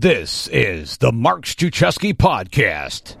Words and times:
This 0.00 0.46
is 0.52 0.98
the 0.98 1.10
Mark 1.10 1.44
Struczewski 1.44 2.14
Podcast. 2.14 3.16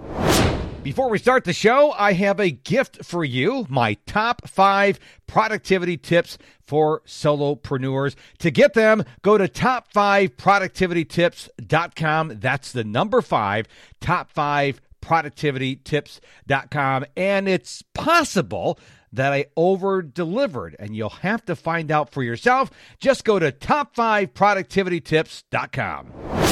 Before 0.84 1.10
we 1.10 1.18
start 1.18 1.42
the 1.42 1.52
show, 1.52 1.90
I 1.90 2.12
have 2.12 2.38
a 2.38 2.52
gift 2.52 3.04
for 3.04 3.24
you 3.24 3.66
my 3.68 3.94
top 4.06 4.46
five 4.46 5.00
productivity 5.26 5.96
tips 5.96 6.38
for 6.62 7.00
solopreneurs. 7.00 8.14
To 8.38 8.52
get 8.52 8.74
them, 8.74 9.02
go 9.22 9.36
to 9.36 9.48
top5productivitytips.com. 9.48 12.38
That's 12.38 12.70
the 12.70 12.84
number 12.84 13.22
five, 13.22 13.66
top 14.00 14.30
five 14.30 14.80
productivitytips.com. 15.02 17.06
And 17.16 17.48
it's 17.48 17.82
possible 17.92 18.78
that 19.12 19.32
I 19.32 19.46
over 19.56 20.00
delivered, 20.00 20.76
and 20.78 20.94
you'll 20.94 21.08
have 21.08 21.44
to 21.46 21.56
find 21.56 21.90
out 21.90 22.12
for 22.12 22.22
yourself. 22.22 22.70
Just 23.00 23.24
go 23.24 23.40
to 23.40 23.50
top5productivitytips.com. 23.50 26.47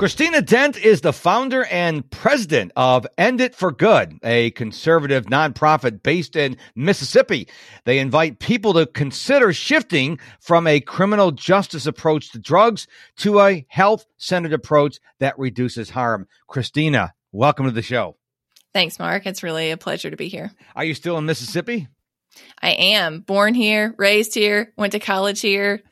Christina 0.00 0.40
Dent 0.40 0.78
is 0.78 1.02
the 1.02 1.12
founder 1.12 1.66
and 1.66 2.10
president 2.10 2.72
of 2.74 3.06
End 3.18 3.38
It 3.38 3.54
for 3.54 3.70
Good, 3.70 4.18
a 4.22 4.50
conservative 4.52 5.26
nonprofit 5.26 6.02
based 6.02 6.36
in 6.36 6.56
Mississippi. 6.74 7.46
They 7.84 7.98
invite 7.98 8.38
people 8.38 8.72
to 8.72 8.86
consider 8.86 9.52
shifting 9.52 10.18
from 10.40 10.66
a 10.66 10.80
criminal 10.80 11.32
justice 11.32 11.84
approach 11.84 12.30
to 12.30 12.38
drugs 12.38 12.86
to 13.18 13.40
a 13.40 13.66
health 13.68 14.06
centered 14.16 14.54
approach 14.54 15.00
that 15.18 15.38
reduces 15.38 15.90
harm. 15.90 16.26
Christina, 16.46 17.12
welcome 17.30 17.66
to 17.66 17.70
the 17.70 17.82
show. 17.82 18.16
Thanks, 18.72 18.98
Mark. 18.98 19.26
It's 19.26 19.42
really 19.42 19.70
a 19.70 19.76
pleasure 19.76 20.08
to 20.08 20.16
be 20.16 20.28
here. 20.28 20.50
Are 20.74 20.84
you 20.84 20.94
still 20.94 21.18
in 21.18 21.26
Mississippi? 21.26 21.88
I 22.62 22.70
am 22.70 23.20
born 23.20 23.52
here, 23.52 23.94
raised 23.98 24.32
here, 24.32 24.72
went 24.78 24.92
to 24.92 24.98
college 24.98 25.42
here, 25.42 25.82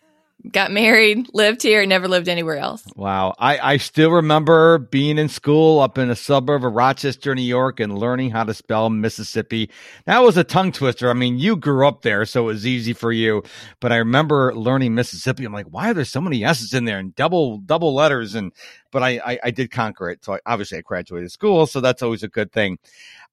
got 0.50 0.70
married, 0.70 1.28
lived 1.32 1.62
here, 1.62 1.84
never 1.84 2.06
lived 2.06 2.28
anywhere 2.28 2.56
else. 2.56 2.84
Wow. 2.94 3.34
I, 3.38 3.58
I 3.58 3.76
still 3.76 4.10
remember 4.10 4.78
being 4.78 5.18
in 5.18 5.28
school 5.28 5.80
up 5.80 5.98
in 5.98 6.10
a 6.10 6.16
suburb 6.16 6.64
of 6.64 6.72
Rochester, 6.72 7.34
New 7.34 7.42
York, 7.42 7.80
and 7.80 7.98
learning 7.98 8.30
how 8.30 8.44
to 8.44 8.54
spell 8.54 8.88
Mississippi. 8.88 9.70
That 10.06 10.20
was 10.20 10.36
a 10.36 10.44
tongue 10.44 10.72
twister. 10.72 11.10
I 11.10 11.14
mean, 11.14 11.38
you 11.38 11.56
grew 11.56 11.86
up 11.86 12.02
there, 12.02 12.24
so 12.24 12.44
it 12.44 12.46
was 12.46 12.66
easy 12.66 12.92
for 12.92 13.12
you. 13.12 13.42
But 13.80 13.92
I 13.92 13.96
remember 13.96 14.54
learning 14.54 14.94
Mississippi. 14.94 15.44
I'm 15.44 15.52
like, 15.52 15.66
why 15.66 15.90
are 15.90 15.94
there 15.94 16.04
so 16.04 16.20
many 16.20 16.44
S's 16.44 16.72
in 16.72 16.84
there 16.84 16.98
and 16.98 17.14
double 17.14 17.58
double 17.58 17.94
letters? 17.94 18.34
And 18.34 18.52
but 18.92 19.02
I, 19.02 19.20
I, 19.24 19.38
I 19.44 19.50
did 19.50 19.70
conquer 19.70 20.08
it. 20.10 20.24
So 20.24 20.34
I, 20.34 20.40
obviously 20.46 20.78
I 20.78 20.82
graduated 20.82 21.32
school, 21.32 21.66
so 21.66 21.80
that's 21.80 22.02
always 22.02 22.22
a 22.22 22.28
good 22.28 22.52
thing. 22.52 22.78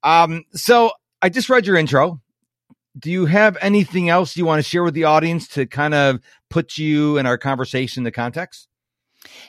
Um, 0.04 0.44
so 0.54 0.92
I 1.22 1.30
just 1.30 1.50
read 1.50 1.66
your 1.66 1.78
intro 1.78 2.22
do 2.98 3.12
you 3.12 3.26
have 3.26 3.58
anything 3.62 4.10
else 4.10 4.38
you 4.38 4.46
want 4.46 4.64
to 4.64 4.70
share 4.70 4.84
with 4.84 4.94
the 4.94 5.04
audience 5.04 5.48
to 5.50 5.66
kind 5.66 5.94
of 5.94 6.20
put 6.50 6.78
you 6.78 7.18
and 7.18 7.28
our 7.28 7.38
conversation 7.38 8.02
into 8.02 8.12
context? 8.12 8.68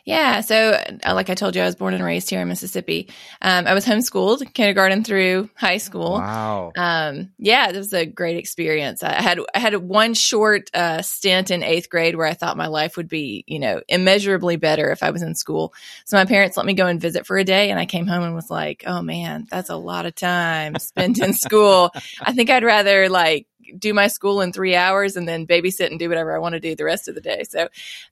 Yeah. 0.05 0.41
So, 0.41 0.81
uh, 1.05 1.15
like 1.15 1.31
I 1.31 1.35
told 1.35 1.57
you, 1.57 1.63
I 1.63 1.67
was 1.67 1.75
born 1.75 1.95
and 1.95 2.05
raised 2.05 2.31
here 2.31 2.41
in 2.41 2.49
Mississippi. 2.49 3.09
Um, 3.43 3.67
I 3.67 3.75
was 3.75 3.85
homeschooled 3.85 4.53
kindergarten 4.55 5.05
through 5.05 5.51
high 5.55 5.79
school. 5.79 6.13
Wow. 6.13 6.73
Um, 6.77 7.31
yeah, 7.39 7.69
it 7.69 7.77
was 7.77 7.93
a 7.93 8.07
great 8.07 8.37
experience. 8.37 9.03
I 9.03 9.21
had 9.21 9.41
I 9.55 9.59
had 9.59 9.75
one 9.77 10.15
short 10.15 10.71
uh, 10.75 11.03
stint 11.03 11.51
in 11.51 11.63
eighth 11.63 11.91
grade 11.91 12.17
where 12.17 12.27
I 12.27 12.35
thought 12.35 12.57
my 12.57 12.69
life 12.69 12.97
would 12.97 13.09
be, 13.09 13.45
you 13.47 13.59
know, 13.59 13.81
immeasurably 13.89 14.57
better 14.57 14.91
if 14.91 15.03
I 15.03 15.11
was 15.11 15.23
in 15.23 15.35
school. 15.35 15.75
So 16.05 16.17
my 16.17 16.25
parents 16.25 16.57
let 16.57 16.67
me 16.67 16.75
go 16.75 16.87
and 16.87 17.01
visit 17.01 17.27
for 17.27 17.37
a 17.37 17.45
day, 17.45 17.71
and 17.71 17.79
I 17.79 17.87
came 17.87 18.07
home 18.07 18.23
and 18.23 18.35
was 18.35 18.51
like, 18.51 18.85
"Oh 18.87 19.03
man, 19.03 19.47
that's 19.51 19.71
a 19.71 19.77
lot 19.77 20.07
of 20.07 20.15
time 20.15 20.77
spent 20.79 21.21
in 21.21 21.35
school. 21.35 21.93
I 22.23 22.33
think 22.33 22.51
I'd 22.51 22.65
rather 22.65 23.09
like 23.09 23.47
do 23.79 23.95
my 23.95 24.09
school 24.09 24.41
in 24.41 24.53
three 24.53 24.75
hours 24.75 25.17
and 25.17 25.27
then 25.27 25.47
babysit 25.47 25.91
and 25.91 25.99
do 25.99 26.09
whatever 26.09 26.35
I 26.35 26.39
want 26.39 26.55
to 26.55 26.61
do 26.61 26.75
the 26.75 26.85
rest 26.85 27.09
of 27.09 27.15
the 27.15 27.21
day. 27.21 27.43
So, 27.45 27.69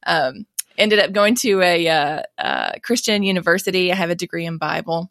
um, 0.06 0.46
ended 0.78 0.98
up 0.98 1.12
going 1.12 1.34
to 1.36 1.61
a 1.62 1.89
uh, 1.89 2.22
uh, 2.39 2.72
Christian 2.83 3.22
university. 3.22 3.92
I 3.92 3.97
have 3.97 4.11
a 4.11 4.14
degree 4.14 4.47
in 4.47 4.58
Bible. 4.58 5.11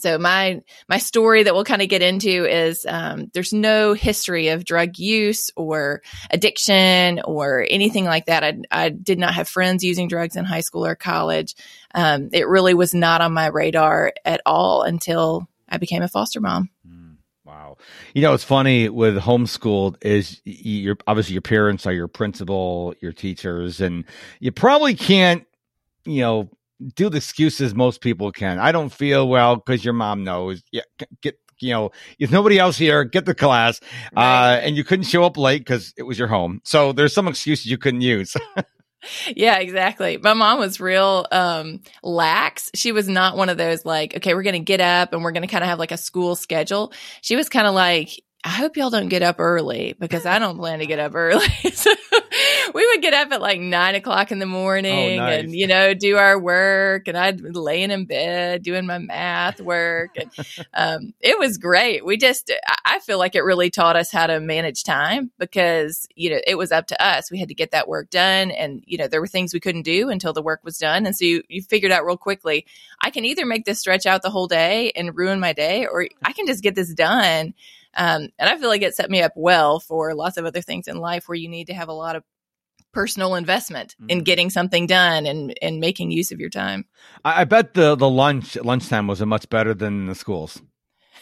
So 0.00 0.18
my 0.18 0.62
my 0.88 0.98
story 0.98 1.44
that 1.44 1.54
we'll 1.54 1.64
kind 1.64 1.82
of 1.82 1.88
get 1.88 2.02
into 2.02 2.46
is 2.46 2.84
um, 2.88 3.30
there's 3.32 3.52
no 3.52 3.92
history 3.92 4.48
of 4.48 4.64
drug 4.64 4.98
use 4.98 5.50
or 5.56 6.02
addiction 6.30 7.20
or 7.24 7.66
anything 7.68 8.04
like 8.04 8.26
that. 8.26 8.42
I, 8.42 8.56
I 8.70 8.88
did 8.88 9.18
not 9.18 9.34
have 9.34 9.48
friends 9.48 9.84
using 9.84 10.08
drugs 10.08 10.36
in 10.36 10.44
high 10.44 10.62
school 10.62 10.84
or 10.84 10.96
college. 10.96 11.54
Um, 11.94 12.30
it 12.32 12.48
really 12.48 12.74
was 12.74 12.94
not 12.94 13.20
on 13.20 13.32
my 13.32 13.46
radar 13.46 14.12
at 14.24 14.40
all 14.44 14.82
until 14.82 15.48
I 15.68 15.78
became 15.78 16.02
a 16.02 16.08
foster 16.08 16.40
mom. 16.40 16.70
You 18.14 18.22
know, 18.22 18.34
it's 18.34 18.44
funny 18.44 18.88
with 18.88 19.18
homeschooled 19.18 19.96
is 20.02 20.40
your 20.44 20.96
obviously 21.06 21.32
your 21.34 21.42
parents 21.42 21.86
are 21.86 21.92
your 21.92 22.08
principal, 22.08 22.94
your 23.00 23.12
teachers, 23.12 23.80
and 23.80 24.04
you 24.40 24.52
probably 24.52 24.94
can't, 24.94 25.44
you 26.04 26.20
know, 26.20 26.50
do 26.94 27.08
the 27.08 27.18
excuses 27.18 27.74
most 27.74 28.00
people 28.00 28.32
can. 28.32 28.58
I 28.58 28.72
don't 28.72 28.92
feel 28.92 29.28
well 29.28 29.56
because 29.56 29.84
your 29.84 29.94
mom 29.94 30.24
knows. 30.24 30.62
Yeah, 30.72 30.82
get 31.20 31.38
you 31.60 31.70
know, 31.70 31.90
if 32.18 32.30
nobody 32.30 32.58
else 32.58 32.76
here, 32.76 33.04
get 33.04 33.26
the 33.26 33.34
class. 33.34 33.80
Right. 34.14 34.56
Uh, 34.56 34.60
and 34.60 34.76
you 34.76 34.84
couldn't 34.84 35.04
show 35.04 35.24
up 35.24 35.36
late 35.36 35.60
because 35.60 35.94
it 35.96 36.02
was 36.02 36.18
your 36.18 36.28
home. 36.28 36.60
So 36.64 36.92
there's 36.92 37.14
some 37.14 37.28
excuses 37.28 37.66
you 37.66 37.78
couldn't 37.78 38.02
use. 38.02 38.36
yeah, 39.34 39.58
exactly. 39.58 40.16
My 40.16 40.34
mom 40.34 40.58
was 40.58 40.80
real 40.80 41.26
um 41.30 41.80
lax. 42.02 42.70
She 42.74 42.92
was 42.92 43.08
not 43.08 43.36
one 43.36 43.48
of 43.48 43.58
those 43.58 43.84
like, 43.84 44.16
okay, 44.16 44.34
we're 44.34 44.42
going 44.42 44.54
to 44.54 44.58
get 44.60 44.80
up 44.80 45.12
and 45.12 45.22
we're 45.22 45.32
going 45.32 45.42
to 45.42 45.48
kind 45.48 45.64
of 45.64 45.70
have 45.70 45.78
like 45.78 45.92
a 45.92 45.96
school 45.96 46.36
schedule. 46.36 46.92
She 47.22 47.36
was 47.36 47.48
kind 47.48 47.66
of 47.66 47.74
like, 47.74 48.22
I 48.44 48.50
hope 48.50 48.76
y'all 48.76 48.90
don't 48.90 49.08
get 49.08 49.22
up 49.22 49.36
early 49.38 49.94
because 49.98 50.26
I 50.26 50.38
don't 50.38 50.58
plan 50.58 50.80
to 50.80 50.86
get 50.86 50.98
up 50.98 51.14
early. 51.14 51.48
so 51.72 51.94
we 52.72 52.86
would 52.86 53.02
get 53.02 53.14
up 53.14 53.32
at 53.32 53.40
like 53.40 53.60
nine 53.60 53.94
o'clock 53.94 54.32
in 54.32 54.38
the 54.38 54.46
morning 54.46 55.18
oh, 55.20 55.24
nice. 55.24 55.40
and, 55.40 55.54
you 55.54 55.66
know, 55.66 55.94
do 55.94 56.16
our 56.16 56.38
work. 56.38 57.08
And 57.08 57.16
I'd 57.16 57.42
be 57.42 57.50
laying 57.50 57.90
in 57.90 58.06
bed 58.06 58.62
doing 58.62 58.86
my 58.86 58.98
math 58.98 59.60
work. 59.60 60.16
And 60.16 60.30
um, 60.74 61.14
it 61.20 61.38
was 61.38 61.58
great. 61.58 62.04
We 62.04 62.16
just, 62.16 62.52
I 62.84 63.00
feel 63.00 63.18
like 63.18 63.34
it 63.34 63.42
really 63.42 63.70
taught 63.70 63.96
us 63.96 64.10
how 64.10 64.26
to 64.26 64.40
manage 64.40 64.84
time 64.84 65.30
because, 65.38 66.08
you 66.14 66.30
know, 66.30 66.40
it 66.46 66.56
was 66.56 66.72
up 66.72 66.86
to 66.88 67.04
us. 67.04 67.30
We 67.30 67.38
had 67.38 67.48
to 67.48 67.54
get 67.54 67.72
that 67.72 67.88
work 67.88 68.10
done. 68.10 68.50
And, 68.50 68.82
you 68.86 68.98
know, 68.98 69.08
there 69.08 69.20
were 69.20 69.26
things 69.26 69.52
we 69.52 69.60
couldn't 69.60 69.82
do 69.82 70.08
until 70.08 70.32
the 70.32 70.42
work 70.42 70.60
was 70.64 70.78
done. 70.78 71.06
And 71.06 71.16
so 71.16 71.24
you, 71.24 71.42
you 71.48 71.62
figured 71.62 71.92
out 71.92 72.06
real 72.06 72.16
quickly, 72.16 72.66
I 73.00 73.10
can 73.10 73.24
either 73.24 73.44
make 73.44 73.64
this 73.64 73.80
stretch 73.80 74.06
out 74.06 74.22
the 74.22 74.30
whole 74.30 74.48
day 74.48 74.92
and 74.96 75.16
ruin 75.16 75.40
my 75.40 75.52
day, 75.52 75.86
or 75.86 76.06
I 76.22 76.32
can 76.32 76.46
just 76.46 76.62
get 76.62 76.74
this 76.74 76.94
done 76.94 77.54
um, 77.96 78.28
and 78.38 78.50
I 78.50 78.56
feel 78.56 78.68
like 78.68 78.82
it 78.82 78.94
set 78.94 79.10
me 79.10 79.22
up 79.22 79.32
well 79.36 79.78
for 79.78 80.14
lots 80.14 80.36
of 80.36 80.44
other 80.44 80.60
things 80.60 80.88
in 80.88 80.96
life 80.98 81.28
where 81.28 81.36
you 81.36 81.48
need 81.48 81.68
to 81.68 81.74
have 81.74 81.88
a 81.88 81.92
lot 81.92 82.16
of 82.16 82.24
personal 82.94 83.34
investment 83.34 83.96
in 84.08 84.20
mm. 84.20 84.24
getting 84.24 84.50
something 84.50 84.86
done 84.86 85.26
and, 85.26 85.54
and 85.60 85.80
making 85.80 86.10
use 86.10 86.32
of 86.32 86.40
your 86.40 86.50
time. 86.50 86.86
I, 87.24 87.42
I 87.42 87.44
bet 87.44 87.74
the, 87.74 87.94
the 87.96 88.08
lunch 88.08 88.56
lunchtime 88.56 89.06
was 89.06 89.20
much 89.20 89.48
better 89.48 89.74
than 89.74 90.06
the 90.06 90.14
schools. 90.14 90.62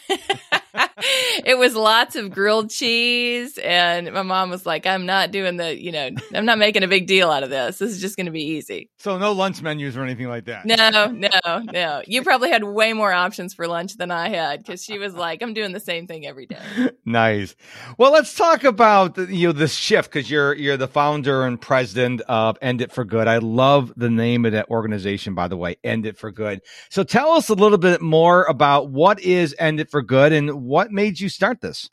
it 1.45 1.57
was 1.57 1.75
lots 1.75 2.15
of 2.15 2.31
grilled 2.31 2.69
cheese. 2.69 3.57
And 3.57 4.11
my 4.11 4.21
mom 4.21 4.49
was 4.49 4.65
like, 4.65 4.85
I'm 4.85 5.05
not 5.05 5.31
doing 5.31 5.57
the, 5.57 5.79
you 5.79 5.91
know, 5.91 6.09
I'm 6.33 6.45
not 6.45 6.57
making 6.57 6.83
a 6.83 6.87
big 6.87 7.07
deal 7.07 7.29
out 7.29 7.43
of 7.43 7.49
this. 7.49 7.77
This 7.77 7.91
is 7.91 8.01
just 8.01 8.15
going 8.15 8.25
to 8.27 8.31
be 8.31 8.43
easy. 8.43 8.89
So 8.99 9.17
no 9.17 9.31
lunch 9.31 9.61
menus 9.61 9.97
or 9.97 10.03
anything 10.03 10.27
like 10.27 10.45
that. 10.45 10.65
No, 10.65 11.07
no, 11.07 11.59
no. 11.71 12.01
You 12.07 12.23
probably 12.23 12.49
had 12.49 12.63
way 12.63 12.93
more 12.93 13.11
options 13.11 13.53
for 13.53 13.67
lunch 13.67 13.97
than 13.97 14.11
I 14.11 14.29
had 14.29 14.63
because 14.63 14.83
she 14.83 14.97
was 14.97 15.13
like, 15.13 15.41
I'm 15.41 15.53
doing 15.53 15.73
the 15.73 15.79
same 15.79 16.07
thing 16.07 16.25
every 16.25 16.45
day. 16.45 16.61
nice. 17.05 17.55
Well, 17.97 18.11
let's 18.11 18.33
talk 18.35 18.63
about, 18.63 19.17
you 19.17 19.47
know, 19.47 19.53
this 19.53 19.73
shift 19.73 20.11
because 20.11 20.29
you're, 20.29 20.53
you're 20.53 20.77
the 20.77 20.87
founder 20.87 21.45
and 21.45 21.59
president 21.59 22.21
of 22.21 22.57
End 22.61 22.81
It 22.81 22.91
for 22.91 23.03
Good. 23.03 23.27
I 23.27 23.39
love 23.39 23.91
the 23.97 24.09
name 24.09 24.45
of 24.45 24.53
that 24.53 24.69
organization, 24.69 25.35
by 25.35 25.47
the 25.47 25.57
way, 25.57 25.77
End 25.83 26.05
It 26.05 26.17
for 26.17 26.31
Good. 26.31 26.61
So 26.89 27.03
tell 27.03 27.31
us 27.31 27.49
a 27.49 27.53
little 27.53 27.77
bit 27.77 28.01
more 28.01 28.45
about 28.45 28.89
what 28.89 29.19
is 29.19 29.55
End 29.59 29.79
It 29.79 29.89
for 29.89 30.01
Good 30.01 30.31
and 30.31 30.63
what 30.63 30.91
made 30.93 31.19
you 31.19 31.29
start 31.29 31.61
this? 31.61 31.89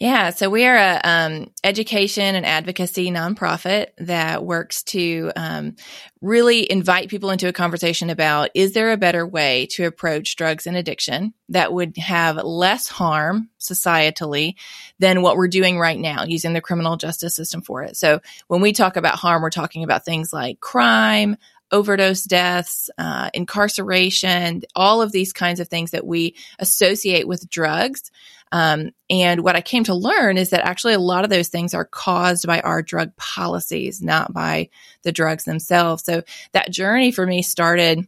Yeah, 0.00 0.30
so 0.30 0.50
we 0.50 0.64
are 0.64 0.76
a 0.76 1.00
um, 1.04 1.50
education 1.62 2.34
and 2.34 2.44
advocacy 2.44 3.10
nonprofit 3.10 3.88
that 3.98 4.44
works 4.44 4.82
to 4.84 5.30
um, 5.36 5.76
really 6.20 6.70
invite 6.70 7.08
people 7.08 7.30
into 7.30 7.46
a 7.46 7.52
conversation 7.52 8.10
about 8.10 8.50
is 8.54 8.72
there 8.72 8.90
a 8.90 8.96
better 8.96 9.26
way 9.26 9.66
to 9.72 9.84
approach 9.84 10.34
drugs 10.34 10.66
and 10.66 10.76
addiction 10.76 11.32
that 11.50 11.72
would 11.72 11.96
have 11.96 12.36
less 12.36 12.88
harm 12.88 13.50
societally 13.60 14.54
than 14.98 15.22
what 15.22 15.36
we're 15.36 15.48
doing 15.48 15.78
right 15.78 15.98
now 15.98 16.24
using 16.24 16.54
the 16.54 16.60
criminal 16.60 16.96
justice 16.96 17.36
system 17.36 17.62
for 17.62 17.82
it. 17.84 17.96
So 17.96 18.20
when 18.48 18.60
we 18.60 18.72
talk 18.72 18.96
about 18.96 19.14
harm, 19.14 19.42
we're 19.42 19.50
talking 19.50 19.84
about 19.84 20.04
things 20.04 20.32
like 20.32 20.58
crime, 20.60 21.36
overdose 21.74 22.22
deaths, 22.22 22.88
uh, 22.98 23.28
incarceration, 23.34 24.62
all 24.76 25.02
of 25.02 25.10
these 25.10 25.32
kinds 25.32 25.58
of 25.58 25.66
things 25.66 25.90
that 25.90 26.06
we 26.06 26.36
associate 26.60 27.26
with 27.26 27.50
drugs. 27.50 28.12
Um, 28.52 28.90
and 29.10 29.42
what 29.42 29.56
I 29.56 29.60
came 29.60 29.82
to 29.84 29.94
learn 29.94 30.38
is 30.38 30.50
that 30.50 30.64
actually 30.64 30.94
a 30.94 31.00
lot 31.00 31.24
of 31.24 31.30
those 31.30 31.48
things 31.48 31.74
are 31.74 31.84
caused 31.84 32.46
by 32.46 32.60
our 32.60 32.80
drug 32.80 33.16
policies, 33.16 34.00
not 34.00 34.32
by 34.32 34.68
the 35.02 35.10
drugs 35.10 35.42
themselves. 35.42 36.04
So 36.04 36.22
that 36.52 36.70
journey 36.70 37.10
for 37.10 37.26
me 37.26 37.42
started 37.42 38.06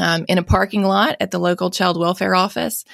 um, 0.00 0.24
in 0.28 0.38
a 0.38 0.42
parking 0.42 0.84
lot 0.84 1.16
at 1.20 1.30
the 1.30 1.38
local 1.38 1.70
child 1.70 1.98
welfare 1.98 2.34
office. 2.34 2.84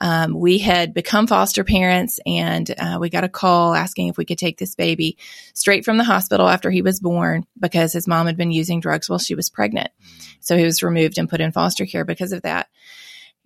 Um, 0.00 0.38
we 0.38 0.58
had 0.58 0.94
become 0.94 1.26
foster 1.26 1.64
parents 1.64 2.20
and 2.26 2.68
uh, 2.78 2.98
we 3.00 3.10
got 3.10 3.24
a 3.24 3.28
call 3.28 3.74
asking 3.74 4.08
if 4.08 4.16
we 4.18 4.24
could 4.24 4.38
take 4.38 4.58
this 4.58 4.74
baby 4.74 5.16
straight 5.54 5.84
from 5.84 5.96
the 5.96 6.04
hospital 6.04 6.48
after 6.48 6.70
he 6.70 6.82
was 6.82 7.00
born 7.00 7.46
because 7.58 7.92
his 7.92 8.06
mom 8.06 8.26
had 8.26 8.36
been 8.36 8.52
using 8.52 8.80
drugs 8.80 9.08
while 9.08 9.18
she 9.18 9.34
was 9.34 9.50
pregnant. 9.50 9.90
So 10.40 10.56
he 10.56 10.64
was 10.64 10.82
removed 10.82 11.18
and 11.18 11.28
put 11.28 11.40
in 11.40 11.52
foster 11.52 11.86
care 11.86 12.04
because 12.04 12.32
of 12.32 12.42
that. 12.42 12.68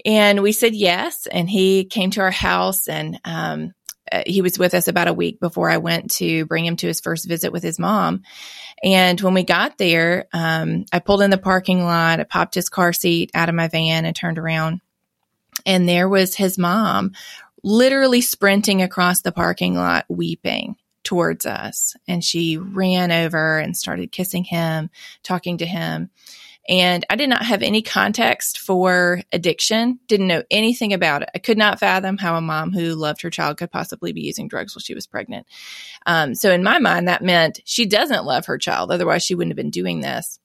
And 0.05 0.43
we 0.43 0.53
said 0.53 0.75
yes. 0.75 1.27
And 1.27 1.49
he 1.49 1.85
came 1.85 2.11
to 2.13 2.21
our 2.21 2.31
house 2.31 2.89
and 2.89 3.21
um, 3.25 3.73
uh, 4.11 4.23
he 4.27 4.43
was 4.43 4.59
with 4.59 4.75
us 4.75 4.89
about 4.89 5.09
a 5.09 5.13
week 5.13 5.41
before 5.41 5.71
I 5.71 5.79
went 5.79 6.13
to 6.13 6.45
bring 6.47 6.65
him 6.65 6.77
to 6.77 6.87
his 6.87 7.01
first 7.01 7.29
visit 7.29 7.53
with 7.53 7.63
his 7.63 7.79
mom. 7.79 8.23
And 8.83 9.21
when 9.21 9.35
we 9.35 9.43
got 9.43 9.79
there, 9.79 10.27
um, 10.33 10.85
I 10.93 10.99
pulled 11.01 11.23
in 11.23 11.31
the 11.31 11.39
parking 11.39 11.83
lot, 11.83 12.21
I 12.21 12.25
popped 12.25 12.55
his 12.55 12.69
car 12.69 12.93
seat 12.93 13.31
out 13.35 13.49
of 13.49 13.55
my 13.55 13.69
van 13.69 14.05
and 14.05 14.15
turned 14.15 14.39
around. 14.39 14.81
And 15.67 15.89
there 15.89 16.09
was 16.09 16.35
his 16.35 16.59
mom 16.59 17.13
literally 17.63 18.21
sprinting 18.21 18.83
across 18.83 19.23
the 19.23 19.33
parking 19.33 19.75
lot, 19.75 20.05
weeping 20.09 20.77
towards 21.03 21.47
us. 21.47 21.97
And 22.07 22.23
she 22.23 22.57
ran 22.57 23.11
over 23.11 23.59
and 23.59 23.77
started 23.77 24.13
kissing 24.13 24.45
him, 24.45 24.91
talking 25.23 25.59
to 25.59 25.67
him. 25.67 26.11
And 26.69 27.07
I 27.09 27.17
did 27.17 27.31
not 27.31 27.47
have 27.47 27.63
any 27.63 27.81
context 27.81 28.59
for 28.59 29.23
addiction, 29.33 30.01
didn't 30.07 30.27
know 30.27 30.43
anything 30.51 30.93
about 30.93 31.23
it. 31.23 31.31
I 31.35 31.39
could 31.39 31.57
not 31.57 31.81
fathom 31.81 32.19
how 32.19 32.37
a 32.37 32.43
mom 32.43 32.73
who 32.73 32.95
loved 32.95 33.23
her 33.23 33.31
child 33.31 33.57
could 33.57 33.71
possibly 33.71 34.13
be 34.13 34.21
using 34.21 34.49
drugs 34.49 34.77
while 34.77 34.83
she 34.83 34.95
was 34.95 35.07
pregnant. 35.07 35.47
Um, 36.05 36.35
so 36.35 36.53
in 36.53 36.63
my 36.63 36.79
mind, 36.79 37.09
that 37.09 37.23
meant 37.23 37.61
she 37.65 37.87
doesn't 37.87 38.27
love 38.27 38.47
her 38.47 38.59
child. 38.59 38.91
Otherwise, 38.91 39.25
she 39.25 39.35
wouldn't 39.35 39.53
have 39.53 39.57
been 39.57 39.71
doing 39.71 40.01
this. 40.01 40.39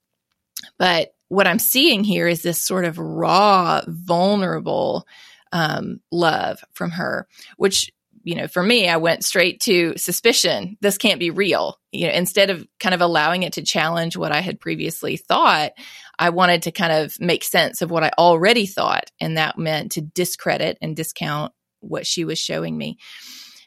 But 0.78 1.14
what 1.28 1.48
I'm 1.48 1.60
seeing 1.60 2.06
here 2.06 2.28
is 2.28 2.42
this 2.42 2.62
sort 2.62 2.86
of 2.86 2.98
raw, 2.98 3.82
vulnerable 3.88 5.06
um, 5.52 6.00
love 6.10 6.64
from 6.74 6.92
her, 6.92 7.28
which 7.58 7.92
you 8.24 8.36
know, 8.36 8.48
for 8.48 8.64
me, 8.64 8.88
I 8.88 8.98
went 8.98 9.26
straight 9.26 9.60
to 9.62 9.98
suspicion. 9.98 10.78
This 10.80 10.98
can't 10.98 11.20
be 11.20 11.30
real. 11.30 11.78
You 11.92 12.08
know, 12.08 12.14
instead 12.14 12.50
of 12.50 12.66
kind 12.80 12.96
of 12.96 13.02
allowing 13.02 13.44
it 13.44 13.54
to 13.54 13.62
challenge 13.64 14.16
what 14.16 14.32
I 14.32 14.40
had 14.40 14.62
previously 14.62 15.18
thought, 15.18 15.74
I 16.20 16.30
wanted 16.30 16.64
to 16.64 16.72
kind 16.72 16.92
of 16.92 17.20
make 17.20 17.44
sense 17.44 17.82
of 17.82 17.92
what 17.92 18.04
I 18.04 18.12
already 18.18 18.66
thought. 18.66 19.12
And 19.20 19.38
that 19.38 19.58
meant 19.58 19.94
to 19.94 20.02
discredit 20.02 20.78
and 20.82 20.96
discount 20.96 21.54
what 21.80 22.06
she 22.06 22.26
was 22.26 22.40
showing 22.40 22.78
me. 22.78 22.98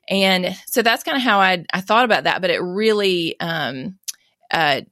And 0.08 0.56
so 0.68 0.82
that's 0.82 1.02
kind 1.02 1.16
of 1.16 1.22
how 1.22 1.40
I, 1.40 1.64
I 1.72 1.80
thought 1.80 2.04
about 2.04 2.24
that. 2.24 2.40
But 2.40 2.50
it 2.50 2.62
really, 2.62 3.38
um, 3.40 3.98
uh, 4.50 4.82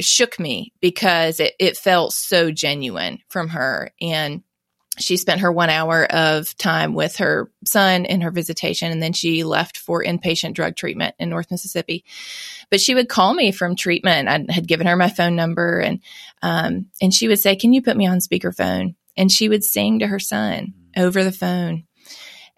shook 0.00 0.38
me 0.38 0.72
because 0.80 1.40
it, 1.40 1.54
it 1.58 1.76
felt 1.76 2.12
so 2.12 2.50
genuine 2.50 3.18
from 3.28 3.48
her. 3.48 3.90
And 4.00 4.42
she 4.98 5.16
spent 5.16 5.40
her 5.40 5.52
one 5.52 5.70
hour 5.70 6.04
of 6.04 6.56
time 6.56 6.94
with 6.94 7.16
her 7.16 7.50
son 7.64 8.04
in 8.04 8.20
her 8.20 8.30
visitation 8.30 8.90
and 8.90 9.02
then 9.02 9.12
she 9.12 9.44
left 9.44 9.78
for 9.78 10.02
inpatient 10.04 10.54
drug 10.54 10.76
treatment 10.76 11.14
in 11.18 11.30
north 11.30 11.50
mississippi. 11.50 12.04
But 12.70 12.80
she 12.80 12.94
would 12.94 13.08
call 13.08 13.32
me 13.32 13.52
from 13.52 13.76
treatment. 13.76 14.28
I 14.28 14.52
had 14.52 14.66
given 14.66 14.86
her 14.86 14.96
my 14.96 15.08
phone 15.08 15.36
number 15.36 15.78
and 15.78 16.00
um, 16.42 16.86
and 17.00 17.14
she 17.14 17.28
would 17.28 17.38
say 17.38 17.56
can 17.56 17.72
you 17.72 17.82
put 17.82 17.96
me 17.96 18.06
on 18.06 18.18
speakerphone? 18.18 18.94
And 19.16 19.30
she 19.30 19.48
would 19.48 19.64
sing 19.64 20.00
to 20.00 20.06
her 20.06 20.20
son 20.20 20.74
over 20.96 21.24
the 21.24 21.32
phone. 21.32 21.84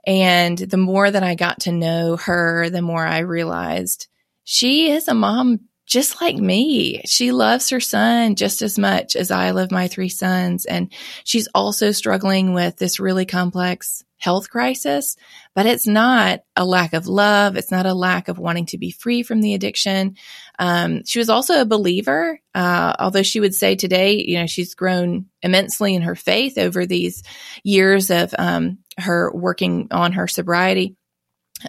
And 0.06 0.58
the 0.58 0.78
more 0.78 1.08
that 1.10 1.22
i 1.22 1.34
got 1.34 1.60
to 1.60 1.72
know 1.72 2.16
her 2.16 2.70
the 2.70 2.82
more 2.82 3.06
i 3.06 3.18
realized 3.18 4.08
she 4.42 4.90
is 4.90 5.06
a 5.06 5.14
mom 5.14 5.60
just 5.92 6.22
like 6.22 6.36
me. 6.36 7.02
She 7.04 7.32
loves 7.32 7.68
her 7.68 7.78
son 7.78 8.34
just 8.34 8.62
as 8.62 8.78
much 8.78 9.14
as 9.14 9.30
I 9.30 9.50
love 9.50 9.70
my 9.70 9.88
three 9.88 10.08
sons. 10.08 10.64
And 10.64 10.90
she's 11.22 11.48
also 11.54 11.90
struggling 11.90 12.54
with 12.54 12.78
this 12.78 12.98
really 12.98 13.26
complex 13.26 14.02
health 14.16 14.48
crisis, 14.48 15.16
but 15.54 15.66
it's 15.66 15.86
not 15.86 16.40
a 16.56 16.64
lack 16.64 16.94
of 16.94 17.08
love. 17.08 17.56
It's 17.56 17.70
not 17.70 17.84
a 17.84 17.92
lack 17.92 18.28
of 18.28 18.38
wanting 18.38 18.66
to 18.66 18.78
be 18.78 18.90
free 18.90 19.22
from 19.22 19.42
the 19.42 19.52
addiction. 19.52 20.16
Um, 20.58 21.04
she 21.04 21.18
was 21.18 21.28
also 21.28 21.60
a 21.60 21.66
believer, 21.66 22.40
uh, 22.54 22.94
although 22.98 23.24
she 23.24 23.40
would 23.40 23.54
say 23.54 23.76
today, 23.76 24.14
you 24.14 24.38
know, 24.38 24.46
she's 24.46 24.74
grown 24.74 25.26
immensely 25.42 25.94
in 25.94 26.02
her 26.02 26.14
faith 26.14 26.56
over 26.56 26.86
these 26.86 27.22
years 27.64 28.10
of 28.10 28.34
um, 28.38 28.78
her 28.96 29.30
working 29.34 29.88
on 29.90 30.12
her 30.12 30.26
sobriety 30.26 30.96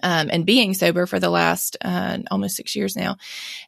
um, 0.01 0.30
and 0.31 0.45
being 0.45 0.74
sober 0.74 1.06
for 1.06 1.19
the 1.19 1.30
last 1.30 1.78
uh, 1.81 2.19
almost 2.31 2.56
six 2.56 2.75
years 2.75 2.95
now. 2.95 3.18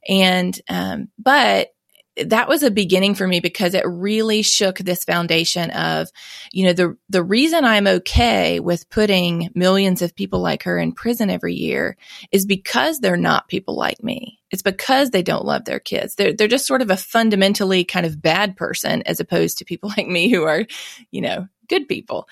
And, 0.07 0.60
um, 0.69 1.10
but 1.18 1.69
that 2.18 2.48
was 2.48 2.63
a 2.63 2.72
beginning 2.72 3.16
for 3.16 3.27
me 3.27 3.39
because 3.39 3.74
it 3.74 3.86
really 3.86 4.42
shook 4.42 4.77
this 4.77 5.04
foundation 5.04 5.69
of, 5.72 6.10
you 6.51 6.66
know, 6.66 6.74
the, 6.74 6.98
the 7.10 7.24
reason 7.24 7.66
I'm 7.66 7.88
okay 7.88 8.60
with 8.60 8.89
putting 8.89 9.50
millions 9.54 10.01
of 10.01 10.16
people 10.16 10.39
like 10.39 10.63
her 10.63 10.80
in 10.80 10.94
prison 10.94 11.30
every 11.30 11.56
year 11.56 11.98
is 12.31 12.45
because 12.45 13.00
they're 13.00 13.18
not 13.18 13.50
people 13.50 13.75
like 13.75 14.01
me. 14.01 14.39
It's 14.51 14.62
because 14.62 15.10
they 15.10 15.24
don't 15.24 15.45
love 15.45 15.66
their 15.66 15.80
kids. 15.80 16.16
They're, 16.16 16.33
they're 16.33 16.48
just 16.48 16.68
sort 16.68 16.81
of 16.81 16.89
a 16.89 16.98
fundamentally 16.98 17.83
kind 17.83 18.06
of 18.06 18.22
bad 18.22 18.56
person 18.56 19.01
as 19.06 19.19
opposed 19.19 19.57
to 19.57 19.66
people 19.66 19.92
like 19.98 20.07
me 20.07 20.30
who 20.30 20.44
are, 20.44 20.66
you 21.12 21.22
know, 21.22 21.48
good 21.67 21.88
people. 21.88 22.27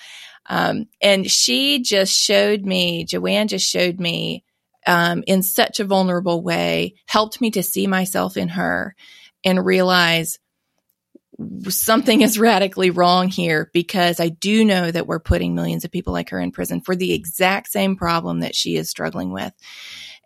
Um, 0.46 0.88
and 1.02 1.30
she 1.30 1.82
just 1.82 2.14
showed 2.14 2.66
me, 2.66 3.06
Joanne 3.06 3.48
just 3.48 3.68
showed 3.68 4.00
me 4.00 4.44
um, 4.86 5.24
in 5.28 5.44
such 5.44 5.80
a 5.80 5.86
vulnerable 5.86 6.42
way, 6.42 6.96
helped 7.06 7.40
me 7.40 7.52
to 7.52 7.64
see 7.64 7.88
myself 7.88 8.36
in 8.38 8.50
her 8.50 8.96
and 9.44 9.66
realize 9.66 10.40
something 11.70 12.22
is 12.22 12.38
radically 12.38 12.90
wrong 12.90 13.28
here 13.28 13.70
because 13.74 14.20
I 14.20 14.30
do 14.30 14.64
know 14.64 14.92
that 14.92 15.08
we're 15.08 15.20
putting 15.20 15.56
millions 15.56 15.84
of 15.84 15.92
people 15.92 16.14
like 16.14 16.30
her 16.30 16.40
in 16.40 16.52
prison 16.52 16.82
for 16.82 16.96
the 16.96 17.14
exact 17.14 17.70
same 17.70 17.96
problem 17.96 18.42
that 18.42 18.56
she 18.56 18.76
is 18.76 18.90
struggling 18.90 19.32
with. 19.32 19.54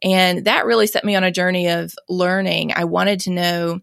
And 0.03 0.45
that 0.45 0.65
really 0.65 0.87
set 0.87 1.05
me 1.05 1.15
on 1.15 1.23
a 1.23 1.31
journey 1.31 1.69
of 1.69 1.93
learning. 2.09 2.73
I 2.75 2.83
wanted 2.83 3.21
to 3.21 3.31
know 3.31 3.79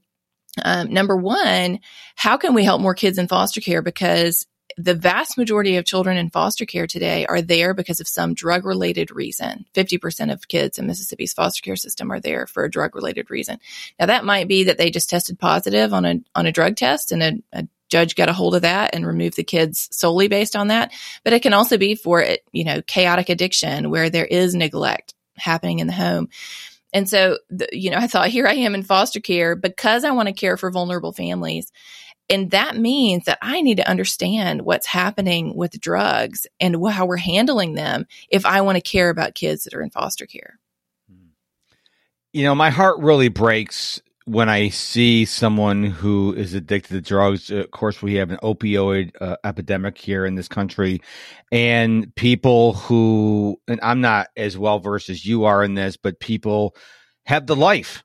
um, 0.62 0.92
number 0.92 1.16
one, 1.16 1.80
how 2.14 2.36
can 2.36 2.54
we 2.54 2.64
help 2.64 2.80
more 2.80 2.94
kids 2.94 3.18
in 3.18 3.26
foster 3.26 3.60
care? 3.60 3.82
Because 3.82 4.46
the 4.76 4.94
vast 4.94 5.38
majority 5.38 5.76
of 5.76 5.84
children 5.84 6.16
in 6.16 6.30
foster 6.30 6.64
care 6.64 6.86
today 6.86 7.26
are 7.26 7.42
there 7.42 7.74
because 7.74 8.00
of 8.00 8.08
some 8.08 8.34
drug 8.34 8.64
related 8.64 9.10
reason. 9.10 9.64
50% 9.74 10.32
of 10.32 10.48
kids 10.48 10.78
in 10.78 10.86
Mississippi's 10.86 11.32
foster 11.32 11.62
care 11.62 11.76
system 11.76 12.10
are 12.10 12.20
there 12.20 12.46
for 12.46 12.64
a 12.64 12.70
drug 12.70 12.94
related 12.94 13.30
reason. 13.30 13.58
Now 13.98 14.06
that 14.06 14.24
might 14.24 14.48
be 14.48 14.64
that 14.64 14.78
they 14.78 14.90
just 14.90 15.10
tested 15.10 15.38
positive 15.38 15.92
on 15.92 16.04
a, 16.04 16.20
on 16.34 16.46
a 16.46 16.52
drug 16.52 16.76
test 16.76 17.12
and 17.12 17.22
a, 17.22 17.32
a 17.52 17.68
judge 17.88 18.16
got 18.16 18.28
a 18.28 18.32
hold 18.32 18.54
of 18.54 18.62
that 18.62 18.94
and 18.94 19.06
removed 19.06 19.36
the 19.36 19.44
kids 19.44 19.88
solely 19.92 20.28
based 20.28 20.56
on 20.56 20.68
that. 20.68 20.92
But 21.22 21.32
it 21.32 21.42
can 21.42 21.52
also 21.52 21.78
be 21.78 21.94
for, 21.94 22.24
you 22.52 22.64
know, 22.64 22.82
chaotic 22.82 23.28
addiction 23.28 23.90
where 23.90 24.10
there 24.10 24.26
is 24.26 24.54
neglect 24.54 25.14
happening 25.36 25.78
in 25.78 25.86
the 25.86 25.92
home. 25.92 26.28
And 26.92 27.08
so, 27.08 27.38
you 27.72 27.90
know, 27.90 27.98
I 27.98 28.06
thought 28.06 28.28
here 28.28 28.46
I 28.46 28.54
am 28.54 28.74
in 28.74 28.84
foster 28.84 29.20
care 29.20 29.56
because 29.56 30.04
I 30.04 30.12
want 30.12 30.28
to 30.28 30.32
care 30.32 30.56
for 30.56 30.70
vulnerable 30.70 31.12
families. 31.12 31.72
And 32.30 32.50
that 32.52 32.76
means 32.76 33.24
that 33.24 33.38
I 33.42 33.60
need 33.60 33.76
to 33.76 33.88
understand 33.88 34.62
what's 34.62 34.86
happening 34.86 35.54
with 35.54 35.80
drugs 35.80 36.46
and 36.58 36.76
how 36.88 37.06
we're 37.06 37.16
handling 37.16 37.74
them 37.74 38.06
if 38.30 38.46
I 38.46 38.62
want 38.62 38.76
to 38.76 38.82
care 38.82 39.10
about 39.10 39.34
kids 39.34 39.64
that 39.64 39.74
are 39.74 39.82
in 39.82 39.90
foster 39.90 40.26
care. 40.26 40.58
You 42.32 42.42
know, 42.42 42.54
my 42.54 42.70
heart 42.70 42.98
really 42.98 43.28
breaks 43.28 44.00
when 44.26 44.48
I 44.48 44.70
see 44.70 45.24
someone 45.24 45.84
who 45.84 46.32
is 46.32 46.54
addicted 46.54 46.94
to 46.94 47.00
drugs. 47.00 47.50
Of 47.50 47.70
course, 47.70 48.00
we 48.02 48.14
have 48.14 48.30
an 48.30 48.38
opioid 48.42 49.12
uh, 49.20 49.36
epidemic 49.44 49.98
here 49.98 50.24
in 50.24 50.34
this 50.34 50.48
country, 50.48 51.00
and 51.52 52.14
people 52.16 52.72
who, 52.74 53.60
and 53.68 53.78
I'm 53.82 54.00
not 54.00 54.28
as 54.36 54.56
well 54.56 54.78
versed 54.78 55.10
as 55.10 55.24
you 55.24 55.44
are 55.44 55.62
in 55.62 55.74
this, 55.74 55.96
but 55.96 56.20
people 56.20 56.74
have 57.26 57.46
the 57.46 57.56
life 57.56 58.03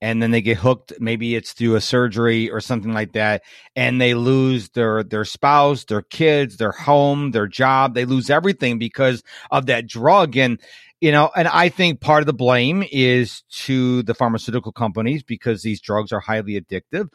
and 0.00 0.22
then 0.22 0.30
they 0.30 0.42
get 0.42 0.58
hooked 0.58 0.92
maybe 0.98 1.34
it's 1.34 1.52
through 1.52 1.74
a 1.74 1.80
surgery 1.80 2.50
or 2.50 2.60
something 2.60 2.92
like 2.92 3.12
that 3.12 3.42
and 3.76 4.00
they 4.00 4.14
lose 4.14 4.70
their 4.70 5.02
their 5.02 5.24
spouse 5.24 5.84
their 5.84 6.02
kids 6.02 6.56
their 6.56 6.72
home 6.72 7.30
their 7.30 7.46
job. 7.46 7.94
They 7.94 8.04
lose 8.04 8.30
everything 8.30 8.78
because 8.78 9.22
of 9.50 9.66
that 9.66 9.86
drug. 9.86 10.36
And 10.36 10.60
you 11.00 11.10
know 11.12 11.30
and 11.34 11.48
i 11.48 11.68
think 11.68 12.00
part 12.00 12.20
of 12.22 12.26
the 12.26 12.34
blame 12.34 12.84
is 12.92 13.42
to 13.50 14.02
the 14.02 14.14
pharmaceutical 14.14 14.72
companies 14.72 15.22
because 15.22 15.62
these 15.62 15.80
drugs 15.80 16.12
are 16.12 16.20
highly 16.20 16.60
addictive. 16.60 17.08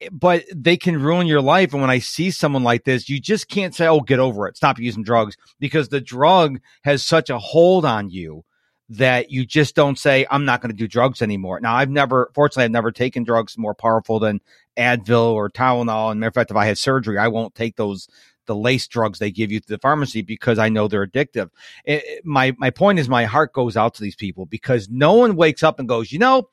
Eh, 0.00 0.08
but 0.12 0.44
they 0.54 0.76
can 0.76 1.02
ruin 1.02 1.26
your 1.26 1.40
life. 1.40 1.72
And 1.72 1.80
when 1.80 1.90
i 1.90 1.98
see 1.98 2.30
someone 2.30 2.62
like 2.64 2.84
this 2.84 3.08
you 3.08 3.20
just 3.20 3.48
can't 3.48 3.74
say 3.74 3.86
oh 3.86 4.00
get 4.00 4.18
over 4.18 4.46
it. 4.46 4.56
Stop 4.56 4.78
using 4.78 5.02
drugs 5.02 5.36
because 5.58 5.88
the 5.88 6.00
drug 6.00 6.60
has 6.84 7.02
such 7.02 7.30
a 7.30 7.38
hold 7.38 7.84
on 7.84 8.10
you 8.10 8.44
that 8.88 9.30
you 9.30 9.44
just 9.44 9.74
don't 9.74 9.98
say, 9.98 10.26
I'm 10.30 10.44
not 10.44 10.60
going 10.60 10.70
to 10.70 10.76
do 10.76 10.86
drugs 10.86 11.20
anymore. 11.20 11.58
Now, 11.60 11.74
I've 11.74 11.90
never, 11.90 12.30
fortunately, 12.34 12.64
I've 12.64 12.70
never 12.70 12.92
taken 12.92 13.24
drugs 13.24 13.58
more 13.58 13.74
powerful 13.74 14.20
than 14.20 14.40
Advil 14.76 15.32
or 15.32 15.50
Tylenol. 15.50 16.12
And 16.12 16.20
matter 16.20 16.28
of 16.28 16.34
fact, 16.34 16.50
if 16.50 16.56
I 16.56 16.66
had 16.66 16.78
surgery, 16.78 17.18
I 17.18 17.28
won't 17.28 17.54
take 17.54 17.76
those, 17.76 18.08
the 18.46 18.54
lace 18.54 18.86
drugs 18.86 19.18
they 19.18 19.32
give 19.32 19.50
you 19.50 19.58
to 19.58 19.66
the 19.66 19.78
pharmacy 19.78 20.22
because 20.22 20.60
I 20.60 20.68
know 20.68 20.86
they're 20.86 21.06
addictive. 21.06 21.50
It, 21.84 22.24
my, 22.24 22.54
my 22.58 22.70
point 22.70 23.00
is 23.00 23.08
my 23.08 23.24
heart 23.24 23.52
goes 23.52 23.76
out 23.76 23.94
to 23.94 24.02
these 24.02 24.14
people 24.14 24.46
because 24.46 24.88
no 24.88 25.14
one 25.14 25.34
wakes 25.34 25.64
up 25.64 25.80
and 25.80 25.88
goes, 25.88 26.12
you 26.12 26.20
know, 26.20 26.48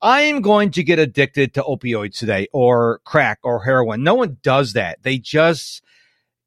I'm 0.00 0.40
going 0.40 0.70
to 0.72 0.84
get 0.84 1.00
addicted 1.00 1.54
to 1.54 1.62
opioids 1.62 2.16
today 2.16 2.46
or 2.52 3.00
crack 3.04 3.40
or 3.42 3.64
heroin. 3.64 4.04
No 4.04 4.14
one 4.14 4.38
does 4.42 4.74
that. 4.74 5.02
They 5.02 5.18
just, 5.18 5.82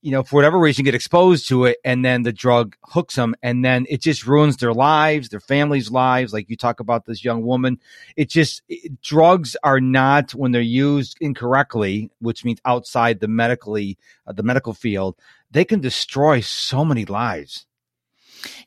you 0.06 0.12
know, 0.12 0.22
for 0.22 0.36
whatever 0.36 0.60
reason, 0.60 0.86
get 0.86 0.94
exposed 0.94 1.48
to 1.48 1.66
it, 1.66 1.80
and 1.84 2.06
then 2.06 2.22
the 2.22 2.32
drug 2.32 2.76
hooks 2.84 3.16
them, 3.16 3.34
and 3.42 3.66
then 3.66 3.88
it 3.90 4.02
just 4.02 4.28
ruins 4.28 4.56
their 4.58 4.72
lives, 4.72 5.30
their 5.30 5.40
families' 5.40 5.90
lives. 5.90 6.32
Like 6.32 6.48
you 6.48 6.56
talk 6.56 6.80
about 6.80 7.08
this 7.08 7.26
young 7.26 7.42
woman, 7.42 7.80
it 8.16 8.30
just 8.30 8.62
it, 8.70 9.02
drugs 9.02 9.58
are 9.64 9.80
not 9.80 10.36
when 10.36 10.52
they're 10.52 10.62
used 10.62 11.18
incorrectly, 11.22 12.12
which 12.20 12.46
means 12.46 12.62
outside 12.66 13.20
the 13.20 13.28
medically 13.28 13.98
uh, 14.28 14.32
the 14.32 14.44
medical 14.44 14.76
field, 14.76 15.16
they 15.50 15.66
can 15.66 15.80
destroy 15.80 16.40
so 16.40 16.86
many 16.86 17.06
lives. 17.06 17.66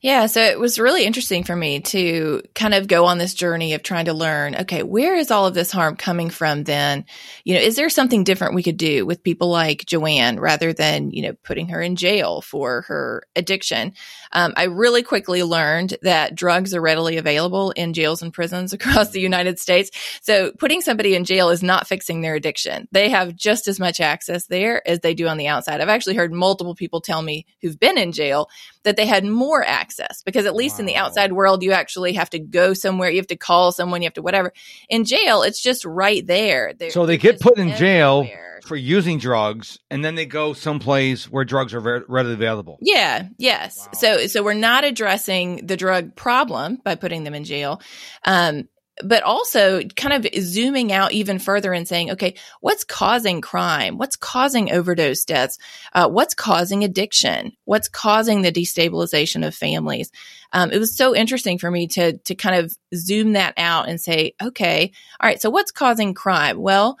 Yeah, 0.01 0.27
so 0.27 0.41
it 0.41 0.59
was 0.59 0.79
really 0.79 1.03
interesting 1.03 1.43
for 1.43 1.55
me 1.55 1.81
to 1.81 2.41
kind 2.55 2.73
of 2.73 2.87
go 2.87 3.05
on 3.05 3.17
this 3.17 3.33
journey 3.33 3.73
of 3.73 3.83
trying 3.83 4.05
to 4.05 4.13
learn, 4.13 4.55
okay, 4.55 4.83
where 4.83 5.15
is 5.15 5.31
all 5.31 5.45
of 5.45 5.53
this 5.53 5.71
harm 5.71 5.95
coming 5.95 6.29
from 6.29 6.63
then? 6.63 7.05
You 7.43 7.55
know, 7.55 7.61
is 7.61 7.75
there 7.75 7.89
something 7.89 8.23
different 8.23 8.55
we 8.55 8.63
could 8.63 8.77
do 8.77 9.05
with 9.05 9.23
people 9.23 9.49
like 9.49 9.85
Joanne 9.85 10.39
rather 10.39 10.73
than, 10.73 11.11
you 11.11 11.23
know, 11.23 11.33
putting 11.43 11.69
her 11.69 11.81
in 11.81 11.95
jail 11.95 12.41
for 12.41 12.83
her 12.83 13.23
addiction? 13.35 13.93
Um, 14.31 14.53
I 14.55 14.63
really 14.63 15.03
quickly 15.03 15.43
learned 15.43 15.97
that 16.01 16.35
drugs 16.35 16.73
are 16.73 16.81
readily 16.81 17.17
available 17.17 17.71
in 17.71 17.93
jails 17.93 18.21
and 18.21 18.33
prisons 18.33 18.73
across 18.73 19.09
the 19.09 19.21
United 19.21 19.59
States. 19.59 19.91
So 20.21 20.51
putting 20.51 20.81
somebody 20.81 21.15
in 21.15 21.25
jail 21.25 21.49
is 21.49 21.63
not 21.63 21.87
fixing 21.87 22.21
their 22.21 22.35
addiction. 22.35 22.87
They 22.91 23.09
have 23.09 23.35
just 23.35 23.67
as 23.67 23.79
much 23.79 23.99
access 23.99 24.47
there 24.47 24.87
as 24.87 24.99
they 24.99 25.13
do 25.13 25.27
on 25.27 25.37
the 25.37 25.47
outside. 25.47 25.81
I've 25.81 25.89
actually 25.89 26.15
heard 26.15 26.31
multiple 26.31 26.75
people 26.75 27.01
tell 27.01 27.21
me 27.21 27.45
who've 27.61 27.79
been 27.79 27.97
in 27.97 28.11
jail 28.11 28.49
that 28.83 28.95
they 28.95 29.05
had 29.05 29.25
more 29.25 29.63
access 29.63 30.23
because 30.23 30.45
at 30.45 30.55
least 30.55 30.75
wow. 30.75 30.79
in 30.79 30.85
the 30.85 30.95
outside 30.95 31.33
world, 31.33 31.63
you 31.63 31.71
actually 31.71 32.13
have 32.13 32.29
to 32.29 32.39
go 32.39 32.73
somewhere, 32.73 33.09
you 33.09 33.17
have 33.17 33.27
to 33.27 33.35
call 33.35 33.71
someone, 33.71 34.01
you 34.01 34.05
have 34.07 34.13
to 34.13 34.21
whatever. 34.21 34.53
In 34.89 35.05
jail, 35.05 35.41
it's 35.41 35.61
just 35.61 35.85
right 35.85 36.25
there. 36.25 36.73
They're, 36.77 36.91
so 36.91 37.05
they 37.05 37.17
get 37.17 37.39
put 37.39 37.57
in 37.57 37.75
jail 37.75 38.27
for 38.63 38.75
using 38.75 39.17
drugs, 39.17 39.79
and 39.89 40.03
then 40.03 40.15
they 40.15 40.25
go 40.25 40.53
someplace 40.53 41.29
where 41.29 41.45
drugs 41.45 41.73
are 41.73 41.81
very 41.81 42.03
readily 42.07 42.35
available. 42.35 42.77
Yeah. 42.81 43.27
Yes. 43.37 43.79
Wow. 43.79 43.91
So 43.93 44.27
so 44.27 44.43
we're 44.43 44.53
not 44.53 44.83
addressing 44.83 45.65
the 45.65 45.77
drug 45.77 46.15
problem 46.15 46.79
by 46.83 46.95
putting 46.95 47.23
them 47.23 47.33
in 47.33 47.43
jail. 47.43 47.81
Um, 48.23 48.67
but 49.03 49.23
also 49.23 49.81
kind 49.95 50.13
of 50.13 50.31
zooming 50.41 50.91
out 50.91 51.11
even 51.11 51.39
further 51.39 51.73
and 51.73 51.87
saying, 51.87 52.11
okay, 52.11 52.35
what's 52.61 52.83
causing 52.83 53.41
crime? 53.41 53.97
What's 53.97 54.15
causing 54.15 54.71
overdose 54.71 55.25
deaths? 55.25 55.57
Uh, 55.93 56.09
what's 56.09 56.33
causing 56.33 56.83
addiction? 56.83 57.53
What's 57.65 57.87
causing 57.87 58.41
the 58.41 58.51
destabilization 58.51 59.45
of 59.45 59.55
families? 59.55 60.11
Um, 60.51 60.71
it 60.71 60.79
was 60.79 60.95
so 60.95 61.15
interesting 61.15 61.57
for 61.57 61.69
me 61.69 61.87
to 61.87 62.17
to 62.17 62.35
kind 62.35 62.55
of 62.55 62.75
zoom 62.95 63.33
that 63.33 63.53
out 63.57 63.87
and 63.87 64.01
say, 64.01 64.33
okay, 64.41 64.91
all 65.19 65.27
right, 65.27 65.41
so 65.41 65.49
what's 65.49 65.71
causing 65.71 66.13
crime? 66.13 66.59
Well, 66.59 66.97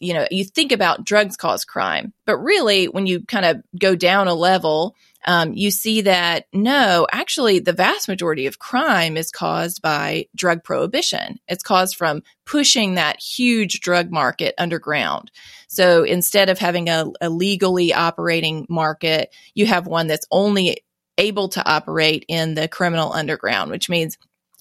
you 0.00 0.14
know, 0.14 0.26
you 0.30 0.44
think 0.44 0.72
about 0.72 1.04
drugs 1.04 1.36
cause 1.36 1.64
crime, 1.64 2.12
but 2.24 2.38
really, 2.38 2.86
when 2.86 3.06
you 3.06 3.24
kind 3.24 3.44
of 3.44 3.62
go 3.78 3.94
down 3.94 4.28
a 4.28 4.34
level 4.34 4.94
um, 5.26 5.52
you 5.52 5.70
see 5.70 6.02
that 6.02 6.46
no, 6.52 7.06
actually, 7.10 7.58
the 7.58 7.72
vast 7.72 8.08
majority 8.08 8.46
of 8.46 8.58
crime 8.58 9.16
is 9.16 9.30
caused 9.30 9.82
by 9.82 10.26
drug 10.34 10.62
prohibition. 10.64 11.38
It's 11.48 11.62
caused 11.62 11.96
from 11.96 12.22
pushing 12.46 12.94
that 12.94 13.20
huge 13.20 13.80
drug 13.80 14.10
market 14.10 14.54
underground. 14.58 15.30
So 15.68 16.04
instead 16.04 16.48
of 16.48 16.58
having 16.58 16.88
a, 16.88 17.06
a 17.20 17.28
legally 17.28 17.92
operating 17.92 18.66
market, 18.68 19.34
you 19.54 19.66
have 19.66 19.86
one 19.86 20.06
that's 20.06 20.26
only 20.30 20.84
able 21.18 21.48
to 21.48 21.68
operate 21.68 22.24
in 22.28 22.54
the 22.54 22.68
criminal 22.68 23.12
underground, 23.12 23.70
which 23.70 23.88
means 23.88 24.16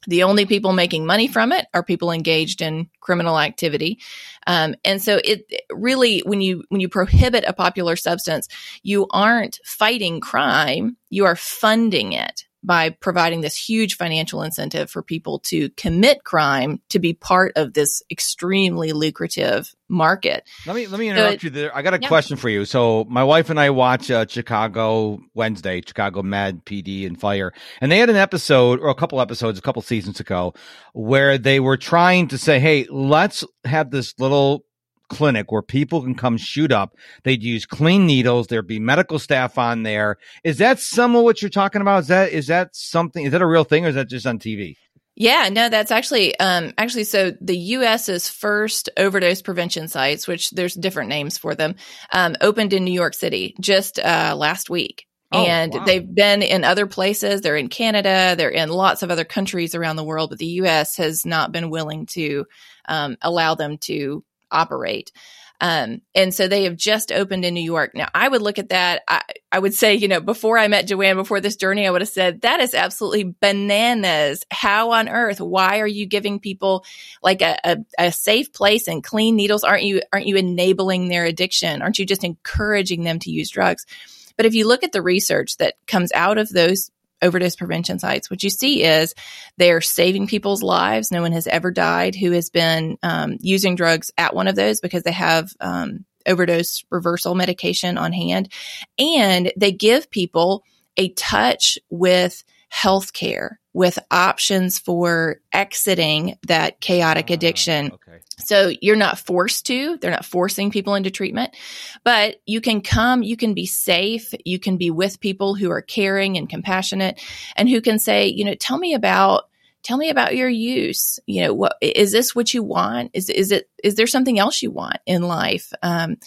the 0.07 0.23
only 0.23 0.45
people 0.45 0.73
making 0.73 1.05
money 1.05 1.27
from 1.27 1.51
it 1.51 1.67
are 1.73 1.83
people 1.83 2.11
engaged 2.11 2.61
in 2.61 2.89
criminal 3.01 3.39
activity. 3.39 3.99
Um, 4.47 4.75
and 4.83 5.01
so 5.01 5.19
it 5.23 5.51
really, 5.69 6.23
when 6.25 6.41
you, 6.41 6.63
when 6.69 6.81
you 6.81 6.89
prohibit 6.89 7.43
a 7.45 7.53
popular 7.53 7.95
substance, 7.95 8.47
you 8.81 9.07
aren't 9.11 9.59
fighting 9.65 10.21
crime, 10.21 10.97
you 11.09 11.25
are 11.25 11.35
funding 11.35 12.13
it 12.13 12.46
by 12.63 12.89
providing 12.89 13.41
this 13.41 13.55
huge 13.55 13.95
financial 13.95 14.41
incentive 14.41 14.89
for 14.89 15.01
people 15.01 15.39
to 15.39 15.69
commit 15.71 16.23
crime 16.23 16.81
to 16.89 16.99
be 16.99 17.13
part 17.13 17.53
of 17.55 17.73
this 17.73 18.01
extremely 18.11 18.93
lucrative 18.93 19.73
market. 19.89 20.43
Let 20.65 20.75
me 20.75 20.87
let 20.87 20.99
me 20.99 21.09
interrupt 21.09 21.41
so, 21.41 21.45
you 21.45 21.49
there. 21.49 21.75
I 21.75 21.81
got 21.81 21.93
a 21.93 22.01
yeah. 22.01 22.07
question 22.07 22.37
for 22.37 22.49
you. 22.49 22.65
So 22.65 23.05
my 23.09 23.23
wife 23.23 23.49
and 23.49 23.59
I 23.59 23.69
watch 23.69 24.11
uh, 24.11 24.25
Chicago 24.27 25.19
Wednesday, 25.33 25.81
Chicago 25.85 26.21
Med 26.23 26.65
PD 26.65 27.05
and 27.07 27.19
Fire, 27.19 27.53
and 27.79 27.91
they 27.91 27.99
had 27.99 28.09
an 28.09 28.15
episode 28.15 28.79
or 28.79 28.89
a 28.89 28.95
couple 28.95 29.21
episodes 29.21 29.57
a 29.57 29.61
couple 29.61 29.81
seasons 29.81 30.19
ago 30.19 30.53
where 30.93 31.37
they 31.37 31.59
were 31.59 31.77
trying 31.77 32.27
to 32.29 32.37
say, 32.37 32.59
"Hey, 32.59 32.85
let's 32.89 33.45
have 33.63 33.91
this 33.91 34.13
little 34.19 34.65
clinic 35.09 35.51
where 35.51 35.61
people 35.61 36.01
can 36.01 36.15
come 36.15 36.37
shoot 36.37 36.71
up. 36.71 36.95
They'd 37.23 37.43
use 37.43 37.65
clean 37.65 38.05
needles. 38.05 38.47
There'd 38.47 38.67
be 38.67 38.79
medical 38.79 39.19
staff 39.19 39.57
on 39.57 39.83
there. 39.83 40.17
Is 40.43 40.57
that 40.57 40.79
some 40.79 41.15
of 41.15 41.23
what 41.23 41.41
you're 41.41 41.49
talking 41.49 41.81
about? 41.81 42.03
Is 42.03 42.07
that 42.07 42.31
is 42.31 42.47
that 42.47 42.75
something? 42.75 43.25
Is 43.25 43.31
that 43.31 43.41
a 43.41 43.47
real 43.47 43.63
thing, 43.63 43.85
or 43.85 43.89
is 43.89 43.95
that 43.95 44.09
just 44.09 44.25
on 44.25 44.39
TV? 44.39 44.75
Yeah, 45.19 45.49
no, 45.51 45.67
that's 45.67 45.89
actually 45.89 46.39
um 46.39 46.73
actually 46.77 47.05
so 47.05 47.33
the 47.41 47.57
US's 47.57 48.29
first 48.29 48.89
overdose 48.97 49.41
prevention 49.41 49.87
sites, 49.87 50.27
which 50.27 50.51
there's 50.51 50.75
different 50.75 51.09
names 51.09 51.39
for 51.39 51.55
them, 51.55 51.75
um, 52.11 52.35
opened 52.39 52.73
in 52.73 52.83
New 52.83 52.93
York 52.93 53.15
City 53.15 53.55
just 53.59 53.99
uh, 53.99 54.35
last 54.37 54.69
week. 54.69 55.07
Oh, 55.31 55.43
and 55.43 55.73
wow. 55.73 55.83
they've 55.83 56.15
been 56.15 56.41
in 56.41 56.63
other 56.63 56.87
places. 56.87 57.41
They're 57.41 57.57
in 57.57 57.67
Canada. 57.67 58.35
They're 58.37 58.49
in 58.49 58.69
lots 58.69 59.03
of 59.03 59.11
other 59.11 59.25
countries 59.25 59.75
around 59.75 59.97
the 59.97 60.03
world, 60.03 60.29
but 60.29 60.39
the 60.39 60.45
U.S. 60.45 60.97
has 60.97 61.25
not 61.25 61.51
been 61.51 61.69
willing 61.69 62.05
to 62.11 62.45
um, 62.87 63.17
allow 63.21 63.55
them 63.55 63.77
to 63.79 64.23
operate. 64.51 65.11
Um, 65.59 66.01
and 66.13 66.33
so 66.33 66.47
they 66.47 66.65
have 66.65 66.75
just 66.75 67.11
opened 67.11 67.43
in 67.43 67.55
New 67.55 67.63
York. 67.63 67.95
Now, 67.95 68.07
I 68.13 68.27
would 68.27 68.43
look 68.43 68.59
at 68.59 68.69
that. 68.69 69.01
I, 69.07 69.23
I, 69.51 69.57
would 69.57 69.73
say, 69.73 69.95
you 69.95 70.07
know, 70.07 70.19
before 70.19 70.57
I 70.57 70.67
met 70.67 70.85
Joanne, 70.85 71.15
before 71.15 71.41
this 71.41 71.55
journey, 71.55 71.87
I 71.87 71.89
would 71.89 72.01
have 72.01 72.09
said, 72.09 72.41
that 72.41 72.59
is 72.59 72.75
absolutely 72.75 73.35
bananas. 73.41 74.43
How 74.51 74.91
on 74.91 75.09
earth? 75.09 75.41
Why 75.41 75.79
are 75.79 75.87
you 75.87 76.05
giving 76.05 76.39
people 76.39 76.85
like 77.23 77.41
a, 77.41 77.57
a, 77.63 77.77
a 77.97 78.11
safe 78.11 78.53
place 78.53 78.87
and 78.87 79.03
clean 79.03 79.35
needles? 79.35 79.63
Aren't 79.63 79.83
you, 79.83 80.01
aren't 80.13 80.27
you 80.27 80.37
enabling 80.37 81.07
their 81.07 81.25
addiction? 81.25 81.81
Aren't 81.81 81.97
you 81.97 82.05
just 82.05 82.23
encouraging 82.23 83.03
them 83.03 83.17
to 83.19 83.31
use 83.31 83.49
drugs? 83.49 83.87
But 84.35 84.45
if 84.45 84.53
you 84.53 84.67
look 84.67 84.83
at 84.83 84.91
the 84.91 85.01
research 85.01 85.57
that 85.57 85.73
comes 85.87 86.11
out 86.11 86.37
of 86.37 86.49
those 86.49 86.91
overdose 87.21 87.55
prevention 87.55 87.99
sites, 87.99 88.29
what 88.29 88.43
you 88.43 88.49
see 88.49 88.83
is 88.83 89.13
they're 89.57 89.81
saving 89.81 90.27
people's 90.27 90.63
lives. 90.63 91.11
No 91.11 91.21
one 91.21 91.31
has 91.31 91.47
ever 91.47 91.71
died 91.71 92.15
who 92.15 92.31
has 92.31 92.49
been 92.49 92.97
um, 93.03 93.37
using 93.39 93.75
drugs 93.75 94.11
at 94.17 94.35
one 94.35 94.47
of 94.47 94.55
those 94.55 94.81
because 94.81 95.03
they 95.03 95.11
have 95.11 95.51
um, 95.59 96.05
overdose 96.25 96.83
reversal 96.89 97.35
medication 97.35 97.97
on 97.97 98.13
hand. 98.13 98.51
And 98.99 99.51
they 99.57 99.71
give 99.71 100.11
people 100.11 100.63
a 100.97 101.09
touch 101.09 101.77
with 101.89 102.43
healthcare, 102.73 103.55
with 103.73 103.99
options 104.09 104.79
for 104.79 105.39
exiting 105.53 106.35
that 106.47 106.81
chaotic 106.81 107.27
ah, 107.29 107.33
addiction. 107.33 107.91
okay. 107.93 108.19
So 108.39 108.71
you're 108.81 108.95
not 108.95 109.19
forced 109.19 109.67
to, 109.67 109.97
they're 109.97 110.09
not 110.09 110.25
forcing 110.25 110.71
people 110.71 110.95
into 110.95 111.11
treatment, 111.11 111.55
but 112.03 112.37
you 112.45 112.59
can 112.59 112.81
come, 112.81 113.21
you 113.21 113.37
can 113.37 113.53
be 113.53 113.67
safe, 113.67 114.33
you 114.45 114.57
can 114.57 114.77
be 114.77 114.89
with 114.89 115.19
people 115.19 115.53
who 115.53 115.69
are 115.69 115.81
caring 115.81 116.37
and 116.37 116.49
compassionate 116.49 117.21
and 117.55 117.69
who 117.69 117.81
can 117.81 117.99
say, 117.99 118.27
you 118.27 118.45
know, 118.45 118.55
tell 118.55 118.79
me 118.79 118.95
about 118.95 119.43
tell 119.83 119.97
me 119.97 120.09
about 120.09 120.35
your 120.35 120.49
use 120.49 121.19
you 121.27 121.41
know 121.41 121.53
what 121.53 121.77
is 121.81 122.11
this 122.11 122.35
what 122.35 122.53
you 122.53 122.61
want 122.61 123.09
is 123.13 123.29
is 123.29 123.51
it 123.51 123.69
is 123.83 123.95
there 123.95 124.07
something 124.07 124.37
else 124.37 124.61
you 124.61 124.71
want 124.71 124.97
in 125.05 125.21
life 125.21 125.71
um, 125.81 126.17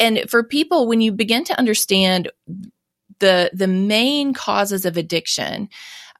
and 0.00 0.30
for 0.30 0.42
people 0.42 0.86
when 0.86 1.00
you 1.00 1.12
begin 1.12 1.44
to 1.44 1.58
understand 1.58 2.30
the 3.22 3.50
the 3.54 3.68
main 3.68 4.34
causes 4.34 4.84
of 4.84 4.98
addiction 4.98 5.68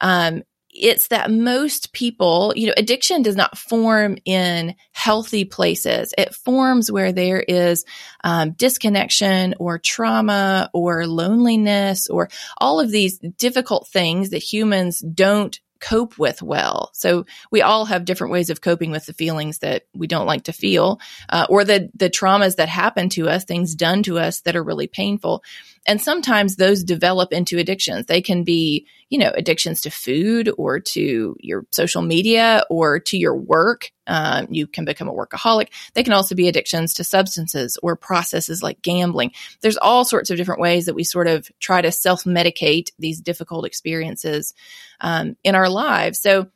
um, 0.00 0.42
it's 0.72 1.08
that 1.08 1.30
most 1.30 1.92
people, 1.92 2.54
you 2.56 2.66
know, 2.66 2.72
addiction 2.76 3.22
does 3.22 3.36
not 3.36 3.58
form 3.58 4.16
in 4.24 4.74
healthy 4.92 5.44
places. 5.44 6.14
It 6.16 6.34
forms 6.34 6.90
where 6.90 7.12
there 7.12 7.40
is 7.40 7.84
um, 8.24 8.52
disconnection 8.52 9.54
or 9.58 9.78
trauma 9.78 10.70
or 10.72 11.06
loneliness 11.06 12.08
or 12.08 12.30
all 12.56 12.80
of 12.80 12.90
these 12.90 13.18
difficult 13.18 13.88
things 13.88 14.30
that 14.30 14.38
humans 14.38 15.00
don't 15.00 15.60
cope 15.82 16.16
with 16.16 16.40
well. 16.42 16.90
So 16.94 17.26
we 17.50 17.60
all 17.60 17.84
have 17.84 18.04
different 18.04 18.32
ways 18.32 18.48
of 18.48 18.60
coping 18.60 18.92
with 18.92 19.04
the 19.04 19.12
feelings 19.12 19.58
that 19.58 19.82
we 19.92 20.06
don't 20.06 20.26
like 20.26 20.44
to 20.44 20.52
feel, 20.52 21.00
uh, 21.28 21.46
or 21.50 21.64
the 21.64 21.90
the 21.94 22.08
traumas 22.08 22.56
that 22.56 22.68
happen 22.68 23.08
to 23.10 23.28
us, 23.28 23.44
things 23.44 23.74
done 23.74 24.04
to 24.04 24.18
us 24.18 24.40
that 24.42 24.56
are 24.56 24.62
really 24.62 24.86
painful. 24.86 25.42
And 25.86 26.00
sometimes 26.00 26.56
those 26.56 26.84
develop 26.84 27.32
into 27.32 27.58
addictions. 27.58 28.06
They 28.06 28.22
can 28.22 28.44
be, 28.44 28.86
you 29.10 29.18
know, 29.18 29.32
addictions 29.34 29.80
to 29.82 29.90
food 29.90 30.50
or 30.56 30.78
to 30.78 31.36
your 31.40 31.66
social 31.72 32.02
media 32.02 32.64
or 32.70 33.00
to 33.00 33.18
your 33.18 33.36
work. 33.36 33.90
Um, 34.06 34.46
you 34.50 34.66
can 34.66 34.84
become 34.84 35.08
a 35.08 35.12
workaholic. 35.12 35.68
They 35.94 36.04
can 36.04 36.12
also 36.12 36.34
be 36.34 36.46
addictions 36.46 36.94
to 36.94 37.04
substances 37.04 37.78
or 37.82 37.96
processes 37.96 38.62
like 38.62 38.82
gambling. 38.82 39.32
There's 39.60 39.76
all 39.76 40.04
sorts 40.04 40.30
of 40.30 40.36
different 40.36 40.60
ways 40.60 40.86
that 40.86 40.94
we 40.94 41.04
sort 41.04 41.26
of 41.26 41.50
try 41.58 41.82
to 41.82 41.90
self 41.90 42.24
medicate 42.24 42.90
these 42.98 43.20
difficult 43.20 43.66
experiences 43.66 44.54
um, 45.00 45.36
in 45.42 45.54
our 45.54 45.68
lives. 45.68 46.20
So 46.20 46.48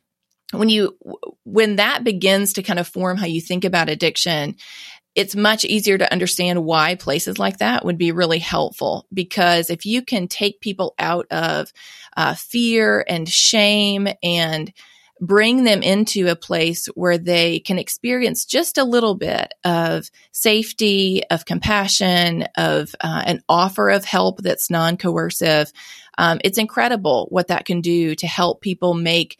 when 0.51 0.69
you 0.69 0.97
when 1.43 1.75
that 1.75 2.03
begins 2.03 2.53
to 2.53 2.63
kind 2.63 2.79
of 2.79 2.87
form 2.87 3.17
how 3.17 3.25
you 3.25 3.41
think 3.41 3.65
about 3.65 3.89
addiction 3.89 4.55
it's 5.17 5.35
much 5.35 5.65
easier 5.65 5.97
to 5.97 6.11
understand 6.11 6.63
why 6.63 6.93
places 6.93 7.39
like 7.39 7.57
that 7.57 7.83
would 7.83 7.97
be 7.97 8.11
really 8.11 8.37
helpful 8.37 9.07
because 9.11 9.71
if 9.71 9.83
you 9.83 10.03
can 10.03 10.27
take 10.27 10.61
people 10.61 10.93
out 10.99 11.25
of 11.31 11.73
uh, 12.15 12.35
fear 12.35 13.03
and 13.09 13.27
shame 13.27 14.07
and 14.21 14.71
bring 15.19 15.63
them 15.63 15.81
into 15.81 16.27
a 16.27 16.35
place 16.35 16.85
where 16.93 17.17
they 17.17 17.59
can 17.61 17.79
experience 17.79 18.45
just 18.45 18.77
a 18.77 18.83
little 18.83 19.15
bit 19.15 19.51
of 19.63 20.07
safety, 20.31 21.23
of 21.31 21.45
compassion, 21.45 22.45
of 22.55 22.93
uh, 23.01 23.23
an 23.25 23.41
offer 23.49 23.89
of 23.89 24.05
help 24.05 24.43
that's 24.43 24.69
non 24.69 24.97
coercive. 24.97 25.71
Um, 26.19 26.39
it's 26.43 26.59
incredible 26.59 27.25
what 27.31 27.47
that 27.47 27.65
can 27.65 27.81
do 27.81 28.13
to 28.13 28.27
help 28.27 28.61
people 28.61 28.93
make 28.93 29.39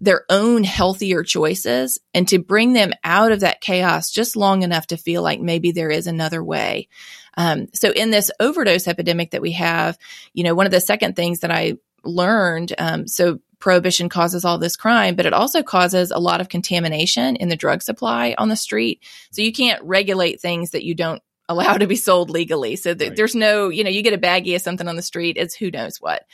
their 0.00 0.24
own 0.30 0.64
healthier 0.64 1.22
choices 1.22 1.98
and 2.14 2.26
to 2.28 2.38
bring 2.38 2.72
them 2.72 2.92
out 3.04 3.32
of 3.32 3.40
that 3.40 3.60
chaos 3.60 4.10
just 4.10 4.36
long 4.36 4.62
enough 4.62 4.86
to 4.88 4.96
feel 4.96 5.22
like 5.22 5.40
maybe 5.40 5.72
there 5.72 5.90
is 5.90 6.06
another 6.06 6.42
way. 6.42 6.88
Um, 7.36 7.66
so 7.74 7.90
in 7.90 8.10
this 8.10 8.30
overdose 8.40 8.88
epidemic 8.88 9.32
that 9.32 9.42
we 9.42 9.52
have, 9.52 9.98
you 10.32 10.44
know, 10.44 10.54
one 10.54 10.66
of 10.66 10.72
the 10.72 10.80
second 10.80 11.16
things 11.16 11.40
that 11.40 11.50
I 11.50 11.74
learned, 12.04 12.74
um, 12.78 13.06
so 13.06 13.40
prohibition 13.58 14.08
causes 14.08 14.44
all 14.44 14.58
this 14.58 14.76
crime, 14.76 15.16
but 15.16 15.26
it 15.26 15.32
also 15.32 15.62
causes 15.62 16.10
a 16.10 16.18
lot 16.18 16.40
of 16.40 16.48
contamination 16.48 17.36
in 17.36 17.48
the 17.48 17.56
drug 17.56 17.82
supply 17.82 18.34
on 18.38 18.48
the 18.48 18.56
street. 18.56 19.02
So 19.30 19.42
you 19.42 19.52
can't 19.52 19.82
regulate 19.82 20.40
things 20.40 20.70
that 20.70 20.84
you 20.84 20.94
don't 20.94 21.22
allowed 21.48 21.78
to 21.78 21.86
be 21.86 21.96
sold 21.96 22.30
legally. 22.30 22.76
So 22.76 22.94
th- 22.94 23.10
right. 23.10 23.16
there's 23.16 23.34
no, 23.34 23.68
you 23.68 23.84
know, 23.84 23.90
you 23.90 24.02
get 24.02 24.12
a 24.12 24.18
baggie 24.18 24.54
of 24.56 24.62
something 24.62 24.88
on 24.88 24.96
the 24.96 25.02
street, 25.02 25.36
it's 25.36 25.54
who 25.54 25.70
knows 25.70 25.98
what. 26.00 26.24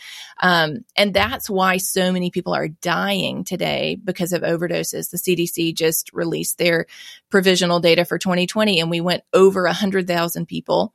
Um, 0.40 0.84
and 0.96 1.12
that's 1.12 1.50
why 1.50 1.76
so 1.76 2.12
many 2.12 2.30
people 2.30 2.54
are 2.54 2.68
dying 2.68 3.44
today 3.44 3.98
because 4.02 4.32
of 4.32 4.42
overdoses. 4.42 5.10
The 5.10 5.18
CDC 5.18 5.74
just 5.74 6.10
released 6.12 6.58
their 6.58 6.86
provisional 7.30 7.80
data 7.80 8.04
for 8.04 8.18
2020 8.18 8.80
and 8.80 8.90
we 8.90 9.00
went 9.00 9.24
over 9.32 9.64
100,000 9.64 10.46
people 10.46 10.94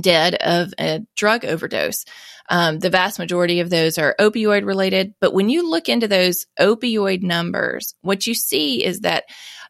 dead 0.00 0.34
of 0.34 0.74
a 0.78 1.06
drug 1.14 1.44
overdose. 1.44 2.04
Um, 2.48 2.78
the 2.78 2.90
vast 2.90 3.18
majority 3.18 3.60
of 3.60 3.70
those 3.70 3.98
are 3.98 4.14
opioid 4.18 4.66
related. 4.66 5.14
But 5.20 5.32
when 5.32 5.48
you 5.48 5.68
look 5.68 5.88
into 5.88 6.08
those 6.08 6.46
opioid 6.58 7.22
numbers, 7.22 7.94
what 8.02 8.26
you 8.26 8.34
see 8.34 8.84
is 8.84 9.00
that 9.00 9.24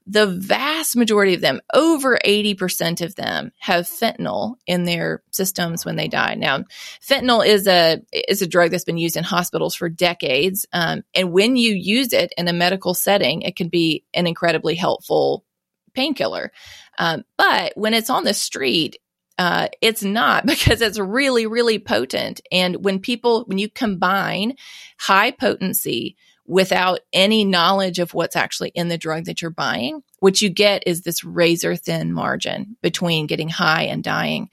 the 0.06 0.26
vast 0.26 0.94
majority 0.96 1.34
of 1.34 1.40
them, 1.40 1.60
over 1.74 2.16
80% 2.24 3.04
of 3.04 3.16
them 3.16 3.50
have 3.58 3.86
fentanyl 3.86 4.54
in 4.66 4.84
their 4.84 5.22
systems 5.32 5.84
when 5.84 5.96
they 5.96 6.06
die. 6.06 6.34
Now, 6.34 6.64
fentanyl 7.02 7.44
is 7.44 7.66
a, 7.66 8.00
is 8.12 8.40
a 8.40 8.46
drug 8.46 8.70
that's 8.70 8.84
been 8.84 8.98
used 8.98 9.16
in 9.16 9.24
hospitals 9.24 9.74
for 9.74 9.88
decades. 9.88 10.64
Um, 10.72 11.02
and 11.14 11.32
when 11.32 11.56
you 11.56 11.74
use 11.74 12.12
it 12.12 12.32
in 12.38 12.46
a 12.46 12.52
medical 12.52 12.94
setting, 12.94 13.42
it 13.42 13.56
can 13.56 13.68
be 13.68 14.04
an 14.14 14.28
incredibly 14.28 14.76
helpful 14.76 15.44
painkiller. 15.92 16.52
Um, 16.98 17.24
but 17.36 17.72
when 17.74 17.92
it's 17.92 18.10
on 18.10 18.22
the 18.22 18.34
street, 18.34 18.98
uh, 19.38 19.68
it's 19.80 20.04
not 20.04 20.46
because 20.46 20.82
it's 20.82 21.00
really, 21.00 21.46
really 21.46 21.80
potent. 21.80 22.40
And 22.52 22.84
when 22.84 23.00
people, 23.00 23.44
when 23.46 23.58
you 23.58 23.68
combine 23.68 24.54
high 24.98 25.32
potency 25.32 26.16
without 26.46 27.00
any 27.12 27.44
knowledge 27.44 27.98
of 27.98 28.14
what's 28.14 28.36
actually 28.36 28.70
in 28.70 28.88
the 28.88 28.98
drug 28.98 29.24
that 29.24 29.42
you're 29.42 29.50
buying, 29.50 30.02
what 30.20 30.40
you 30.40 30.48
get 30.48 30.82
is 30.86 31.02
this 31.02 31.24
razor 31.24 31.76
thin 31.76 32.12
margin 32.12 32.76
between 32.82 33.26
getting 33.26 33.48
high 33.48 33.82
and 33.82 34.04
dying. 34.04 34.48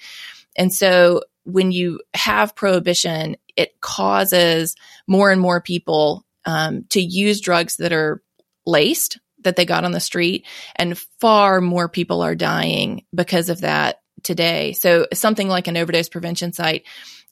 And 0.56 0.74
so 0.74 1.24
when 1.44 1.72
you 1.72 2.00
have 2.14 2.56
prohibition, 2.56 3.38
it 3.56 3.80
causes 3.82 4.76
more 5.08 5.32
and 5.32 5.42
more 5.42 5.62
people 5.62 6.26
um, 6.46 6.86
to 6.90 7.02
use 7.02 7.42
drugs 7.42 7.78
that 7.78 7.94
are 7.94 8.22
laced 8.66 9.20
that 9.44 9.56
they 9.56 9.66
got 9.66 9.84
on 9.84 9.92
the 9.92 10.00
street, 10.00 10.46
and 10.78 10.98
far 11.20 11.60
more 11.60 11.90
people 11.90 12.22
are 12.22 12.36
dying 12.36 13.06
because 13.14 13.50
of 13.50 13.62
that 13.62 14.02
today. 14.24 14.72
So 14.72 15.06
something 15.14 15.50
like 15.50 15.68
an 15.68 15.76
overdose 15.76 16.08
prevention 16.08 16.54
site 16.54 16.86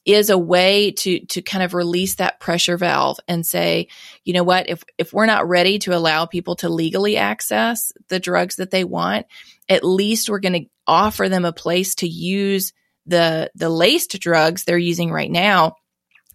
is 0.04 0.30
a 0.30 0.38
way 0.38 0.90
to 0.90 1.20
to 1.26 1.42
kind 1.42 1.62
of 1.62 1.74
release 1.74 2.16
that 2.16 2.40
pressure 2.40 2.76
valve 2.76 3.18
and 3.28 3.46
say, 3.46 3.88
you 4.24 4.32
know 4.32 4.42
what, 4.42 4.68
if 4.68 4.82
if 4.98 5.12
we're 5.12 5.26
not 5.26 5.48
ready 5.48 5.78
to 5.80 5.96
allow 5.96 6.26
people 6.26 6.56
to 6.56 6.68
legally 6.68 7.16
access 7.16 7.92
the 8.08 8.20
drugs 8.20 8.56
that 8.56 8.70
they 8.70 8.84
want, 8.84 9.26
at 9.68 9.84
least 9.84 10.28
we're 10.28 10.40
going 10.40 10.64
to 10.64 10.68
offer 10.86 11.28
them 11.28 11.44
a 11.44 11.52
place 11.52 11.94
to 11.96 12.08
use 12.08 12.72
the 13.06 13.50
the 13.54 13.68
laced 13.68 14.18
drugs 14.20 14.64
they're 14.64 14.78
using 14.78 15.10
right 15.10 15.30
now 15.30 15.76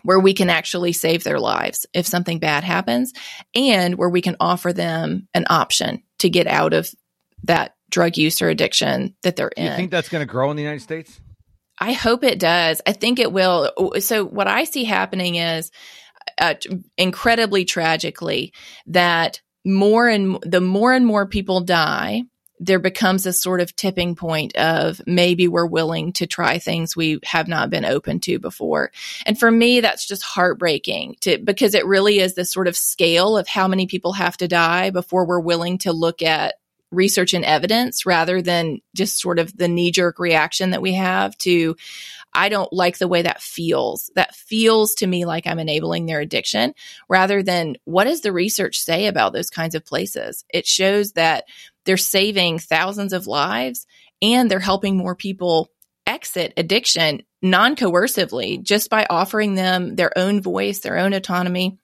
where 0.03 0.19
we 0.19 0.33
can 0.33 0.49
actually 0.49 0.93
save 0.93 1.23
their 1.23 1.39
lives 1.39 1.85
if 1.93 2.07
something 2.07 2.39
bad 2.39 2.63
happens 2.63 3.11
and 3.53 3.95
where 3.95 4.09
we 4.09 4.21
can 4.21 4.37
offer 4.39 4.71
them 4.71 5.27
an 5.33 5.45
option 5.49 6.01
to 6.19 6.29
get 6.29 6.47
out 6.47 6.73
of 6.73 6.89
that 7.43 7.75
drug 7.89 8.17
use 8.17 8.41
or 8.41 8.49
addiction 8.49 9.15
that 9.23 9.35
they're 9.35 9.49
in. 9.49 9.65
You 9.65 9.75
think 9.75 9.91
that's 9.91 10.09
going 10.09 10.25
to 10.25 10.31
grow 10.31 10.49
in 10.51 10.55
the 10.55 10.63
United 10.63 10.81
States? 10.81 11.19
I 11.79 11.93
hope 11.93 12.23
it 12.23 12.39
does. 12.39 12.81
I 12.85 12.93
think 12.93 13.19
it 13.19 13.31
will. 13.31 13.71
So 13.99 14.25
what 14.25 14.47
I 14.47 14.63
see 14.63 14.83
happening 14.83 15.35
is 15.35 15.71
uh, 16.39 16.55
incredibly 16.97 17.65
tragically 17.65 18.53
that 18.87 19.41
more 19.65 20.07
and 20.07 20.39
the 20.41 20.61
more 20.61 20.93
and 20.93 21.05
more 21.05 21.27
people 21.27 21.61
die, 21.61 22.23
there 22.59 22.79
becomes 22.79 23.27
a 23.27 23.33
sort 23.33 23.61
of 23.61 23.75
tipping 23.75 24.15
point 24.15 24.55
of 24.55 24.99
maybe 25.05 25.47
we're 25.47 25.67
willing 25.67 26.11
to 26.13 26.25
try 26.25 26.57
things 26.57 26.95
we 26.95 27.19
have 27.23 27.47
not 27.47 27.69
been 27.69 27.85
open 27.85 28.19
to 28.21 28.39
before. 28.39 28.91
And 29.27 29.39
for 29.39 29.51
me, 29.51 29.79
that's 29.79 30.07
just 30.07 30.23
heartbreaking 30.23 31.17
to, 31.21 31.37
because 31.37 31.75
it 31.75 31.85
really 31.85 32.19
is 32.19 32.33
this 32.33 32.51
sort 32.51 32.67
of 32.67 32.75
scale 32.75 33.37
of 33.37 33.47
how 33.47 33.67
many 33.67 33.85
people 33.85 34.13
have 34.13 34.37
to 34.37 34.47
die 34.47 34.89
before 34.89 35.27
we're 35.27 35.39
willing 35.39 35.77
to 35.79 35.93
look 35.93 36.23
at 36.23 36.55
research 36.91 37.33
and 37.33 37.43
evidence 37.43 38.05
rather 38.05 38.41
than 38.41 38.79
just 38.95 39.19
sort 39.19 39.39
of 39.39 39.55
the 39.55 39.67
knee 39.67 39.91
jerk 39.91 40.19
reaction 40.19 40.71
that 40.71 40.81
we 40.81 40.93
have 40.93 41.37
to, 41.39 41.75
I 42.33 42.49
don't 42.49 42.71
like 42.71 42.97
the 42.97 43.07
way 43.07 43.23
that 43.23 43.41
feels. 43.41 44.11
That 44.15 44.35
feels 44.35 44.95
to 44.95 45.07
me 45.07 45.25
like 45.25 45.47
I'm 45.47 45.59
enabling 45.59 46.05
their 46.05 46.19
addiction 46.19 46.73
rather 47.09 47.43
than 47.43 47.75
what 47.85 48.05
does 48.05 48.21
the 48.21 48.31
research 48.31 48.79
say 48.79 49.07
about 49.07 49.33
those 49.33 49.49
kinds 49.49 49.75
of 49.75 49.85
places? 49.85 50.45
It 50.49 50.65
shows 50.65 51.13
that 51.13 51.45
they're 51.85 51.97
saving 51.97 52.59
thousands 52.59 53.13
of 53.13 53.27
lives 53.27 53.85
and 54.21 54.49
they're 54.49 54.59
helping 54.59 54.97
more 54.97 55.15
people 55.15 55.71
exit 56.05 56.53
addiction 56.57 57.21
non 57.41 57.75
coercively 57.75 58.61
just 58.61 58.89
by 58.89 59.05
offering 59.09 59.55
them 59.55 59.95
their 59.95 60.17
own 60.17 60.41
voice, 60.41 60.79
their 60.79 60.97
own 60.97 61.13
autonomy, 61.13 61.77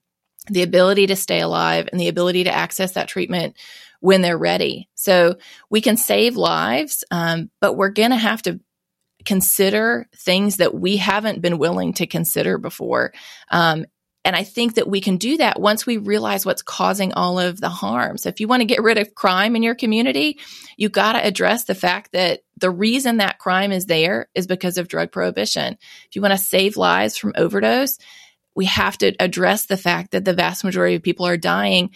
the 0.49 0.63
ability 0.63 1.07
to 1.07 1.15
stay 1.15 1.41
alive, 1.41 1.89
and 1.91 1.99
the 1.99 2.07
ability 2.07 2.45
to 2.45 2.53
access 2.53 2.93
that 2.93 3.07
treatment 3.07 3.55
when 4.03 4.21
they're 4.21 4.37
ready. 4.37 4.89
So 4.95 5.37
we 5.69 5.79
can 5.79 5.95
save 5.95 6.35
lives, 6.35 7.05
um, 7.09 7.49
but 7.61 7.77
we're 7.77 7.87
going 7.87 8.09
to 8.09 8.17
have 8.17 8.41
to 8.41 8.59
consider 9.23 10.09
things 10.13 10.57
that 10.57 10.75
we 10.75 10.97
haven't 10.97 11.41
been 11.41 11.57
willing 11.57 11.93
to 11.93 12.05
consider 12.05 12.57
before. 12.57 13.13
Um, 13.49 13.85
and 14.25 14.35
I 14.35 14.43
think 14.43 14.75
that 14.75 14.89
we 14.89 14.99
can 14.99 15.15
do 15.15 15.37
that 15.37 15.57
once 15.57 15.85
we 15.85 15.95
realize 15.95 16.45
what's 16.45 16.61
causing 16.61 17.13
all 17.13 17.39
of 17.39 17.61
the 17.61 17.69
harm. 17.69 18.17
So 18.17 18.27
if 18.27 18.41
you 18.41 18.49
want 18.49 18.59
to 18.59 18.65
get 18.65 18.83
rid 18.83 18.97
of 18.97 19.15
crime 19.15 19.55
in 19.55 19.63
your 19.63 19.73
community, 19.73 20.37
you 20.75 20.89
got 20.89 21.13
to 21.13 21.25
address 21.25 21.63
the 21.63 21.75
fact 21.75 22.11
that 22.11 22.41
the 22.57 22.71
reason 22.71 23.17
that 23.17 23.39
crime 23.39 23.71
is 23.71 23.85
there 23.85 24.27
is 24.35 24.47
because 24.47 24.77
of 24.77 24.89
drug 24.89 25.13
prohibition. 25.13 25.77
If 26.09 26.17
you 26.17 26.21
want 26.21 26.33
to 26.33 26.37
save 26.37 26.75
lives 26.75 27.15
from 27.15 27.31
overdose, 27.37 27.97
we 28.53 28.65
have 28.65 28.97
to 28.97 29.15
address 29.19 29.65
the 29.65 29.77
fact 29.77 30.11
that 30.11 30.25
the 30.25 30.33
vast 30.33 30.63
majority 30.63 30.95
of 30.95 31.03
people 31.03 31.25
are 31.25 31.37
dying 31.37 31.91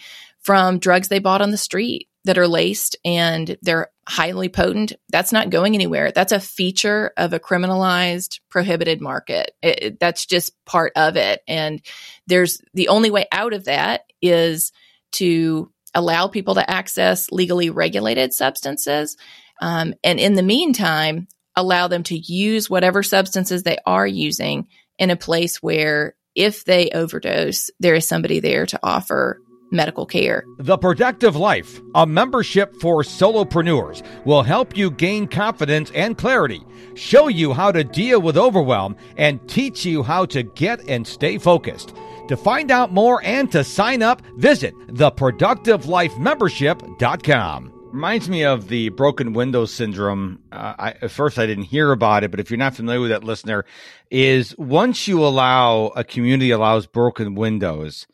from 0.48 0.78
drugs 0.78 1.08
they 1.08 1.18
bought 1.18 1.42
on 1.42 1.50
the 1.50 1.58
street 1.58 2.08
that 2.24 2.38
are 2.38 2.48
laced 2.48 2.96
and 3.04 3.58
they're 3.60 3.88
highly 4.08 4.48
potent. 4.48 4.94
That's 5.10 5.30
not 5.30 5.50
going 5.50 5.74
anywhere. 5.74 6.10
That's 6.10 6.32
a 6.32 6.40
feature 6.40 7.12
of 7.18 7.34
a 7.34 7.38
criminalized, 7.38 8.40
prohibited 8.48 9.02
market. 9.02 9.50
It, 9.60 9.82
it, 9.82 10.00
that's 10.00 10.24
just 10.24 10.54
part 10.64 10.94
of 10.96 11.16
it. 11.16 11.42
And 11.46 11.82
there's 12.26 12.62
the 12.72 12.88
only 12.88 13.10
way 13.10 13.26
out 13.30 13.52
of 13.52 13.66
that 13.66 14.04
is 14.22 14.72
to 15.12 15.70
allow 15.94 16.28
people 16.28 16.54
to 16.54 16.70
access 16.70 17.30
legally 17.30 17.68
regulated 17.68 18.32
substances. 18.32 19.18
Um, 19.60 19.92
and 20.02 20.18
in 20.18 20.32
the 20.32 20.42
meantime, 20.42 21.28
allow 21.56 21.88
them 21.88 22.04
to 22.04 22.16
use 22.16 22.70
whatever 22.70 23.02
substances 23.02 23.64
they 23.64 23.76
are 23.84 24.06
using 24.06 24.68
in 24.98 25.10
a 25.10 25.16
place 25.16 25.62
where 25.62 26.14
if 26.34 26.64
they 26.64 26.88
overdose, 26.88 27.68
there 27.80 27.96
is 27.96 28.08
somebody 28.08 28.40
there 28.40 28.64
to 28.64 28.80
offer 28.82 29.42
medical 29.70 30.06
care. 30.06 30.44
The 30.58 30.78
Productive 30.78 31.36
Life, 31.36 31.80
a 31.94 32.06
membership 32.06 32.74
for 32.80 33.02
solopreneurs, 33.02 34.02
will 34.24 34.42
help 34.42 34.76
you 34.76 34.90
gain 34.90 35.26
confidence 35.26 35.90
and 35.94 36.18
clarity, 36.18 36.62
show 36.94 37.28
you 37.28 37.52
how 37.52 37.70
to 37.72 37.84
deal 37.84 38.20
with 38.20 38.36
overwhelm, 38.36 38.96
and 39.16 39.46
teach 39.48 39.84
you 39.84 40.02
how 40.02 40.24
to 40.26 40.42
get 40.42 40.80
and 40.88 41.06
stay 41.06 41.38
focused. 41.38 41.94
To 42.28 42.36
find 42.36 42.70
out 42.70 42.92
more 42.92 43.22
and 43.24 43.50
to 43.52 43.64
sign 43.64 44.02
up, 44.02 44.20
visit 44.36 44.74
theproductivelifemembership.com. 44.88 47.72
Reminds 47.90 48.28
me 48.28 48.44
of 48.44 48.68
the 48.68 48.90
broken 48.90 49.32
window 49.32 49.64
syndrome. 49.64 50.38
Uh, 50.52 50.74
I, 50.78 50.90
at 51.00 51.10
first, 51.10 51.38
I 51.38 51.46
didn't 51.46 51.64
hear 51.64 51.90
about 51.90 52.22
it, 52.22 52.30
but 52.30 52.38
if 52.38 52.50
you're 52.50 52.58
not 52.58 52.76
familiar 52.76 53.00
with 53.00 53.08
that, 53.10 53.24
listener, 53.24 53.64
is 54.10 54.54
once 54.58 55.08
you 55.08 55.24
allow 55.24 55.86
a 55.96 56.04
community 56.04 56.50
allows 56.50 56.86
broken 56.86 57.34
windows, 57.34 58.06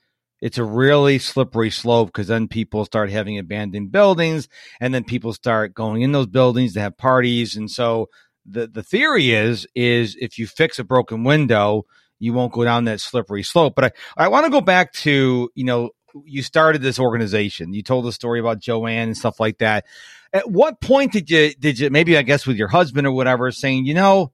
it's 0.44 0.58
a 0.58 0.64
really 0.64 1.18
slippery 1.18 1.70
slope 1.70 2.08
because 2.08 2.26
then 2.26 2.48
people 2.48 2.84
start 2.84 3.08
having 3.08 3.38
abandoned 3.38 3.90
buildings 3.90 4.46
and 4.78 4.92
then 4.92 5.02
people 5.02 5.32
start 5.32 5.72
going 5.72 6.02
in 6.02 6.12
those 6.12 6.26
buildings 6.26 6.74
to 6.74 6.80
have 6.80 6.98
parties. 6.98 7.56
And 7.56 7.70
so 7.70 8.10
the, 8.44 8.66
the 8.66 8.82
theory 8.82 9.30
is, 9.30 9.66
is 9.74 10.18
if 10.20 10.38
you 10.38 10.46
fix 10.46 10.78
a 10.78 10.84
broken 10.84 11.24
window, 11.24 11.86
you 12.18 12.34
won't 12.34 12.52
go 12.52 12.62
down 12.62 12.84
that 12.84 13.00
slippery 13.00 13.42
slope. 13.42 13.72
But 13.74 13.96
I, 14.18 14.24
I 14.26 14.28
want 14.28 14.44
to 14.44 14.50
go 14.50 14.60
back 14.60 14.92
to, 14.92 15.48
you 15.54 15.64
know, 15.64 15.92
you 16.26 16.42
started 16.42 16.82
this 16.82 16.98
organization. 16.98 17.72
You 17.72 17.82
told 17.82 18.04
the 18.04 18.12
story 18.12 18.38
about 18.38 18.58
Joanne 18.58 19.08
and 19.08 19.16
stuff 19.16 19.40
like 19.40 19.56
that. 19.58 19.86
At 20.34 20.50
what 20.50 20.78
point 20.78 21.12
did 21.12 21.30
you, 21.30 21.54
did 21.54 21.78
you, 21.78 21.88
maybe 21.88 22.18
I 22.18 22.22
guess 22.22 22.46
with 22.46 22.58
your 22.58 22.68
husband 22.68 23.06
or 23.06 23.12
whatever, 23.12 23.50
saying, 23.50 23.86
you 23.86 23.94
know, 23.94 24.30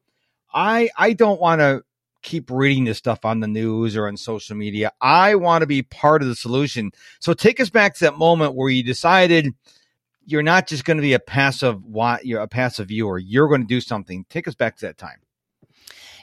I, 0.52 0.90
I 0.98 1.12
don't 1.12 1.40
want 1.40 1.60
to 1.60 1.84
keep 2.22 2.50
reading 2.50 2.84
this 2.84 2.98
stuff 2.98 3.24
on 3.24 3.40
the 3.40 3.48
news 3.48 3.96
or 3.96 4.08
on 4.08 4.16
social 4.16 4.56
media. 4.56 4.92
I 5.00 5.34
want 5.34 5.62
to 5.62 5.66
be 5.66 5.82
part 5.82 6.22
of 6.22 6.28
the 6.28 6.36
solution. 6.36 6.92
So 7.20 7.32
take 7.32 7.60
us 7.60 7.70
back 7.70 7.94
to 7.94 8.04
that 8.04 8.18
moment 8.18 8.54
where 8.54 8.70
you 8.70 8.82
decided 8.82 9.54
you're 10.26 10.42
not 10.42 10.68
just 10.68 10.84
going 10.84 10.98
to 10.98 11.02
be 11.02 11.14
a 11.14 11.18
passive 11.18 11.80
you're 12.22 12.40
a 12.40 12.48
passive 12.48 12.88
viewer. 12.88 13.18
You're 13.18 13.48
going 13.48 13.62
to 13.62 13.66
do 13.66 13.80
something. 13.80 14.24
Take 14.28 14.46
us 14.46 14.54
back 14.54 14.76
to 14.78 14.86
that 14.86 14.98
time. 14.98 15.18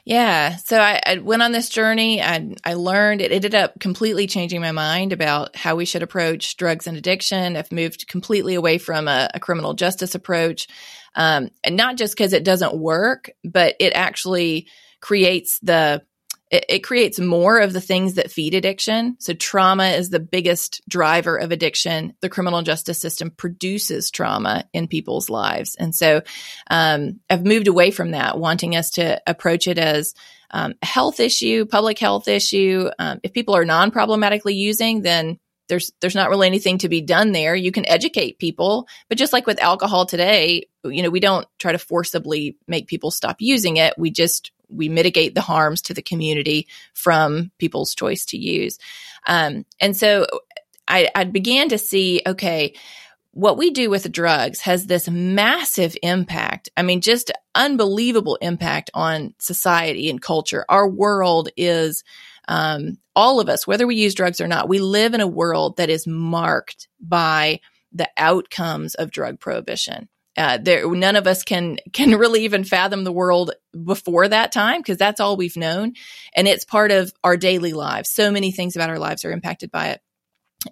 Yeah. 0.05 0.55
So 0.55 0.79
I, 0.79 1.01
I, 1.05 1.17
went 1.17 1.41
on 1.41 1.51
this 1.51 1.67
journey. 1.67 2.21
I, 2.21 2.55
I 2.63 2.75
learned 2.75 3.19
it 3.19 3.33
ended 3.33 3.53
up 3.53 3.77
completely 3.81 4.25
changing 4.25 4.61
my 4.61 4.71
mind 4.71 5.11
about 5.11 5.57
how 5.57 5.75
we 5.75 5.83
should 5.83 6.01
approach 6.01 6.55
drugs 6.55 6.87
and 6.87 6.95
addiction. 6.95 7.57
I've 7.57 7.73
moved 7.73 8.07
completely 8.07 8.55
away 8.55 8.77
from 8.77 9.09
a, 9.09 9.29
a 9.33 9.41
criminal 9.41 9.73
justice 9.73 10.15
approach. 10.15 10.69
Um, 11.15 11.49
and 11.61 11.75
not 11.75 11.97
just 11.97 12.15
because 12.15 12.31
it 12.31 12.45
doesn't 12.45 12.77
work, 12.77 13.31
but 13.43 13.75
it 13.81 13.91
actually 13.91 14.69
creates 15.01 15.59
the 15.59 16.03
it, 16.49 16.83
creates 16.83 17.19
more 17.19 17.59
of 17.59 17.73
the 17.73 17.81
things 17.81 18.13
that 18.13 18.31
feed 18.31 18.53
addiction. 18.53 19.17
So 19.19 19.33
trauma 19.33 19.87
is 19.87 20.09
the 20.09 20.19
biggest 20.19 20.81
driver 20.87 21.35
of 21.35 21.51
addiction. 21.51 22.13
The 22.21 22.29
criminal 22.29 22.61
justice 22.61 22.99
system 22.99 23.31
produces 23.31 24.11
trauma 24.11 24.65
in 24.73 24.87
people's 24.87 25.29
lives. 25.29 25.75
And 25.75 25.93
so 25.93 26.21
um, 26.69 27.19
I've 27.29 27.45
moved 27.45 27.67
away 27.67 27.91
from 27.91 28.11
that, 28.11 28.39
wanting 28.39 28.75
us 28.75 28.91
to 28.91 29.21
approach 29.27 29.67
it 29.67 29.77
as 29.77 30.13
um, 30.49 30.75
a 30.81 30.85
health 30.85 31.19
issue, 31.19 31.65
public 31.65 31.99
health 31.99 32.29
issue. 32.29 32.89
Um, 32.97 33.19
if 33.23 33.33
people 33.33 33.55
are 33.55 33.65
non-problematically 33.65 34.53
using, 34.53 35.01
then 35.01 35.39
there's 35.67 35.91
there's 35.99 36.15
not 36.15 36.29
really 36.29 36.47
anything 36.47 36.77
to 36.77 36.87
be 36.87 37.01
done 37.01 37.33
there. 37.33 37.53
You 37.53 37.73
can 37.73 37.85
educate 37.89 38.39
people, 38.39 38.87
but 39.09 39.17
just 39.17 39.33
like 39.33 39.45
with 39.45 39.61
alcohol 39.61 40.05
today, 40.05 40.67
you 40.85 41.03
know, 41.03 41.09
we 41.09 41.19
don't 41.19 41.45
try 41.59 41.73
to 41.73 41.77
forcibly 41.77 42.55
make 42.69 42.87
people 42.87 43.11
stop 43.11 43.37
using 43.39 43.75
it. 43.75 43.93
We 43.97 44.09
just 44.09 44.51
we 44.69 44.89
mitigate 44.89 45.35
the 45.35 45.41
harms 45.41 45.81
to 45.83 45.93
the 45.93 46.01
community 46.01 46.67
from 46.93 47.51
people's 47.57 47.95
choice 47.95 48.25
to 48.25 48.37
use. 48.37 48.79
Um, 49.25 49.65
and 49.79 49.95
so 49.95 50.27
I, 50.87 51.09
I 51.15 51.23
began 51.25 51.69
to 51.69 51.77
see, 51.77 52.21
okay, 52.25 52.73
what 53.31 53.57
we 53.57 53.69
do 53.69 53.89
with 53.89 54.11
drugs 54.11 54.61
has 54.61 54.87
this 54.87 55.07
massive 55.07 55.95
impact. 56.01 56.69
I 56.75 56.81
mean, 56.81 57.01
just 57.01 57.31
unbelievable 57.53 58.37
impact 58.41 58.89
on 58.93 59.35
society 59.37 60.09
and 60.09 60.21
culture. 60.21 60.65
Our 60.69 60.89
world 60.89 61.49
is 61.55 62.03
um, 62.47 62.97
all 63.15 63.39
of 63.39 63.49
us, 63.49 63.67
whether 63.67 63.85
we 63.85 63.95
use 63.95 64.15
drugs 64.15 64.41
or 64.41 64.47
not, 64.47 64.69
we 64.69 64.79
live 64.79 65.13
in 65.13 65.21
a 65.21 65.27
world 65.27 65.77
that 65.77 65.89
is 65.89 66.07
marked 66.07 66.87
by 66.99 67.59
the 67.91 68.09
outcomes 68.17 68.95
of 68.95 69.11
drug 69.11 69.39
prohibition. 69.39 70.09
Uh, 70.37 70.59
there, 70.61 70.87
none 70.87 71.15
of 71.15 71.25
us 71.25 71.43
can 71.43 71.77
can 71.93 72.11
really 72.11 72.45
even 72.45 72.63
fathom 72.63 73.03
the 73.03 73.11
world 73.11 73.51
before 73.83 74.27
that 74.27 74.51
time 74.51 74.79
because 74.79 74.97
that's 74.97 75.19
all 75.19 75.35
we've 75.35 75.57
known, 75.57 75.93
and 76.35 76.47
it's 76.47 76.63
part 76.63 76.91
of 76.91 77.11
our 77.23 77.37
daily 77.37 77.73
lives. 77.73 78.09
So 78.09 78.31
many 78.31 78.51
things 78.51 78.75
about 78.75 78.89
our 78.89 78.99
lives 78.99 79.25
are 79.25 79.31
impacted 79.31 79.71
by 79.71 79.87
it. 79.87 80.01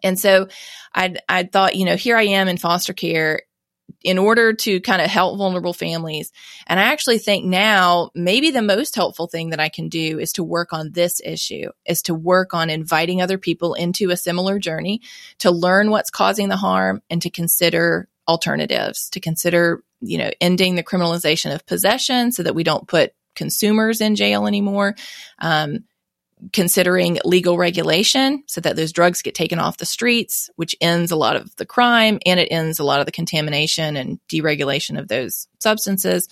And 0.04 0.19
so, 0.19 0.47
I 0.93 1.15
I 1.28 1.43
thought, 1.43 1.75
you 1.75 1.86
know, 1.86 1.95
here 1.95 2.17
I 2.17 2.23
am 2.23 2.47
in 2.47 2.58
foster 2.58 2.93
care, 2.93 3.41
in 4.04 4.17
order 4.17 4.54
to 4.54 4.80
kind 4.82 5.01
of 5.01 5.10
help 5.10 5.38
vulnerable 5.38 5.73
families. 5.73 6.32
And 6.67 6.80
I 6.80 6.84
actually 6.84 7.17
think 7.17 7.45
now 7.45 8.12
maybe 8.13 8.51
the 8.51 8.62
most 8.62 8.95
helpful 8.95 9.28
thing 9.28 9.49
that 9.49 9.60
I 9.60 9.69
can 9.69 9.89
do 9.89 10.19
is 10.19 10.34
to 10.34 10.43
work 10.43 10.73
on 10.73 10.91
this 10.91 11.21
issue, 11.23 11.69
is 11.86 12.04
to 12.04 12.13
work 12.13 12.54
on 12.54 12.69
inviting 12.69 13.21
other 13.21 13.38
people 13.38 13.73
into 13.73 14.12
a 14.12 14.17
similar 14.17 14.60
journey 14.60 15.01
to 15.39 15.51
learn 15.51 15.89
what's 15.89 16.10
causing 16.10 16.49
the 16.49 16.58
harm 16.58 17.01
and 17.10 17.21
to 17.23 17.30
consider 17.30 18.08
alternatives, 18.27 19.09
to 19.11 19.19
consider, 19.19 19.83
you 20.01 20.17
know, 20.17 20.31
ending 20.41 20.75
the 20.75 20.83
criminalization 20.83 21.53
of 21.53 21.65
possession 21.65 22.31
so 22.31 22.43
that 22.43 22.55
we 22.55 22.63
don't 22.63 22.88
put 22.88 23.13
consumers 23.35 24.01
in 24.01 24.15
jail 24.15 24.47
anymore. 24.47 24.95
Um, 25.39 25.85
considering 26.51 27.17
legal 27.23 27.57
regulation 27.57 28.43
so 28.45 28.59
that 28.59 28.75
those 28.75 28.91
drugs 28.91 29.21
get 29.21 29.33
taken 29.33 29.57
off 29.57 29.77
the 29.77 29.85
streets, 29.85 30.49
which 30.57 30.75
ends 30.81 31.11
a 31.11 31.15
lot 31.15 31.38
of 31.38 31.55
the 31.55 31.65
crime 31.65 32.19
and 32.25 32.39
it 32.39 32.49
ends 32.51 32.77
a 32.77 32.83
lot 32.83 32.99
of 32.99 33.05
the 33.05 33.11
contamination 33.11 33.95
and 33.95 34.19
deregulation 34.29 34.99
of 34.99 35.07
those 35.07 35.47
substances. 35.59 36.27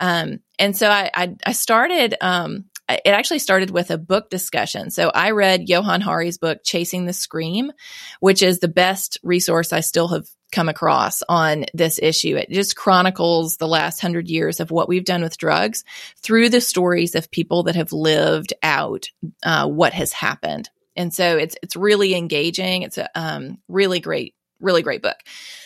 Um, 0.00 0.40
and 0.58 0.76
so 0.76 0.90
I, 0.90 1.10
I, 1.14 1.36
I 1.46 1.52
started, 1.52 2.16
um, 2.20 2.66
it 2.88 3.06
actually 3.06 3.38
started 3.38 3.70
with 3.70 3.90
a 3.90 3.98
book 3.98 4.30
discussion. 4.30 4.90
So 4.90 5.10
I 5.14 5.30
read 5.30 5.68
Johann 5.68 6.00
Hari's 6.00 6.38
book, 6.38 6.58
Chasing 6.64 7.06
the 7.06 7.12
Scream, 7.12 7.72
which 8.20 8.42
is 8.42 8.58
the 8.58 8.68
best 8.68 9.18
resource 9.22 9.72
I 9.72 9.80
still 9.80 10.08
have 10.08 10.26
come 10.56 10.68
across 10.70 11.22
on 11.28 11.66
this 11.74 12.00
issue. 12.02 12.34
It 12.34 12.50
just 12.50 12.76
chronicles 12.76 13.58
the 13.58 13.68
last 13.68 14.00
hundred 14.00 14.28
years 14.28 14.58
of 14.58 14.70
what 14.70 14.88
we've 14.88 15.04
done 15.04 15.22
with 15.22 15.36
drugs 15.36 15.84
through 16.16 16.48
the 16.48 16.62
stories 16.62 17.14
of 17.14 17.30
people 17.30 17.64
that 17.64 17.76
have 17.76 17.92
lived 17.92 18.54
out 18.62 19.10
uh, 19.42 19.68
what 19.68 19.92
has 19.92 20.14
happened. 20.14 20.70
And 20.96 21.12
so 21.12 21.36
it's 21.36 21.56
it's 21.62 21.76
really 21.76 22.14
engaging. 22.14 22.82
It's 22.82 22.96
a 22.96 23.10
um, 23.14 23.58
really 23.68 24.00
great, 24.00 24.34
really 24.58 24.80
great 24.80 25.02
book. 25.02 25.18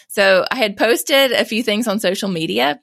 So 0.09 0.45
I 0.51 0.57
had 0.57 0.77
posted 0.77 1.31
a 1.31 1.45
few 1.45 1.63
things 1.63 1.87
on 1.87 2.01
social 2.01 2.29
media 2.29 2.81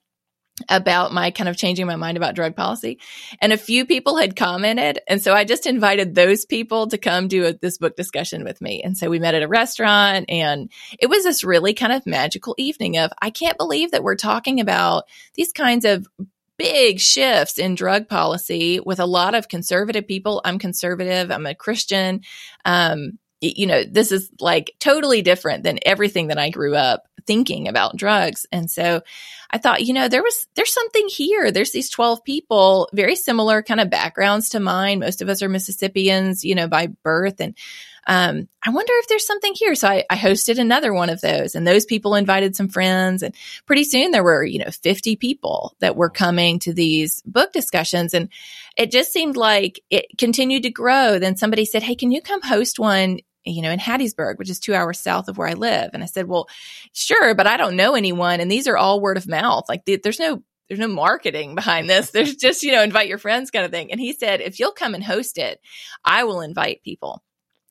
about 0.70 1.14
my 1.14 1.32
kind 1.32 1.48
of 1.48 1.56
changing 1.56 1.86
my 1.86 1.96
mind 1.96 2.18
about 2.18 2.36
drug 2.36 2.56
policy. 2.56 3.00
And 3.42 3.54
a 3.54 3.58
few 3.58 3.86
people 3.86 4.18
had 4.18 4.36
commented. 4.36 5.00
And 5.08 5.22
so 5.22 5.34
I 5.34 5.44
just 5.44 5.68
invited 5.68 6.16
those 6.16 6.46
people 6.46 6.88
to 6.88 6.98
come 6.98 7.28
do 7.28 7.46
a, 7.46 7.54
this 7.54 7.78
book 7.78 7.96
discussion 7.96 8.44
with 8.44 8.60
me. 8.62 8.82
And 8.84 8.98
so 8.98 9.10
we 9.10 9.20
met 9.20 9.36
at 9.36 9.44
a 9.44 9.48
restaurant 9.48 10.26
and 10.30 10.72
it 11.00 11.08
was 11.08 11.24
this 11.24 11.44
really 11.44 11.74
kind 11.74 11.94
of 11.94 12.06
magical 12.06 12.56
evening 12.58 12.98
of, 12.98 13.12
I 13.22 13.30
can't 13.30 13.58
believe 13.58 13.92
that 13.92 14.04
we're 14.04 14.16
talking 14.16 14.60
about 14.60 15.06
these 15.36 15.52
kinds 15.52 15.86
of 15.86 16.08
big 16.58 17.00
shifts 17.00 17.60
in 17.60 17.76
drug 17.76 18.08
policy 18.08 18.80
with 18.80 19.00
a 19.00 19.06
lot 19.06 19.36
of 19.36 19.48
conservative 19.48 20.08
people. 20.08 20.42
I'm 20.44 20.58
conservative. 20.58 21.32
I'm 21.32 21.46
a 21.46 21.54
Christian. 21.54 22.22
Um, 22.66 23.20
you 23.42 23.68
know, 23.68 23.84
this 23.84 24.12
is 24.12 24.32
like 24.40 24.74
totally 24.80 25.22
different 25.22 25.64
than 25.64 25.78
everything 25.86 26.28
that 26.28 26.40
I 26.40 26.50
grew 26.50 26.76
up 26.76 27.08
thinking 27.28 27.68
about 27.68 27.98
drugs. 27.98 28.46
And 28.52 28.72
so 28.72 29.02
I 29.52 29.58
thought, 29.58 29.84
you 29.84 29.94
know, 29.94 30.08
there 30.08 30.24
was, 30.24 30.48
there's 30.56 30.74
something 30.74 31.08
here. 31.08 31.52
There's 31.52 31.72
these 31.72 31.90
12 31.90 32.24
people, 32.24 32.90
very 32.94 33.16
similar 33.16 33.62
kind 33.62 33.80
of 33.80 33.90
backgrounds 33.90 34.50
to 34.50 34.60
mine. 34.60 35.00
Most 35.00 35.22
of 35.22 35.30
us 35.30 35.44
are 35.44 35.50
Mississippians, 35.50 36.44
you 36.44 36.56
know, 36.56 36.68
by 36.68 36.88
birth. 36.88 37.40
And, 37.40 37.56
um, 38.08 38.48
I 38.66 38.70
wonder 38.70 38.94
if 38.96 39.10
there's 39.10 39.28
something 39.28 39.54
here. 39.54 39.76
So 39.76 39.90
I, 39.90 40.06
I 40.10 40.16
hosted 40.16 40.60
another 40.60 40.94
one 40.94 41.10
of 41.10 41.20
those 41.20 41.56
and 41.56 41.68
those 41.68 41.86
people 41.86 42.16
invited 42.16 42.56
some 42.56 42.70
friends 42.70 43.22
and 43.22 43.36
pretty 43.66 43.84
soon 43.84 44.12
there 44.12 44.24
were, 44.24 44.46
you 44.46 44.60
know, 44.60 44.72
50 44.72 45.18
people 45.18 45.76
that 45.80 45.98
were 45.98 46.10
coming 46.10 46.60
to 46.60 46.74
these 46.74 47.22
book 47.26 47.52
discussions. 47.52 48.14
And 48.14 48.30
it 48.78 48.92
just 48.92 49.12
seemed 49.12 49.36
like 49.36 49.82
it 49.90 50.06
continued 50.18 50.64
to 50.64 50.70
grow. 50.70 51.20
Then 51.20 51.36
somebody 51.36 51.66
said, 51.66 51.84
Hey, 51.84 51.96
can 51.96 52.12
you 52.12 52.22
come 52.22 52.42
host 52.42 52.80
one 52.80 53.20
you 53.48 53.62
know, 53.62 53.72
in 53.72 53.80
Hattiesburg, 53.80 54.38
which 54.38 54.50
is 54.50 54.60
two 54.60 54.74
hours 54.74 55.00
south 55.00 55.28
of 55.28 55.38
where 55.38 55.48
I 55.48 55.54
live. 55.54 55.92
And 55.94 56.04
I 56.04 56.08
said, 56.08 56.28
well, 56.28 56.48
sure, 56.94 57.36
but 57.36 57.48
I 57.48 57.58
don't 57.58 57.76
know 57.76 57.96
anyone. 57.96 58.40
And 58.40 58.52
these 58.52 58.68
are 58.68 58.78
all 58.78 59.02
word 59.02 59.18
of 59.18 59.28
mouth. 59.28 59.66
Like 59.70 59.84
there's 59.86 60.20
no, 60.20 60.44
there's 60.68 60.80
no 60.80 60.88
marketing 60.88 61.56
behind 61.56 61.90
this. 61.90 62.10
There's 62.12 62.36
just, 62.36 62.62
you 62.62 62.74
know, 62.74 62.84
invite 62.84 63.08
your 63.08 63.18
friends 63.18 63.52
kind 63.52 63.64
of 63.64 63.72
thing. 63.72 63.90
And 63.92 64.02
he 64.02 64.12
said, 64.12 64.42
if 64.42 64.60
you'll 64.60 64.74
come 64.74 64.96
and 64.96 65.04
host 65.04 65.38
it, 65.38 65.62
I 66.04 66.26
will 66.26 66.42
invite 66.42 66.84
people. 66.84 67.24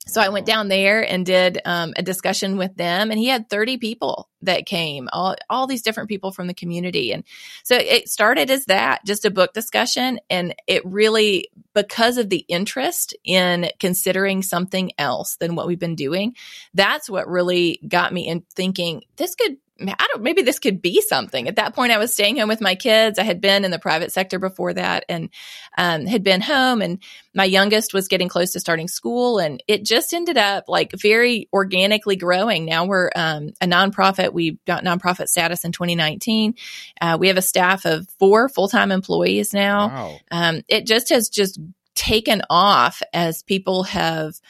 So 0.09 0.21
I 0.21 0.29
went 0.29 0.47
down 0.47 0.69
there 0.69 1.03
and 1.03 1.27
did 1.27 1.61
um, 1.64 1.92
a 1.97 2.03
discussion 2.03 2.57
with 2.57 2.77
them, 2.77 3.11
and 3.11 3.19
he 3.19 3.27
had 3.27 3.51
30 3.51 3.79
people 3.79 4.29
that 4.42 4.64
came, 4.64 5.09
all, 5.12 5.35
all 5.51 5.66
these 5.66 5.83
different 5.83 6.09
people 6.09 6.31
from 6.31 6.47
the 6.47 6.55
community. 6.55 7.12
And 7.12 7.25
so 7.64 7.77
it 7.77 8.09
started 8.09 8.49
as 8.49 8.66
that, 8.66 9.05
just 9.05 9.25
a 9.25 9.31
book 9.31 9.53
discussion. 9.53 10.21
And 10.31 10.55
it 10.69 10.87
really, 10.87 11.49
because 11.75 12.19
of 12.19 12.31
the 12.31 12.45
interest 12.49 13.16
in 13.25 13.71
considering 13.81 14.42
something 14.42 14.92
else 14.97 15.37
than 15.37 15.57
what 15.57 15.66
we've 15.66 15.79
been 15.79 15.97
doing, 15.97 16.37
that's 16.73 17.11
what 17.11 17.29
really 17.29 17.81
got 17.88 18.12
me 18.12 18.29
in 18.29 18.45
thinking 18.55 19.03
this 19.16 19.35
could 19.35 19.57
I 19.81 20.07
don't, 20.12 20.23
maybe 20.23 20.43
this 20.43 20.59
could 20.59 20.81
be 20.81 21.03
something. 21.03 21.49
At 21.49 21.57
that 21.57 21.75
point, 21.75 21.93
I 21.93 21.99
was 21.99 22.12
staying 22.12 22.39
home 22.39 22.49
with 22.49 22.61
my 22.61 22.75
kids. 22.75 23.19
I 23.19 23.25
had 23.25 23.41
been 23.41 23.65
in 23.65 23.71
the 23.71 23.79
private 23.79 24.11
sector 24.11 24.39
before 24.39 24.73
that 24.73 25.05
and 25.09 25.29
um, 25.77 26.07
had 26.07 26.23
been 26.23 26.41
home. 26.41 26.81
And 26.81 27.03
my 27.35 27.45
youngest 27.45 27.93
was 27.93 28.09
getting 28.09 28.29
close 28.29 28.53
to 28.53 28.61
starting 28.61 28.89
school. 28.89 29.39
And 29.39 29.62
it 29.69 29.85
just 29.85 30.15
ended 30.15 30.39
up 30.39 30.65
like 30.69 30.93
very 30.93 31.49
organically 31.53 32.17
growing. 32.17 32.65
Now 32.65 32.87
we're 32.87 33.11
um, 33.15 33.53
a 33.61 33.67
nonprofit. 33.67 34.33
We 34.33 34.59
got 34.67 34.85
nonprofit 34.85 35.29
status 35.29 35.65
in 35.65 35.73
2019. 35.73 36.55
Uh, 37.01 37.19
we 37.21 37.29
have 37.29 37.37
a 37.37 37.43
staff 37.43 37.85
of 37.85 38.09
four 38.19 38.49
full 38.49 38.69
time 38.69 38.91
employees 38.91 39.53
now. 39.53 39.89
Wow. 39.89 40.19
Um, 40.31 40.62
it 40.69 40.87
just 40.87 41.11
has 41.11 41.29
just 41.29 41.61
taken 41.95 42.43
off 42.49 43.03
as 43.12 43.43
people 43.43 43.83
have 43.85 44.41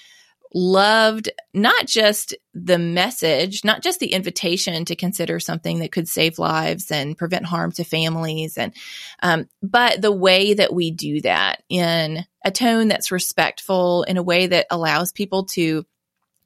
loved 0.55 1.31
not 1.53 1.87
just 1.87 2.35
the 2.55 2.79
message, 2.79 3.65
not 3.65 3.83
just 3.83 4.01
the 4.01 4.13
invitation 4.13 4.85
to 4.85 4.97
consider 4.97 5.39
something 5.41 5.81
that 5.81 5.93
could 5.93 6.09
save 6.09 6.39
lives 6.39 6.91
and 6.91 7.19
prevent 7.19 7.47
harm 7.47 7.73
to 7.73 7.85
families, 7.85 8.57
and 8.57 8.75
um, 9.23 9.49
but 9.63 10.01
the 10.01 10.13
way 10.13 10.55
that 10.55 10.73
we 10.73 10.91
do 10.91 11.21
that 11.23 11.63
in 11.69 12.25
a 12.45 12.51
tone 12.51 12.89
that's 12.89 13.13
respectful, 13.13 14.05
in 14.05 14.17
a 14.17 14.23
way 14.23 14.47
that 14.47 14.67
allows 14.71 15.13
people 15.13 15.45
to 15.45 15.85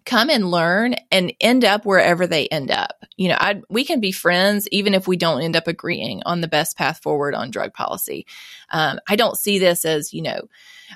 come 0.07 0.31
and 0.31 0.51
learn 0.51 0.95
and 1.11 1.33
end 1.41 1.65
up 1.65 1.85
wherever 1.85 2.27
they 2.27 2.49
end 2.49 2.71
up. 2.71 3.05
You 3.17 3.29
know, 3.29 3.37
I, 3.39 3.63
we 3.69 3.85
can 3.85 4.01
be 4.01 4.13
friends 4.13 4.67
even 4.73 4.95
if 4.95 5.07
we 5.07 5.17
don't 5.17 5.43
end 5.43 5.57
up 5.57 5.69
agreeing 5.69 6.23
on 6.25 6.41
the 6.41 6.49
best 6.49 6.77
path 6.77 7.01
forward 7.03 7.35
on 7.35 7.51
drug 7.51 7.75
policy. 7.75 8.27
Um, 8.71 8.99
I 9.09 9.17
don't 9.17 9.37
see 9.37 9.59
this 9.59 9.85
as, 9.85 10.13
you 10.13 10.23
know, 10.23 10.49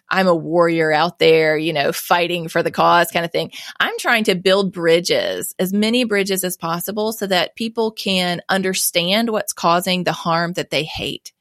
I'm 0.08 0.26
a 0.26 0.34
warrior 0.34 0.92
out 0.92 1.18
there, 1.18 1.56
you 1.56 1.72
know, 1.72 1.92
fighting 1.92 2.48
for 2.48 2.62
the 2.62 2.70
cause 2.70 3.10
kind 3.10 3.24
of 3.24 3.32
thing. 3.32 3.52
I'm 3.80 3.98
trying 3.98 4.24
to 4.24 4.34
build 4.34 4.72
bridges, 4.72 5.54
as 5.58 5.72
many 5.72 6.04
bridges 6.04 6.44
as 6.44 6.56
possible 6.56 7.12
so 7.12 7.26
that 7.26 7.56
people 7.56 7.90
can 7.90 8.40
understand 8.48 9.30
what's 9.30 9.52
causing 9.52 10.04
the 10.04 10.12
harm 10.12 10.54
that 10.54 10.70
they 10.70 10.84
hate 10.84 11.32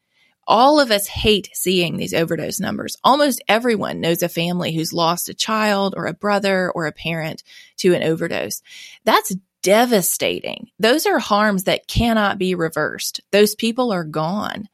all 0.47 0.79
of 0.79 0.91
us 0.91 1.07
hate 1.07 1.49
seeing 1.53 1.97
these 1.97 2.13
overdose 2.13 2.59
numbers. 2.59 2.97
Almost 3.03 3.43
everyone 3.47 4.01
knows 4.01 4.23
a 4.23 4.29
family 4.29 4.73
who's 4.73 4.93
lost 4.93 5.29
a 5.29 5.33
child 5.33 5.93
or 5.95 6.05
a 6.05 6.13
brother 6.13 6.71
or 6.71 6.85
a 6.85 6.91
parent 6.91 7.43
to 7.77 7.93
an 7.93 8.03
overdose. 8.03 8.61
That's 9.05 9.35
devastating. 9.61 10.69
Those 10.79 11.05
are 11.05 11.19
harms 11.19 11.63
that 11.63 11.87
cannot 11.87 12.37
be 12.37 12.55
reversed. 12.55 13.21
Those 13.31 13.55
people 13.55 13.91
are 13.91 14.03
gone. 14.03 14.67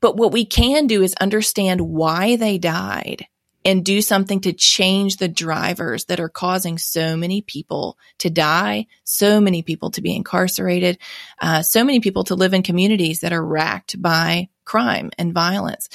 But 0.00 0.16
what 0.16 0.32
we 0.32 0.44
can 0.44 0.86
do 0.86 1.02
is 1.02 1.14
understand 1.20 1.80
why 1.80 2.36
they 2.36 2.58
died 2.58 3.26
and 3.66 3.84
do 3.84 4.00
something 4.00 4.40
to 4.42 4.52
change 4.52 5.16
the 5.16 5.26
drivers 5.26 6.04
that 6.04 6.20
are 6.20 6.28
causing 6.28 6.78
so 6.78 7.16
many 7.16 7.42
people 7.42 7.98
to 8.18 8.30
die, 8.30 8.86
so 9.02 9.40
many 9.40 9.62
people 9.62 9.90
to 9.90 10.00
be 10.00 10.14
incarcerated, 10.14 10.98
uh, 11.40 11.62
so 11.62 11.82
many 11.82 11.98
people 11.98 12.22
to 12.22 12.36
live 12.36 12.54
in 12.54 12.62
communities 12.62 13.20
that 13.20 13.32
are 13.32 13.44
racked 13.44 14.00
by 14.00 14.48
crime 14.64 15.10
and 15.18 15.34
violence. 15.34 15.88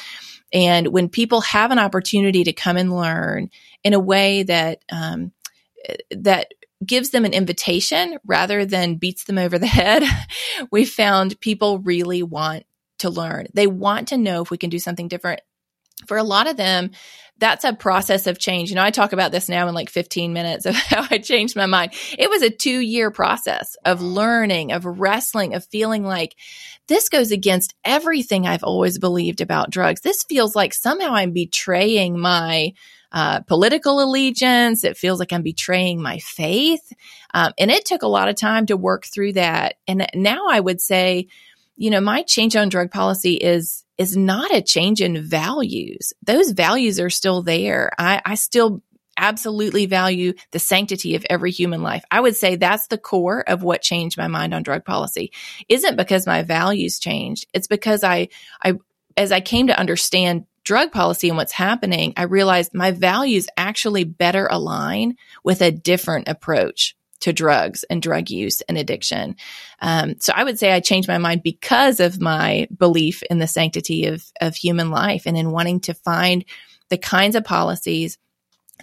And 0.51 0.87
when 0.87 1.07
people 1.07 1.39
have 1.41 1.71
an 1.71 1.79
opportunity 1.79 2.43
to 2.43 2.51
come 2.51 2.75
and 2.75 2.93
learn 2.93 3.49
in 3.85 3.93
a 3.93 3.99
way 3.99 4.43
that 4.43 4.83
um, 4.91 5.31
that 6.11 6.53
gives 6.85 7.11
them 7.11 7.25
an 7.25 7.33
invitation 7.33 8.17
rather 8.25 8.65
than 8.65 8.95
beats 8.95 9.23
them 9.25 9.37
over 9.37 9.57
the 9.57 9.67
head, 9.81 10.03
we 10.71 10.83
found 10.83 11.39
people 11.39 11.79
really 11.79 12.21
want 12.21 12.65
to 13.01 13.09
learn. 13.09 13.47
They 13.53 13.67
want 13.67 14.09
to 14.09 14.17
know 14.17 14.41
if 14.41 14.51
we 14.51 14.57
can 14.57 14.69
do 14.69 14.79
something 14.79 15.07
different. 15.07 15.41
For 16.07 16.17
a 16.17 16.23
lot 16.23 16.47
of 16.47 16.57
them, 16.57 16.91
that's 17.37 17.63
a 17.63 17.73
process 17.73 18.27
of 18.27 18.37
change. 18.37 18.69
You 18.69 18.75
know, 18.75 18.83
I 18.83 18.91
talk 18.91 19.13
about 19.13 19.31
this 19.31 19.49
now 19.49 19.67
in 19.67 19.73
like 19.73 19.89
15 19.89 20.31
minutes 20.31 20.65
of 20.65 20.75
how 20.75 21.05
I 21.09 21.17
changed 21.17 21.55
my 21.55 21.65
mind. 21.65 21.93
It 22.17 22.29
was 22.29 22.41
a 22.43 22.49
two 22.49 22.79
year 22.79 23.11
process 23.11 23.75
of 23.83 24.01
learning, 24.01 24.71
of 24.71 24.85
wrestling, 24.85 25.55
of 25.55 25.65
feeling 25.65 26.03
like 26.03 26.35
this 26.87 27.09
goes 27.09 27.31
against 27.31 27.73
everything 27.83 28.47
I've 28.47 28.63
always 28.63 28.99
believed 28.99 29.41
about 29.41 29.71
drugs. 29.71 30.01
This 30.01 30.23
feels 30.23 30.55
like 30.55 30.73
somehow 30.73 31.13
I'm 31.13 31.31
betraying 31.31 32.19
my 32.19 32.73
uh, 33.11 33.41
political 33.41 34.01
allegiance. 34.01 34.83
It 34.83 34.97
feels 34.97 35.19
like 35.19 35.33
I'm 35.33 35.41
betraying 35.41 36.01
my 36.01 36.19
faith. 36.19 36.93
Um, 37.33 37.53
and 37.57 37.69
it 37.69 37.85
took 37.85 38.03
a 38.03 38.07
lot 38.07 38.29
of 38.29 38.35
time 38.35 38.67
to 38.67 38.77
work 38.77 39.05
through 39.05 39.33
that. 39.33 39.75
And 39.87 40.07
now 40.13 40.47
I 40.49 40.59
would 40.59 40.79
say, 40.79 41.27
you 41.75 41.89
know, 41.89 42.01
my 42.01 42.23
change 42.23 42.55
on 42.55 42.69
drug 42.69 42.91
policy 42.91 43.36
is 43.36 43.84
is 43.97 44.17
not 44.17 44.53
a 44.53 44.62
change 44.62 45.01
in 45.01 45.21
values. 45.21 46.13
Those 46.23 46.51
values 46.51 46.99
are 46.99 47.10
still 47.10 47.43
there. 47.43 47.91
I, 47.99 48.21
I 48.25 48.36
still 48.36 48.81
absolutely 49.15 49.86
value 49.86 50.34
the 50.51 50.60
sanctity 50.60 51.15
of 51.15 51.25
every 51.29 51.51
human 51.51 51.84
life. 51.84 52.03
I 52.10 52.19
would 52.19 52.36
say 52.36 52.55
that's 52.55 52.88
the 52.88 52.97
core 52.97 53.41
of 53.47 53.62
what 53.62 53.81
changed 53.81 54.17
my 54.17 54.27
mind 54.27 54.53
on 54.53 54.63
drug 54.63 54.86
policy. 54.86 55.31
Isn't 55.69 55.97
because 55.97 56.25
my 56.25 56.41
values 56.41 56.97
changed. 56.99 57.45
It's 57.53 57.67
because 57.67 58.03
I, 58.03 58.29
I, 58.63 58.79
as 59.15 59.31
I 59.31 59.39
came 59.41 59.67
to 59.67 59.79
understand 59.79 60.45
drug 60.63 60.91
policy 60.91 61.27
and 61.29 61.38
what's 61.38 61.51
happening, 61.51 62.13
I 62.17 62.23
realized 62.23 62.73
my 62.73 62.91
values 62.91 63.47
actually 63.57 64.03
better 64.03 64.47
align 64.49 65.15
with 65.43 65.62
a 65.62 65.71
different 65.71 66.27
approach 66.27 66.95
to 67.21 67.34
drugs 67.34 67.84
and 67.89 68.01
drug 68.01 68.29
use 68.29 68.62
and 68.62 68.77
addiction. 68.77 69.36
Um, 69.79 70.15
so 70.19 70.34
I 70.36 70.43
would 70.43 70.60
say 70.60 70.71
I 70.71 70.79
changed 70.79 71.07
my 71.07 71.17
mind 71.17 71.43
because 71.43 71.99
of 71.99 72.19
my 72.19 72.67
belief 72.75 73.23
in 73.23 73.39
the 73.39 73.47
sanctity 73.47 74.05
of, 74.05 74.23
of 74.39 74.55
human 74.55 74.91
life 74.91 75.23
and 75.25 75.38
in 75.38 75.51
wanting 75.51 75.79
to 75.81 75.93
find 75.93 76.45
the 76.89 76.97
kinds 76.97 77.36
of 77.36 77.43
policies 77.43 78.17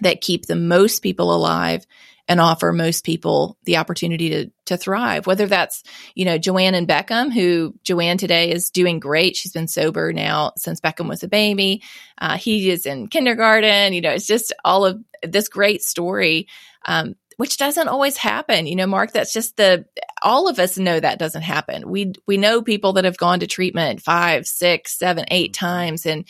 that 0.01 0.21
keep 0.21 0.45
the 0.45 0.55
most 0.55 1.01
people 1.01 1.33
alive 1.33 1.85
and 2.29 2.39
offer 2.39 2.71
most 2.71 3.03
people 3.03 3.57
the 3.63 3.77
opportunity 3.77 4.29
to 4.29 4.51
to 4.65 4.77
thrive. 4.77 5.25
Whether 5.25 5.47
that's 5.47 5.83
you 6.13 6.25
know 6.25 6.37
Joanne 6.37 6.75
and 6.75 6.87
Beckham, 6.87 7.33
who 7.33 7.73
Joanne 7.83 8.19
today 8.19 8.51
is 8.51 8.69
doing 8.69 8.99
great. 8.99 9.35
She's 9.35 9.51
been 9.51 9.67
sober 9.67 10.13
now 10.13 10.53
since 10.55 10.79
Beckham 10.79 11.09
was 11.09 11.23
a 11.23 11.27
baby. 11.27 11.81
Uh, 12.19 12.37
he 12.37 12.69
is 12.69 12.85
in 12.85 13.07
kindergarten. 13.07 13.93
You 13.93 14.01
know, 14.01 14.11
it's 14.11 14.27
just 14.27 14.53
all 14.63 14.85
of 14.85 15.03
this 15.23 15.49
great 15.49 15.81
story. 15.81 16.47
Um, 16.85 17.15
which 17.39 17.55
doesn't 17.55 17.87
always 17.87 18.17
happen. 18.17 18.67
You 18.67 18.75
know, 18.75 18.85
Mark, 18.85 19.13
that's 19.13 19.31
just 19.31 19.55
the, 19.55 19.85
all 20.21 20.49
of 20.49 20.59
us 20.59 20.77
know 20.77 20.99
that 20.99 21.19
doesn't 21.19 21.43
happen. 21.43 21.89
We, 21.89 22.11
we 22.27 22.35
know 22.35 22.61
people 22.61 22.91
that 22.93 23.05
have 23.05 23.15
gone 23.15 23.39
to 23.39 23.47
treatment 23.47 24.01
five, 24.01 24.45
six, 24.45 24.99
seven, 24.99 25.23
eight 25.31 25.53
times 25.53 26.05
and, 26.05 26.25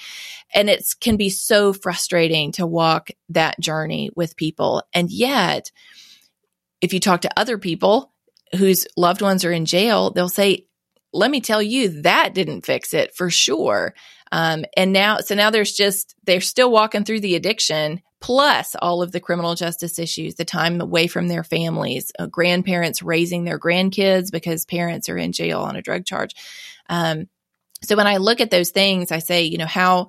and 0.54 0.70
it 0.70 0.86
can 1.02 1.18
be 1.18 1.32
so 1.32 1.74
frustrating 1.74 2.52
to 2.52 2.68
walk 2.68 3.10
that 3.30 3.60
journey 3.60 4.12
with 4.16 4.36
people. 4.36 4.84
And 4.94 5.10
yet, 5.10 5.72
if 6.80 6.94
you 6.94 7.00
talk 7.00 7.22
to 7.22 7.40
other 7.40 7.58
people 7.58 8.14
whose 8.56 8.86
loved 8.96 9.24
ones 9.24 9.44
are 9.44 9.52
in 9.52 9.66
jail, 9.66 10.12
they'll 10.12 10.30
say, 10.30 10.68
let 11.12 11.32
me 11.32 11.42
tell 11.42 11.60
you, 11.60 12.04
that 12.04 12.36
didn't 12.36 12.68
fix 12.68 12.94
it 12.94 13.16
for 13.16 13.32
sure. 13.32 13.96
Um, 14.32 14.64
and 14.78 14.94
now, 14.94 15.22
so 15.22 15.34
now 15.34 15.50
there's 15.50 15.74
just, 15.74 16.14
they're 16.26 16.40
still 16.40 16.72
walking 16.72 17.04
through 17.04 17.22
the 17.22 17.34
addiction 17.34 18.04
plus 18.22 18.76
all 18.76 19.02
of 19.02 19.12
the 19.12 19.20
criminal 19.20 19.56
justice 19.56 19.98
issues, 19.98 20.36
the 20.36 20.46
time 20.46 20.82
away 20.82 21.08
from 21.08 21.28
their 21.28 21.44
families, 21.44 22.12
uh, 22.20 22.26
grandparents 22.26 23.02
raising 23.02 23.46
their 23.46 23.60
grandkids 23.60 24.32
because 24.32 24.66
parents 24.66 25.10
are 25.10 25.18
in 25.18 25.32
jail 25.32 25.62
on 25.62 25.76
a 25.76 25.82
drug 25.82 26.06
charge. 26.06 26.36
Um, 26.90 27.30
so 27.82 27.96
when 27.96 28.08
I 28.08 28.18
look 28.18 28.42
at 28.42 28.52
those 28.52 28.72
things, 28.72 29.12
I 29.12 29.20
say, 29.20 29.44
you 29.44 29.58
know, 29.58 29.66
how, 29.66 30.08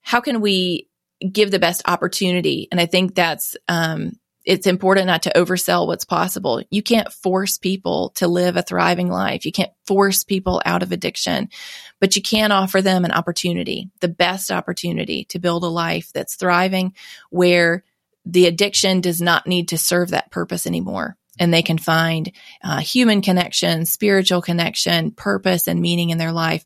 how 0.00 0.20
can 0.20 0.40
we 0.40 0.88
give 1.32 1.50
the 1.50 1.58
best 1.58 1.82
opportunity? 1.86 2.68
And 2.70 2.80
I 2.80 2.86
think 2.86 3.14
that's, 3.14 3.56
um, 3.66 4.12
it's 4.44 4.66
important 4.66 5.08
not 5.08 5.24
to 5.24 5.32
oversell 5.34 5.86
what's 5.86 6.04
possible. 6.04 6.62
You 6.70 6.82
can't 6.82 7.12
force 7.12 7.58
people 7.58 8.12
to 8.16 8.28
live 8.28 8.56
a 8.56 8.62
thriving 8.62 9.08
life. 9.08 9.44
You 9.44 9.52
can't 9.52 9.72
force 9.86 10.24
people 10.24 10.62
out 10.64 10.82
of 10.82 10.90
addiction, 10.90 11.50
but 12.00 12.16
you 12.16 12.22
can 12.22 12.52
offer 12.52 12.80
them 12.80 13.04
an 13.04 13.12
opportunity, 13.12 13.90
the 14.00 14.08
best 14.08 14.50
opportunity 14.50 15.24
to 15.26 15.38
build 15.38 15.64
a 15.64 15.68
life 15.68 16.10
that's 16.12 16.36
thriving 16.36 16.94
where 17.30 17.84
the 18.24 18.46
addiction 18.46 19.00
does 19.00 19.20
not 19.20 19.46
need 19.46 19.68
to 19.68 19.78
serve 19.78 20.10
that 20.10 20.30
purpose 20.30 20.66
anymore 20.66 21.16
and 21.38 21.52
they 21.52 21.62
can 21.62 21.78
find 21.78 22.30
uh, 22.62 22.78
human 22.78 23.22
connection, 23.22 23.84
spiritual 23.84 24.42
connection, 24.42 25.10
purpose, 25.10 25.68
and 25.68 25.80
meaning 25.80 26.10
in 26.10 26.18
their 26.18 26.32
life 26.32 26.64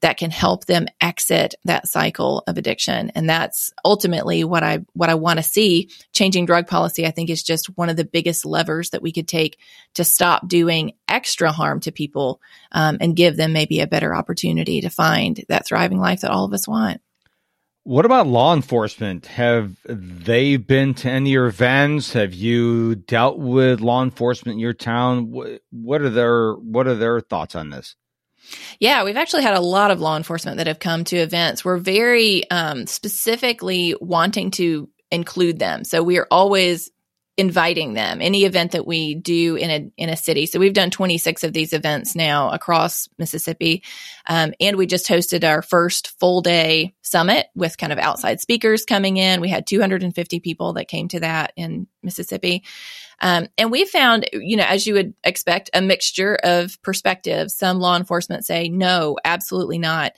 that 0.00 0.16
can 0.16 0.30
help 0.30 0.66
them 0.66 0.86
exit 1.00 1.54
that 1.64 1.88
cycle 1.88 2.42
of 2.46 2.58
addiction. 2.58 3.10
And 3.14 3.28
that's 3.28 3.72
ultimately 3.84 4.44
what 4.44 4.62
I 4.62 4.80
what 4.92 5.10
I 5.10 5.14
want 5.14 5.38
to 5.38 5.42
see. 5.42 5.90
Changing 6.12 6.46
drug 6.46 6.66
policy, 6.66 7.06
I 7.06 7.10
think, 7.10 7.30
is 7.30 7.42
just 7.42 7.76
one 7.76 7.88
of 7.88 7.96
the 7.96 8.04
biggest 8.04 8.44
levers 8.44 8.90
that 8.90 9.02
we 9.02 9.12
could 9.12 9.28
take 9.28 9.58
to 9.94 10.04
stop 10.04 10.48
doing 10.48 10.92
extra 11.08 11.52
harm 11.52 11.80
to 11.80 11.92
people 11.92 12.40
um, 12.72 12.98
and 13.00 13.16
give 13.16 13.36
them 13.36 13.52
maybe 13.52 13.80
a 13.80 13.86
better 13.86 14.14
opportunity 14.14 14.80
to 14.80 14.90
find 14.90 15.44
that 15.48 15.66
thriving 15.66 16.00
life 16.00 16.20
that 16.20 16.30
all 16.30 16.44
of 16.44 16.52
us 16.52 16.68
want. 16.68 17.00
What 17.84 18.06
about 18.06 18.26
law 18.26 18.54
enforcement? 18.54 19.26
Have 19.26 19.76
they 19.84 20.56
been 20.56 20.94
to 20.94 21.10
any 21.10 21.30
of 21.30 21.32
your 21.32 21.46
events? 21.46 22.14
Have 22.14 22.32
you 22.32 22.94
dealt 22.94 23.38
with 23.38 23.80
law 23.80 24.02
enforcement 24.02 24.54
in 24.54 24.60
your 24.60 24.72
town? 24.72 25.30
What 25.70 26.00
are 26.00 26.08
their 26.08 26.54
What 26.54 26.86
are 26.86 26.94
their 26.94 27.20
thoughts 27.20 27.54
on 27.54 27.68
this? 27.68 27.94
Yeah, 28.80 29.04
we've 29.04 29.16
actually 29.16 29.42
had 29.42 29.54
a 29.54 29.60
lot 29.60 29.90
of 29.90 30.00
law 30.00 30.16
enforcement 30.16 30.56
that 30.56 30.66
have 30.66 30.78
come 30.78 31.04
to 31.04 31.16
events. 31.16 31.64
We're 31.64 31.76
very 31.76 32.50
um, 32.50 32.86
specifically 32.86 33.94
wanting 34.00 34.50
to 34.52 34.88
include 35.10 35.58
them. 35.58 35.84
So 35.84 36.02
we 36.02 36.18
are 36.18 36.26
always 36.30 36.90
inviting 37.36 37.94
them 37.94 38.22
any 38.22 38.44
event 38.44 38.72
that 38.72 38.86
we 38.86 39.14
do 39.14 39.56
in 39.56 39.70
a 39.70 39.90
in 39.96 40.08
a 40.08 40.16
city. 40.16 40.46
So 40.46 40.60
we've 40.60 40.72
done 40.72 40.90
26 40.90 41.42
of 41.42 41.52
these 41.52 41.72
events 41.72 42.14
now 42.14 42.50
across 42.50 43.08
mississippi. 43.18 43.82
Um, 44.26 44.54
and 44.60 44.76
we 44.76 44.86
just 44.86 45.08
hosted 45.08 45.48
our 45.48 45.60
first 45.60 46.18
full 46.20 46.42
day 46.42 46.94
summit 47.02 47.46
with 47.56 47.76
kind 47.76 47.92
of 47.92 47.98
outside 47.98 48.40
speakers 48.40 48.84
coming 48.84 49.16
in. 49.16 49.40
We 49.40 49.48
had 49.48 49.66
250 49.66 50.40
people 50.40 50.74
that 50.74 50.86
came 50.86 51.08
to 51.08 51.20
that 51.20 51.52
in 51.56 51.88
mississippi. 52.02 52.64
Um, 53.20 53.48
and 53.58 53.70
we 53.72 53.84
found 53.84 54.28
you 54.32 54.56
know 54.56 54.66
as 54.66 54.86
you 54.86 54.94
would 54.94 55.14
expect 55.24 55.70
a 55.74 55.82
mixture 55.82 56.36
of 56.36 56.80
perspectives. 56.82 57.56
Some 57.56 57.80
law 57.80 57.96
enforcement 57.96 58.44
say 58.44 58.68
no 58.68 59.16
absolutely 59.24 59.78
not. 59.78 60.12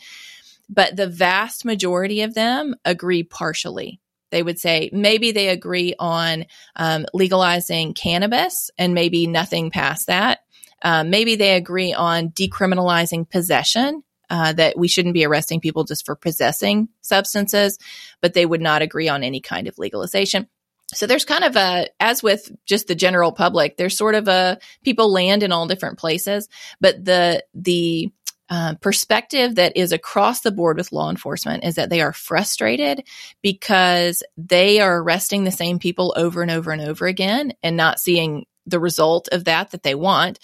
But 0.68 0.96
the 0.96 1.06
vast 1.06 1.64
majority 1.64 2.22
of 2.22 2.34
them 2.34 2.74
agree 2.84 3.22
partially 3.22 4.00
They 4.30 4.42
would 4.42 4.58
say 4.58 4.90
maybe 4.92 5.32
they 5.32 5.48
agree 5.48 5.94
on 5.98 6.46
um, 6.74 7.06
legalizing 7.14 7.94
cannabis 7.94 8.70
and 8.78 8.94
maybe 8.94 9.26
nothing 9.26 9.70
past 9.70 10.08
that. 10.08 10.40
Um, 10.82 11.10
maybe 11.10 11.36
they 11.36 11.56
agree 11.56 11.94
on 11.94 12.30
decriminalizing 12.30 13.30
possession, 13.30 14.02
uh, 14.28 14.52
that 14.54 14.76
we 14.76 14.88
shouldn't 14.88 15.14
be 15.14 15.24
arresting 15.24 15.60
people 15.60 15.84
just 15.84 16.04
for 16.04 16.16
possessing 16.16 16.88
substances, 17.00 17.78
but 18.20 18.34
they 18.34 18.44
would 18.44 18.60
not 18.60 18.82
agree 18.82 19.08
on 19.08 19.22
any 19.22 19.40
kind 19.40 19.68
of 19.68 19.78
legalization. 19.78 20.48
So 20.94 21.06
there's 21.06 21.24
kind 21.24 21.44
of 21.44 21.56
a, 21.56 21.88
as 21.98 22.22
with 22.22 22.50
just 22.64 22.86
the 22.86 22.94
general 22.94 23.32
public, 23.32 23.76
there's 23.76 23.96
sort 23.96 24.14
of 24.14 24.28
a, 24.28 24.58
people 24.84 25.12
land 25.12 25.42
in 25.42 25.50
all 25.50 25.66
different 25.66 25.98
places, 25.98 26.48
but 26.80 27.04
the, 27.04 27.44
the, 27.54 28.12
uh, 28.48 28.74
perspective 28.80 29.56
that 29.56 29.76
is 29.76 29.92
across 29.92 30.40
the 30.40 30.52
board 30.52 30.76
with 30.76 30.92
law 30.92 31.10
enforcement 31.10 31.64
is 31.64 31.74
that 31.74 31.90
they 31.90 32.00
are 32.00 32.12
frustrated 32.12 33.02
because 33.42 34.22
they 34.36 34.80
are 34.80 35.02
arresting 35.02 35.44
the 35.44 35.50
same 35.50 35.78
people 35.78 36.14
over 36.16 36.42
and 36.42 36.50
over 36.50 36.70
and 36.70 36.82
over 36.82 37.06
again 37.06 37.52
and 37.62 37.76
not 37.76 37.98
seeing 37.98 38.46
the 38.66 38.80
result 38.80 39.28
of 39.32 39.44
that 39.44 39.70
that 39.70 39.82
they 39.82 39.94
want. 39.94 40.38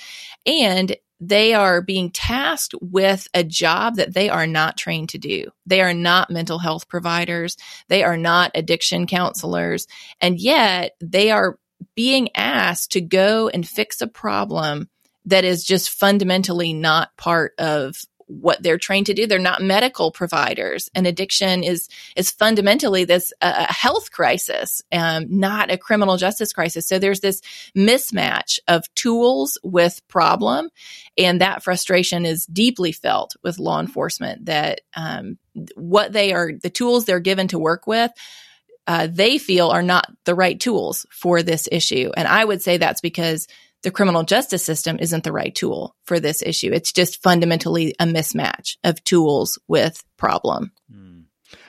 And 0.47 0.97
they 1.21 1.55
are 1.55 1.81
being 1.81 2.11
tasked 2.11 2.75
with 2.81 3.29
a 3.33 3.45
job 3.45 3.97
that 3.97 4.13
they 4.13 4.29
are 4.29 4.47
not 4.47 4.77
trained 4.77 5.11
to 5.11 5.19
do. 5.19 5.53
They 5.67 5.81
are 5.81 5.95
not 5.95 6.31
mental 6.31 6.59
health 6.59 6.89
providers. 6.89 7.57
They 7.87 8.03
are 8.03 8.17
not 8.17 8.51
addiction 8.57 9.07
counselors. 9.07 9.87
And 10.21 10.41
yet 10.41 10.97
they 11.01 11.31
are 11.31 11.61
being 11.95 12.31
asked 12.35 12.93
to 12.93 13.01
go 13.01 13.49
and 13.49 13.67
fix 13.67 14.01
a 14.01 14.09
problem 14.09 14.89
that 15.27 15.45
is 15.45 15.65
just 15.65 15.91
fundamentally 15.91 16.73
not 16.73 17.17
part 17.17 17.53
of 17.59 17.97
what 18.41 18.63
they're 18.63 18.79
trained 18.79 19.07
to 19.07 19.15
do. 19.15 19.27
They're 19.27 19.39
not 19.39 19.63
medical 19.63 20.11
providers, 20.11 20.91
and 20.95 21.07
addiction 21.07 21.63
is 21.63 21.89
is 22.17 22.31
fundamentally 22.31 23.05
this 23.05 23.33
uh, 23.41 23.67
a 23.69 23.73
health 23.73 24.11
crisis, 24.11 24.83
um, 24.93 25.27
not 25.29 25.71
a 25.71 25.79
criminal 25.79 26.17
justice 26.17 26.53
crisis. 26.53 26.87
So 26.87 26.99
there's 26.99 27.21
this 27.21 27.43
mismatch 27.77 28.59
of 28.69 28.93
tools 28.95 29.59
with 29.63 30.01
problem, 30.09 30.71
and 31.19 31.41
that 31.41 31.63
frustration 31.63 32.25
is 32.25 32.47
deeply 32.47 32.93
felt 32.93 33.35
with 33.43 33.59
law 33.59 33.81
enforcement. 33.81 34.47
That 34.47 34.81
um, 34.97 35.39
what 35.75 36.13
they 36.13 36.33
are, 36.33 36.53
the 36.53 36.71
tools 36.71 37.05
they're 37.05 37.21
given 37.21 37.49
to 37.49 37.59
work 37.59 37.87
with. 37.87 38.11
Uh, 38.85 39.07
they 39.09 39.39
feel 39.39 39.69
are 39.69 39.83
not 39.83 40.11
the 40.25 40.35
right 40.35 40.59
tools 40.59 41.07
for 41.09 41.41
this 41.45 41.69
issue. 41.71 42.11
And 42.17 42.27
I 42.27 42.45
would 42.45 42.63
say 42.63 42.79
that's 42.79 43.01
because 43.01 43.47
the 43.83 43.91
criminal 43.91 44.23
justice 44.23 44.65
system 44.65 44.99
isn't 45.01 45.25
the 45.25 45.33
right 45.33 45.55
tool 45.55 45.97
for 46.05 46.21
this 46.21 46.43
issue. 46.43 46.73
It's 46.73 46.93
just 46.93 47.23
fundamentally 47.23 47.95
a 47.99 48.05
mismatch 48.05 48.77
of 48.85 49.03
tools 49.05 49.59
with 49.69 50.03
problem. 50.17 50.73
Hmm. 50.91 51.21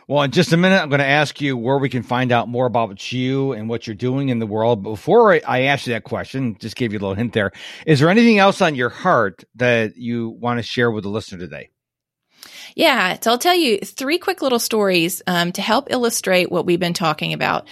Well, 0.07 0.23
in 0.23 0.31
just 0.31 0.51
a 0.51 0.57
minute, 0.57 0.81
I'm 0.81 0.89
going 0.89 0.99
to 0.99 1.05
ask 1.05 1.39
you 1.39 1.55
where 1.55 1.77
we 1.77 1.89
can 1.89 2.03
find 2.03 2.31
out 2.31 2.49
more 2.49 2.65
about 2.65 3.11
you 3.11 3.53
and 3.53 3.69
what 3.69 3.87
you're 3.87 3.95
doing 3.95 4.29
in 4.29 4.39
the 4.39 4.45
world. 4.45 4.83
Before 4.83 5.33
I 5.33 5.61
ask 5.63 5.87
you 5.87 5.93
that 5.93 6.03
question, 6.03 6.57
just 6.59 6.75
gave 6.75 6.91
you 6.91 6.99
a 6.99 7.01
little 7.01 7.15
hint 7.15 7.33
there. 7.33 7.51
Is 7.85 7.99
there 7.99 8.09
anything 8.09 8.37
else 8.37 8.61
on 8.61 8.75
your 8.75 8.89
heart 8.89 9.45
that 9.55 9.95
you 9.95 10.29
want 10.29 10.59
to 10.59 10.63
share 10.63 10.91
with 10.91 11.03
the 11.03 11.09
listener 11.09 11.39
today? 11.39 11.69
Yeah, 12.75 13.17
so 13.21 13.31
I'll 13.31 13.37
tell 13.37 13.55
you 13.55 13.77
three 13.79 14.17
quick 14.17 14.41
little 14.41 14.59
stories 14.59 15.21
um, 15.27 15.51
to 15.53 15.61
help 15.61 15.91
illustrate 15.91 16.51
what 16.51 16.65
we've 16.65 16.79
been 16.79 16.93
talking 16.93 17.33
about. 17.33 17.67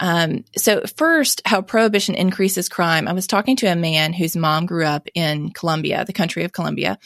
Um, 0.00 0.44
so 0.56 0.82
first, 0.96 1.42
how 1.44 1.62
prohibition 1.62 2.14
increases 2.14 2.68
crime. 2.68 3.06
I 3.06 3.12
was 3.12 3.26
talking 3.26 3.56
to 3.56 3.66
a 3.66 3.76
man 3.76 4.12
whose 4.12 4.36
mom 4.36 4.66
grew 4.66 4.84
up 4.84 5.08
in 5.14 5.50
Colombia, 5.50 6.04
the 6.04 6.12
country 6.12 6.44
of 6.44 6.52
Colombia. 6.52 6.98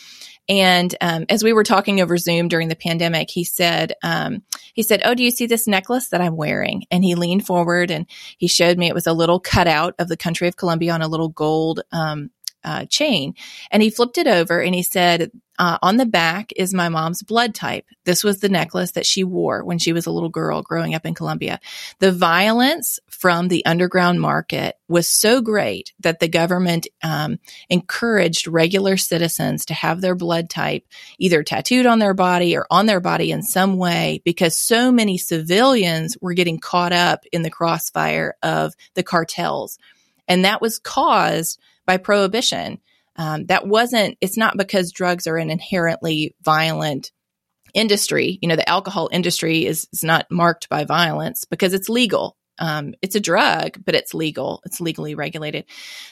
And 0.48 0.94
um, 1.00 1.26
as 1.28 1.42
we 1.42 1.52
were 1.52 1.64
talking 1.64 2.00
over 2.00 2.16
Zoom 2.16 2.48
during 2.48 2.68
the 2.68 2.76
pandemic, 2.76 3.30
he 3.30 3.44
said, 3.44 3.94
um, 4.02 4.42
he 4.74 4.82
said, 4.82 5.02
"Oh, 5.04 5.14
do 5.14 5.24
you 5.24 5.32
see 5.32 5.46
this 5.46 5.66
necklace 5.66 6.08
that 6.10 6.20
I'm 6.20 6.36
wearing?" 6.36 6.84
And 6.90 7.04
he 7.04 7.16
leaned 7.16 7.46
forward 7.46 7.90
and 7.90 8.06
he 8.38 8.46
showed 8.46 8.78
me 8.78 8.86
it 8.86 8.94
was 8.94 9.08
a 9.08 9.12
little 9.12 9.40
cutout 9.40 9.94
of 9.98 10.08
the 10.08 10.16
country 10.16 10.46
of 10.46 10.56
Colombia 10.56 10.92
on 10.92 11.02
a 11.02 11.08
little 11.08 11.28
gold 11.28 11.80
um, 11.90 12.30
uh, 12.62 12.84
chain. 12.86 13.34
And 13.70 13.82
he 13.82 13.90
flipped 13.90 14.18
it 14.18 14.26
over 14.26 14.60
and 14.60 14.74
he 14.74 14.82
said, 14.82 15.30
uh, 15.58 15.78
on 15.82 15.96
the 15.96 16.06
back 16.06 16.52
is 16.56 16.74
my 16.74 16.88
mom's 16.88 17.22
blood 17.22 17.54
type. 17.54 17.86
This 18.04 18.22
was 18.22 18.40
the 18.40 18.48
necklace 18.48 18.92
that 18.92 19.06
she 19.06 19.24
wore 19.24 19.64
when 19.64 19.78
she 19.78 19.92
was 19.92 20.06
a 20.06 20.10
little 20.10 20.28
girl 20.28 20.62
growing 20.62 20.94
up 20.94 21.06
in 21.06 21.14
Colombia. 21.14 21.60
The 21.98 22.12
violence 22.12 22.98
from 23.08 23.48
the 23.48 23.64
underground 23.64 24.20
market 24.20 24.76
was 24.88 25.08
so 25.08 25.40
great 25.40 25.92
that 26.00 26.20
the 26.20 26.28
government 26.28 26.86
um, 27.02 27.38
encouraged 27.70 28.46
regular 28.46 28.96
citizens 28.96 29.66
to 29.66 29.74
have 29.74 30.00
their 30.00 30.14
blood 30.14 30.50
type 30.50 30.84
either 31.18 31.42
tattooed 31.42 31.86
on 31.86 31.98
their 31.98 32.14
body 32.14 32.56
or 32.56 32.66
on 32.70 32.86
their 32.86 33.00
body 33.00 33.30
in 33.30 33.42
some 33.42 33.76
way 33.76 34.20
because 34.24 34.56
so 34.56 34.92
many 34.92 35.16
civilians 35.18 36.16
were 36.20 36.34
getting 36.34 36.58
caught 36.58 36.92
up 36.92 37.24
in 37.32 37.42
the 37.42 37.50
crossfire 37.50 38.36
of 38.42 38.74
the 38.94 39.02
cartels. 39.02 39.78
And 40.28 40.44
that 40.44 40.60
was 40.60 40.78
caused 40.78 41.58
by 41.86 41.96
prohibition. 41.96 42.80
Um, 43.16 43.46
that 43.46 43.66
wasn't, 43.66 44.16
it's 44.20 44.36
not 44.36 44.56
because 44.56 44.92
drugs 44.92 45.26
are 45.26 45.36
an 45.36 45.50
inherently 45.50 46.34
violent 46.42 47.12
industry. 47.74 48.38
You 48.42 48.48
know, 48.48 48.56
the 48.56 48.68
alcohol 48.68 49.08
industry 49.12 49.64
is, 49.66 49.88
is 49.92 50.02
not 50.02 50.26
marked 50.30 50.68
by 50.68 50.84
violence 50.84 51.44
because 51.44 51.74
it's 51.74 51.88
legal 51.88 52.36
um, 52.58 52.94
it's 53.02 53.14
a 53.14 53.20
drug, 53.20 53.82
but 53.84 53.94
it's 53.94 54.14
legal. 54.14 54.62
It's 54.64 54.80
legally 54.80 55.14
regulated. 55.14 55.64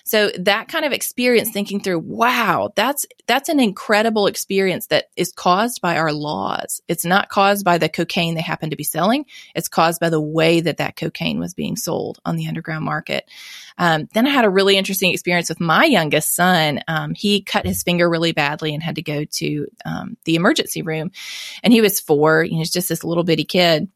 So 0.04 0.30
that 0.38 0.68
kind 0.68 0.84
of 0.84 0.92
experience, 0.92 1.50
thinking 1.50 1.80
through, 1.80 2.00
wow, 2.00 2.72
that's 2.76 3.06
that's 3.26 3.48
an 3.48 3.60
incredible 3.60 4.26
experience 4.26 4.88
that 4.88 5.06
is 5.16 5.32
caused 5.32 5.80
by 5.80 5.96
our 5.96 6.12
laws. 6.12 6.80
It's 6.88 7.04
not 7.04 7.30
caused 7.30 7.64
by 7.64 7.78
the 7.78 7.88
cocaine 7.88 8.34
they 8.34 8.42
happen 8.42 8.70
to 8.70 8.76
be 8.76 8.84
selling. 8.84 9.26
It's 9.54 9.68
caused 9.68 10.00
by 10.00 10.10
the 10.10 10.20
way 10.20 10.60
that 10.60 10.78
that 10.78 10.96
cocaine 10.96 11.38
was 11.38 11.54
being 11.54 11.76
sold 11.76 12.18
on 12.24 12.36
the 12.36 12.46
underground 12.48 12.84
market. 12.84 13.28
Um, 13.78 14.08
then 14.12 14.26
I 14.26 14.30
had 14.30 14.44
a 14.44 14.50
really 14.50 14.76
interesting 14.76 15.12
experience 15.12 15.48
with 15.48 15.60
my 15.60 15.84
youngest 15.84 16.34
son. 16.34 16.80
Um, 16.86 17.14
he 17.14 17.42
cut 17.42 17.66
his 17.66 17.82
finger 17.82 18.08
really 18.08 18.32
badly 18.32 18.74
and 18.74 18.82
had 18.82 18.96
to 18.96 19.02
go 19.02 19.24
to 19.24 19.66
um, 19.84 20.16
the 20.24 20.36
emergency 20.36 20.82
room, 20.82 21.10
and 21.62 21.72
he 21.72 21.80
was 21.80 22.00
four. 22.00 22.44
You 22.44 22.58
know, 22.58 22.64
just 22.64 22.88
this 22.88 23.04
little 23.04 23.24
bitty 23.24 23.44
kid 23.44 23.88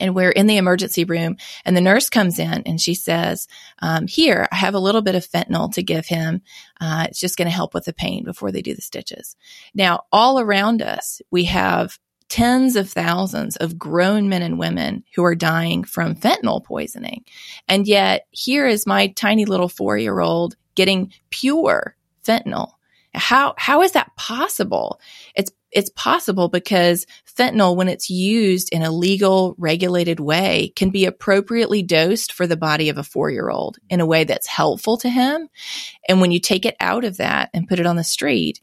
and 0.00 0.14
we're 0.14 0.30
in 0.30 0.46
the 0.46 0.56
emergency 0.56 1.04
room 1.04 1.36
and 1.64 1.76
the 1.76 1.80
nurse 1.80 2.08
comes 2.08 2.38
in 2.38 2.62
and 2.66 2.80
she 2.80 2.94
says 2.94 3.46
um, 3.80 4.06
here 4.06 4.48
i 4.50 4.56
have 4.56 4.74
a 4.74 4.80
little 4.80 5.02
bit 5.02 5.14
of 5.14 5.26
fentanyl 5.26 5.72
to 5.72 5.82
give 5.82 6.06
him. 6.06 6.42
Uh, 6.80 7.06
it's 7.08 7.20
just 7.20 7.36
going 7.36 7.46
to 7.46 7.54
help 7.54 7.72
with 7.72 7.84
the 7.84 7.92
pain 7.92 8.24
before 8.24 8.52
they 8.52 8.62
do 8.62 8.74
the 8.74 8.82
stitches. 8.82 9.36
Now 9.74 10.04
all 10.12 10.40
around 10.40 10.82
us 10.82 11.20
we 11.30 11.44
have 11.44 11.98
tens 12.28 12.76
of 12.76 12.90
thousands 12.90 13.56
of 13.56 13.78
grown 13.78 14.28
men 14.28 14.42
and 14.42 14.58
women 14.58 15.04
who 15.14 15.24
are 15.24 15.34
dying 15.34 15.84
from 15.84 16.16
fentanyl 16.16 16.64
poisoning. 16.64 17.24
And 17.68 17.86
yet 17.86 18.26
here 18.30 18.66
is 18.66 18.86
my 18.86 19.08
tiny 19.08 19.44
little 19.44 19.68
four 19.68 19.96
year 19.96 20.20
old 20.20 20.56
getting 20.74 21.12
pure 21.30 21.96
fentanyl. 22.26 22.72
How 23.14 23.54
how 23.56 23.82
is 23.82 23.92
that 23.92 24.14
possible? 24.16 25.00
It's 25.34 25.50
it's 25.76 25.90
possible 25.90 26.48
because 26.48 27.06
fentanyl, 27.36 27.76
when 27.76 27.88
it's 27.88 28.08
used 28.08 28.70
in 28.72 28.82
a 28.82 28.90
legal, 28.90 29.54
regulated 29.58 30.18
way, 30.18 30.72
can 30.74 30.88
be 30.88 31.04
appropriately 31.04 31.82
dosed 31.82 32.32
for 32.32 32.46
the 32.46 32.56
body 32.56 32.88
of 32.88 32.96
a 32.96 33.04
four 33.04 33.30
year 33.30 33.50
old 33.50 33.76
in 33.90 34.00
a 34.00 34.06
way 34.06 34.24
that's 34.24 34.46
helpful 34.46 34.96
to 34.96 35.10
him. 35.10 35.48
And 36.08 36.22
when 36.22 36.32
you 36.32 36.40
take 36.40 36.64
it 36.64 36.76
out 36.80 37.04
of 37.04 37.18
that 37.18 37.50
and 37.52 37.68
put 37.68 37.78
it 37.78 37.84
on 37.84 37.96
the 37.96 38.04
street, 38.04 38.62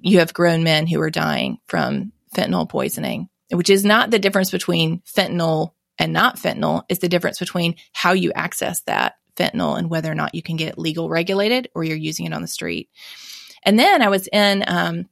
you 0.00 0.20
have 0.20 0.32
grown 0.32 0.62
men 0.62 0.86
who 0.86 1.00
are 1.00 1.10
dying 1.10 1.58
from 1.66 2.12
fentanyl 2.32 2.68
poisoning, 2.68 3.28
which 3.50 3.68
is 3.68 3.84
not 3.84 4.12
the 4.12 4.20
difference 4.20 4.52
between 4.52 5.00
fentanyl 5.00 5.72
and 5.98 6.12
not 6.12 6.36
fentanyl, 6.36 6.84
it's 6.88 7.00
the 7.00 7.08
difference 7.08 7.40
between 7.40 7.74
how 7.92 8.12
you 8.12 8.30
access 8.32 8.82
that 8.82 9.14
fentanyl 9.34 9.76
and 9.76 9.90
whether 9.90 10.08
or 10.08 10.14
not 10.14 10.36
you 10.36 10.42
can 10.42 10.56
get 10.56 10.78
legal 10.78 11.08
regulated 11.08 11.68
or 11.74 11.82
you're 11.82 11.96
using 11.96 12.26
it 12.26 12.32
on 12.32 12.42
the 12.42 12.48
street. 12.48 12.88
And 13.64 13.76
then 13.76 14.02
I 14.02 14.08
was 14.08 14.28
in 14.32 14.62
um, 14.68 15.08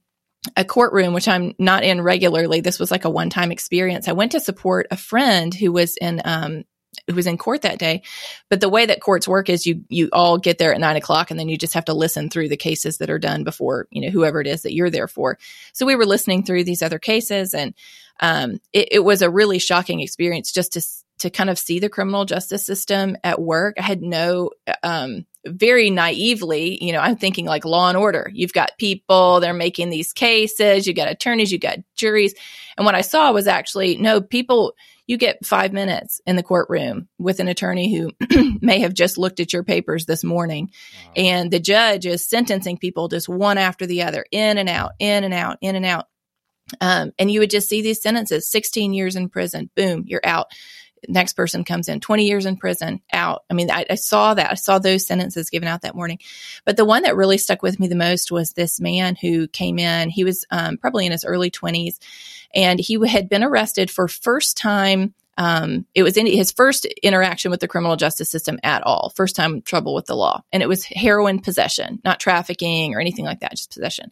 a 0.55 0.63
courtroom, 0.63 1.13
which 1.13 1.27
I'm 1.27 1.53
not 1.59 1.83
in 1.83 2.01
regularly. 2.01 2.61
This 2.61 2.79
was 2.79 2.91
like 2.91 3.05
a 3.05 3.09
one 3.09 3.29
time 3.29 3.51
experience. 3.51 4.07
I 4.07 4.13
went 4.13 4.31
to 4.33 4.39
support 4.39 4.87
a 4.91 4.97
friend 4.97 5.53
who 5.53 5.71
was 5.71 5.97
in, 5.97 6.21
um, 6.23 6.63
who 7.07 7.15
was 7.15 7.27
in 7.27 7.37
court 7.37 7.63
that 7.63 7.79
day. 7.79 8.01
But 8.49 8.61
the 8.61 8.69
way 8.69 8.85
that 8.85 9.01
courts 9.01 9.27
work 9.27 9.49
is 9.49 9.65
you, 9.65 9.83
you 9.89 10.09
all 10.13 10.37
get 10.37 10.57
there 10.57 10.73
at 10.73 10.79
nine 10.79 10.95
o'clock 10.95 11.31
and 11.31 11.39
then 11.39 11.49
you 11.49 11.57
just 11.57 11.73
have 11.73 11.85
to 11.85 11.93
listen 11.93 12.29
through 12.29 12.49
the 12.49 12.57
cases 12.57 12.97
that 12.97 13.09
are 13.09 13.19
done 13.19 13.43
before, 13.43 13.87
you 13.91 14.01
know, 14.01 14.09
whoever 14.09 14.41
it 14.41 14.47
is 14.47 14.63
that 14.63 14.73
you're 14.73 14.89
there 14.89 15.07
for. 15.07 15.37
So 15.73 15.85
we 15.85 15.95
were 15.95 16.05
listening 16.05 16.43
through 16.43 16.63
these 16.63 16.81
other 16.81 16.99
cases 16.99 17.53
and, 17.53 17.73
um, 18.19 18.59
it, 18.73 18.89
it 18.93 18.99
was 18.99 19.21
a 19.21 19.29
really 19.29 19.59
shocking 19.59 19.99
experience 19.99 20.51
just 20.51 20.73
to, 20.73 20.81
to 21.19 21.29
kind 21.29 21.49
of 21.49 21.59
see 21.59 21.79
the 21.79 21.89
criminal 21.89 22.25
justice 22.25 22.65
system 22.65 23.17
at 23.23 23.41
work. 23.41 23.75
I 23.77 23.83
had 23.83 24.01
no, 24.01 24.51
um, 24.81 25.25
very 25.47 25.89
naively, 25.89 26.83
you 26.83 26.91
know, 26.91 26.99
I'm 26.99 27.17
thinking 27.17 27.45
like 27.45 27.65
law 27.65 27.89
and 27.89 27.97
order. 27.97 28.29
You've 28.33 28.53
got 28.53 28.77
people, 28.77 29.39
they're 29.39 29.53
making 29.53 29.89
these 29.89 30.13
cases, 30.13 30.87
you 30.87 30.93
got 30.93 31.09
attorneys, 31.09 31.51
you 31.51 31.59
got 31.59 31.79
juries. 31.95 32.33
And 32.77 32.85
what 32.85 32.95
I 32.95 33.01
saw 33.01 33.31
was 33.31 33.47
actually, 33.47 33.97
no, 33.97 34.21
people, 34.21 34.73
you 35.07 35.17
get 35.17 35.45
five 35.45 35.73
minutes 35.73 36.21
in 36.25 36.35
the 36.35 36.43
courtroom 36.43 37.07
with 37.17 37.39
an 37.39 37.47
attorney 37.47 37.95
who 37.95 38.11
may 38.61 38.79
have 38.79 38.93
just 38.93 39.17
looked 39.17 39.39
at 39.39 39.53
your 39.53 39.63
papers 39.63 40.05
this 40.05 40.23
morning. 40.23 40.69
Wow. 41.05 41.13
And 41.15 41.51
the 41.51 41.59
judge 41.59 42.05
is 42.05 42.27
sentencing 42.27 42.77
people 42.77 43.07
just 43.07 43.29
one 43.29 43.57
after 43.57 43.85
the 43.85 44.03
other, 44.03 44.25
in 44.31 44.57
and 44.57 44.69
out, 44.69 44.91
in 44.99 45.23
and 45.23 45.33
out, 45.33 45.57
in 45.61 45.75
and 45.75 45.85
out. 45.85 46.05
Um, 46.81 47.13
and 47.17 47.31
you 47.31 47.39
would 47.39 47.49
just 47.49 47.69
see 47.69 47.81
these 47.81 48.01
sentences 48.01 48.49
16 48.49 48.93
years 48.93 49.15
in 49.15 49.29
prison, 49.29 49.69
boom, 49.75 50.03
you're 50.05 50.25
out 50.25 50.47
Next 51.07 51.33
person 51.33 51.63
comes 51.63 51.87
in 51.87 51.99
20 51.99 52.25
years 52.25 52.45
in 52.45 52.57
prison, 52.57 53.01
out. 53.11 53.43
I 53.49 53.53
mean, 53.53 53.71
I, 53.71 53.85
I 53.89 53.95
saw 53.95 54.33
that. 54.33 54.51
I 54.51 54.55
saw 54.55 54.79
those 54.79 55.05
sentences 55.05 55.49
given 55.49 55.67
out 55.67 55.81
that 55.81 55.95
morning. 55.95 56.19
But 56.65 56.77
the 56.77 56.85
one 56.85 57.03
that 57.03 57.15
really 57.15 57.37
stuck 57.37 57.61
with 57.61 57.79
me 57.79 57.87
the 57.87 57.95
most 57.95 58.31
was 58.31 58.53
this 58.53 58.79
man 58.79 59.15
who 59.15 59.47
came 59.47 59.79
in. 59.79 60.09
He 60.09 60.23
was 60.23 60.45
um, 60.51 60.77
probably 60.77 61.05
in 61.05 61.11
his 61.11 61.25
early 61.25 61.51
20s 61.51 61.97
and 62.53 62.79
he 62.79 62.99
had 63.07 63.29
been 63.29 63.43
arrested 63.43 63.91
for 63.91 64.07
first 64.07 64.57
time 64.57 65.13
um, 65.37 65.85
it 65.93 66.01
was 66.01 66.17
in 66.17 66.25
his 66.25 66.51
first 66.51 66.85
interaction 67.03 67.51
with 67.51 67.59
the 67.59 67.67
criminal 67.67 67.95
justice 67.95 68.29
system 68.29 68.59
at 68.63 68.81
all, 68.81 69.13
first 69.15 69.35
time 69.35 69.61
trouble 69.61 69.93
with 69.93 70.07
the 70.07 70.15
law. 70.15 70.41
And 70.51 70.63
it 70.63 70.69
was 70.69 70.83
heroin 70.83 71.39
possession, 71.39 72.01
not 72.03 72.19
trafficking 72.19 72.95
or 72.95 72.99
anything 72.99 73.25
like 73.25 73.41
that, 73.41 73.51
just 73.51 73.71
possession. 73.71 74.11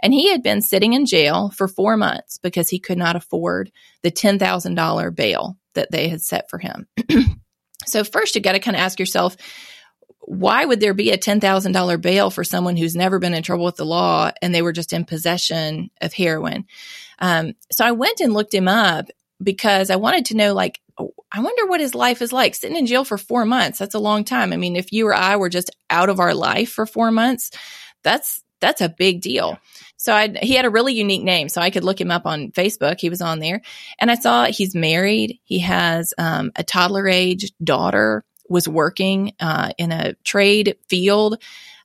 And 0.00 0.14
he 0.14 0.30
had 0.30 0.42
been 0.42 0.62
sitting 0.62 0.92
in 0.92 1.06
jail 1.06 1.50
for 1.50 1.68
four 1.68 1.96
months 1.96 2.38
because 2.38 2.70
he 2.70 2.78
could 2.78 2.98
not 2.98 3.16
afford 3.16 3.70
the 4.02 4.10
$10,000 4.10 5.14
bail 5.14 5.58
that 5.74 5.90
they 5.90 6.08
had 6.08 6.20
set 6.20 6.50
for 6.50 6.58
him. 6.58 6.86
so, 7.86 8.04
first, 8.04 8.34
you've 8.34 8.44
got 8.44 8.52
to 8.52 8.58
kind 8.60 8.76
of 8.76 8.82
ask 8.82 8.98
yourself, 8.98 9.36
why 10.20 10.64
would 10.64 10.80
there 10.80 10.94
be 10.94 11.10
a 11.10 11.18
$10,000 11.18 12.00
bail 12.00 12.30
for 12.30 12.44
someone 12.44 12.76
who's 12.76 12.94
never 12.94 13.18
been 13.18 13.34
in 13.34 13.42
trouble 13.42 13.64
with 13.64 13.76
the 13.76 13.86
law 13.86 14.30
and 14.42 14.54
they 14.54 14.62
were 14.62 14.72
just 14.72 14.92
in 14.92 15.04
possession 15.04 15.90
of 16.00 16.12
heroin? 16.12 16.66
Um, 17.18 17.54
so 17.72 17.84
I 17.84 17.92
went 17.92 18.20
and 18.20 18.32
looked 18.32 18.54
him 18.54 18.68
up 18.68 19.06
because 19.42 19.90
I 19.90 19.96
wanted 19.96 20.26
to 20.26 20.36
know, 20.36 20.54
like, 20.54 20.80
I 21.32 21.40
wonder 21.40 21.66
what 21.66 21.80
his 21.80 21.94
life 21.94 22.22
is 22.22 22.32
like. 22.32 22.54
Sitting 22.54 22.76
in 22.76 22.86
jail 22.86 23.04
for 23.04 23.16
four 23.16 23.44
months, 23.44 23.78
that's 23.78 23.94
a 23.94 24.00
long 24.00 24.24
time. 24.24 24.52
I 24.52 24.56
mean, 24.56 24.76
if 24.76 24.92
you 24.92 25.06
or 25.06 25.14
I 25.14 25.36
were 25.36 25.48
just 25.48 25.70
out 25.88 26.10
of 26.10 26.20
our 26.20 26.34
life 26.34 26.70
for 26.70 26.86
four 26.86 27.10
months, 27.10 27.50
that's 28.02 28.42
that's 28.60 28.82
a 28.82 28.88
big 28.88 29.22
deal. 29.22 29.58
So 30.00 30.14
I, 30.14 30.34
he 30.40 30.54
had 30.54 30.64
a 30.64 30.70
really 30.70 30.94
unique 30.94 31.22
name, 31.22 31.50
so 31.50 31.60
I 31.60 31.68
could 31.68 31.84
look 31.84 32.00
him 32.00 32.10
up 32.10 32.24
on 32.24 32.52
Facebook. 32.52 32.98
He 32.98 33.10
was 33.10 33.20
on 33.20 33.38
there, 33.38 33.60
and 33.98 34.10
I 34.10 34.14
saw 34.14 34.46
he's 34.46 34.74
married. 34.74 35.38
He 35.44 35.58
has 35.58 36.14
um, 36.16 36.52
a 36.56 36.64
toddler 36.64 37.06
age 37.06 37.52
daughter. 37.62 38.24
Was 38.48 38.66
working 38.66 39.34
uh, 39.38 39.70
in 39.78 39.92
a 39.92 40.14
trade 40.24 40.76
field. 40.88 41.40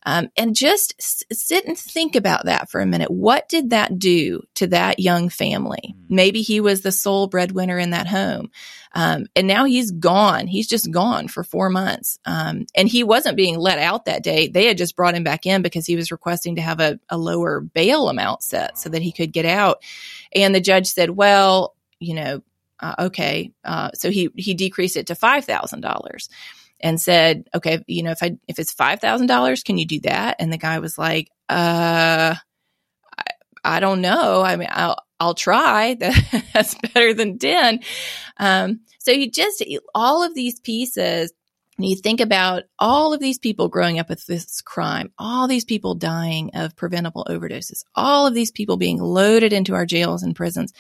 Um, 0.06 0.30
and 0.38 0.56
just 0.56 0.94
s- 1.00 1.24
sit 1.32 1.66
and 1.66 1.78
think 1.78 2.16
about 2.16 2.46
that 2.46 2.70
for 2.70 2.80
a 2.80 2.86
minute. 2.86 3.10
What 3.10 3.50
did 3.50 3.72
that 3.72 3.98
do 3.98 4.44
to 4.56 4.68
that 4.68 5.00
young 5.00 5.30
family? 5.30 5.96
Hmm. 6.08 6.16
Maybe 6.16 6.42
he 6.42 6.62
was 6.62 6.82
the 6.82 6.92
sole 6.92 7.28
breadwinner 7.28 7.80
in 7.80 7.90
that 7.90 8.08
home. 8.08 8.52
Um, 8.94 9.26
and 9.36 9.48
now 9.48 9.66
he's 9.66 9.92
gone. 9.92 10.48
He's 10.48 10.68
just 10.68 10.90
gone 10.92 11.28
for 11.28 11.44
four 11.44 11.70
months. 11.70 12.18
Um, 12.26 12.66
and 12.76 12.88
he 12.88 13.04
wasn't 13.04 13.36
being 13.36 13.58
let 13.58 13.78
out 13.78 14.06
that 14.06 14.24
day. 14.24 14.48
They 14.48 14.66
had 14.68 14.78
just 14.78 14.96
brought 14.96 15.16
him 15.16 15.24
back 15.24 15.46
in 15.46 15.62
because 15.62 15.86
he 15.86 15.98
was 15.98 16.12
requesting 16.12 16.56
to 16.56 16.62
have 16.62 16.80
a, 16.80 17.00
a 17.10 17.18
lower 17.18 17.60
bail 17.60 18.08
amount 18.08 18.44
set 18.44 18.78
so 18.78 18.90
that 18.90 19.02
he 19.02 19.12
could 19.12 19.34
get 19.34 19.46
out. 19.46 19.84
And 20.34 20.56
the 20.56 20.62
judge 20.62 20.88
said, 20.88 21.10
well, 21.10 21.76
you 22.00 22.14
know, 22.14 22.42
uh, 22.80 22.96
okay. 23.00 23.52
Uh, 23.64 23.90
so 23.96 24.12
he, 24.12 24.30
he 24.36 24.54
decreased 24.54 24.98
it 24.98 25.08
to 25.08 25.16
$5,000 25.16 26.30
and 26.86 27.02
said, 27.02 27.50
okay, 27.56 27.84
you 27.88 28.04
know, 28.04 28.12
if 28.12 28.22
I, 28.22 28.38
if 28.48 28.60
it's 28.60 28.76
$5,000, 28.76 29.66
can 29.66 29.80
you 29.80 29.88
do 29.88 30.02
that? 30.02 30.36
And 30.38 30.54
the 30.54 30.58
guy 30.58 30.78
was 30.78 31.00
like, 31.00 31.32
uh, 31.50 32.36
I, 33.18 33.24
I 33.64 33.80
don't 33.80 34.02
know. 34.02 34.44
I 34.44 34.56
mean, 34.56 34.68
I'll, 34.70 35.00
I'll 35.20 35.34
try. 35.34 35.96
That's 36.54 36.76
better 36.94 37.16
than 37.16 37.40
10. 37.40 37.80
Um, 38.38 38.82
so 39.00 39.10
you 39.10 39.32
just, 39.32 39.66
all 39.96 40.22
of 40.22 40.36
these 40.36 40.60
pieces, 40.60 41.34
and 41.78 41.86
you 41.86 41.96
think 41.96 42.22
about 42.22 42.64
all 42.80 43.14
of 43.14 43.20
these 43.20 43.38
people 43.38 43.68
growing 43.68 44.00
up 44.00 44.08
with 44.08 44.26
this 44.26 44.62
crime, 44.62 45.12
all 45.18 45.48
these 45.48 45.66
people 45.66 45.94
dying 45.94 46.52
of 46.54 46.76
preventable 46.76 47.26
overdoses, 47.30 47.84
all 47.96 48.28
of 48.28 48.34
these 48.34 48.52
people 48.52 48.78
being 48.78 48.98
loaded 48.98 49.52
into 49.52 49.74
our 49.74 49.86
jails 49.86 50.24
and 50.24 50.36
prisons, 50.36 50.74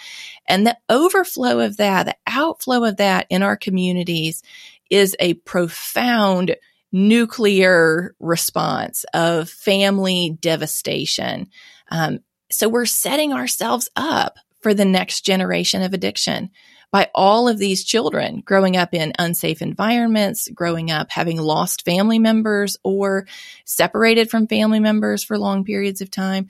and 0.47 0.65
the 0.65 0.77
overflow 0.89 1.59
of 1.59 1.77
that, 1.77 2.05
the 2.05 2.15
outflow 2.27 2.85
of 2.85 2.97
that 2.97 3.27
in 3.29 3.43
our 3.43 3.57
communities 3.57 4.41
is 4.89 5.15
a 5.19 5.33
profound 5.33 6.55
nuclear 6.91 8.15
response 8.19 9.03
of 9.13 9.49
family 9.49 10.37
devastation. 10.39 11.49
Um, 11.91 12.19
so 12.49 12.69
we're 12.69 12.85
setting 12.85 13.33
ourselves 13.33 13.89
up 13.97 14.37
for 14.61 14.73
the 14.73 14.85
next 14.85 15.21
generation 15.21 15.81
of 15.81 15.93
addiction 15.93 16.51
by 16.91 17.09
all 17.13 17.47
of 17.47 17.57
these 17.57 17.83
children 17.83 18.41
growing 18.45 18.77
up 18.77 18.93
in 18.93 19.13
unsafe 19.19 19.61
environments, 19.61 20.47
growing 20.49 20.91
up 20.91 21.11
having 21.11 21.39
lost 21.39 21.85
family 21.85 22.19
members 22.19 22.77
or 22.83 23.27
separated 23.65 24.29
from 24.29 24.47
family 24.47 24.79
members 24.79 25.23
for 25.23 25.37
long 25.37 25.63
periods 25.63 26.01
of 26.01 26.11
time. 26.11 26.47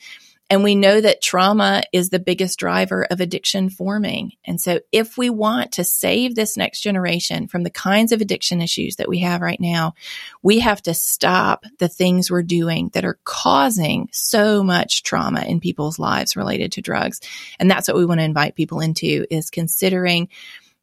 And 0.48 0.64
we 0.64 0.76
know 0.76 1.02
that 1.02 1.24
trauma 1.24 1.84
is 1.92 2.10
the 2.10 2.20
biggest 2.20 2.60
driver 2.60 3.04
of 3.10 3.20
addiction 3.20 3.70
forming. 3.70 4.34
And 4.46 4.62
so 4.62 4.80
if 4.92 5.18
we 5.18 5.32
want 5.32 5.74
to 5.74 5.84
save 5.84 6.36
this 6.36 6.56
next 6.56 6.82
generation 6.82 7.48
from 7.48 7.64
the 7.64 7.72
kinds 7.72 8.12
of 8.12 8.22
addiction 8.22 8.62
issues 8.62 8.98
that 8.98 9.10
we 9.10 9.20
have 9.20 9.42
right 9.42 9.60
now, 9.60 9.96
we 10.44 10.60
have 10.60 10.84
to 10.84 10.94
stop 10.94 11.66
the 11.80 11.88
things 11.88 12.30
we're 12.30 12.44
doing 12.44 12.90
that 12.94 13.06
are 13.06 13.18
causing 13.24 14.08
so 14.12 14.64
much 14.64 15.02
trauma 15.02 15.42
in 15.42 15.60
people's 15.60 15.98
lives 15.98 16.36
related 16.36 16.74
to 16.74 16.82
drugs. 16.82 17.22
And 17.60 17.70
that's 17.70 17.88
what 17.88 17.98
we 17.98 18.06
want 18.06 18.20
to 18.20 18.26
invite 18.26 18.56
people 18.56 18.82
into 18.82 19.26
is 19.32 19.50
considering 19.50 20.30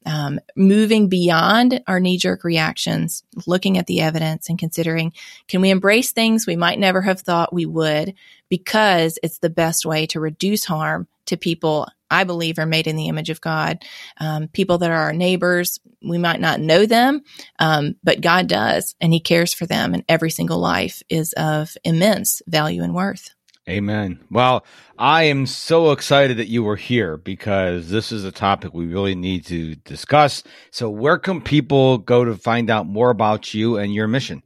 um, 0.06 0.40
moving 0.56 1.08
beyond 1.08 1.82
our 1.86 2.00
knee 2.00 2.18
jerk 2.18 2.44
reactions, 2.44 3.22
looking 3.46 3.78
at 3.78 3.86
the 3.86 4.00
evidence 4.00 4.48
and 4.48 4.58
considering 4.58 5.12
can 5.48 5.60
we 5.60 5.70
embrace 5.70 6.12
things 6.12 6.46
we 6.46 6.56
might 6.56 6.78
never 6.78 7.02
have 7.02 7.20
thought 7.20 7.52
we 7.52 7.66
would 7.66 8.14
because 8.48 9.18
it's 9.22 9.38
the 9.38 9.50
best 9.50 9.86
way 9.86 10.06
to 10.06 10.20
reduce 10.20 10.64
harm 10.64 11.06
to 11.26 11.36
people 11.36 11.86
I 12.10 12.24
believe 12.24 12.58
are 12.58 12.66
made 12.66 12.86
in 12.86 12.96
the 12.96 13.08
image 13.08 13.30
of 13.30 13.40
God. 13.40 13.82
Um, 14.18 14.48
people 14.48 14.78
that 14.78 14.90
are 14.90 15.04
our 15.04 15.12
neighbors, 15.14 15.80
we 16.02 16.18
might 16.18 16.40
not 16.40 16.60
know 16.60 16.84
them, 16.84 17.22
um, 17.58 17.96
but 18.04 18.20
God 18.20 18.48
does, 18.48 18.94
and 19.00 19.12
He 19.12 19.20
cares 19.20 19.54
for 19.54 19.64
them, 19.64 19.94
and 19.94 20.04
every 20.08 20.30
single 20.30 20.58
life 20.58 21.02
is 21.08 21.32
of 21.32 21.74
immense 21.84 22.42
value 22.46 22.82
and 22.82 22.94
worth. 22.94 23.30
Amen. 23.68 24.18
Well, 24.28 24.66
I 24.98 25.24
am 25.24 25.46
so 25.46 25.92
excited 25.92 26.38
that 26.38 26.48
you 26.48 26.64
were 26.64 26.76
here 26.76 27.16
because 27.16 27.90
this 27.90 28.10
is 28.10 28.24
a 28.24 28.32
topic 28.32 28.74
we 28.74 28.86
really 28.86 29.14
need 29.14 29.46
to 29.46 29.76
discuss. 29.76 30.42
So, 30.72 30.90
where 30.90 31.16
can 31.16 31.40
people 31.40 31.98
go 31.98 32.24
to 32.24 32.34
find 32.34 32.70
out 32.70 32.86
more 32.86 33.10
about 33.10 33.54
you 33.54 33.76
and 33.76 33.94
your 33.94 34.08
mission? 34.08 34.42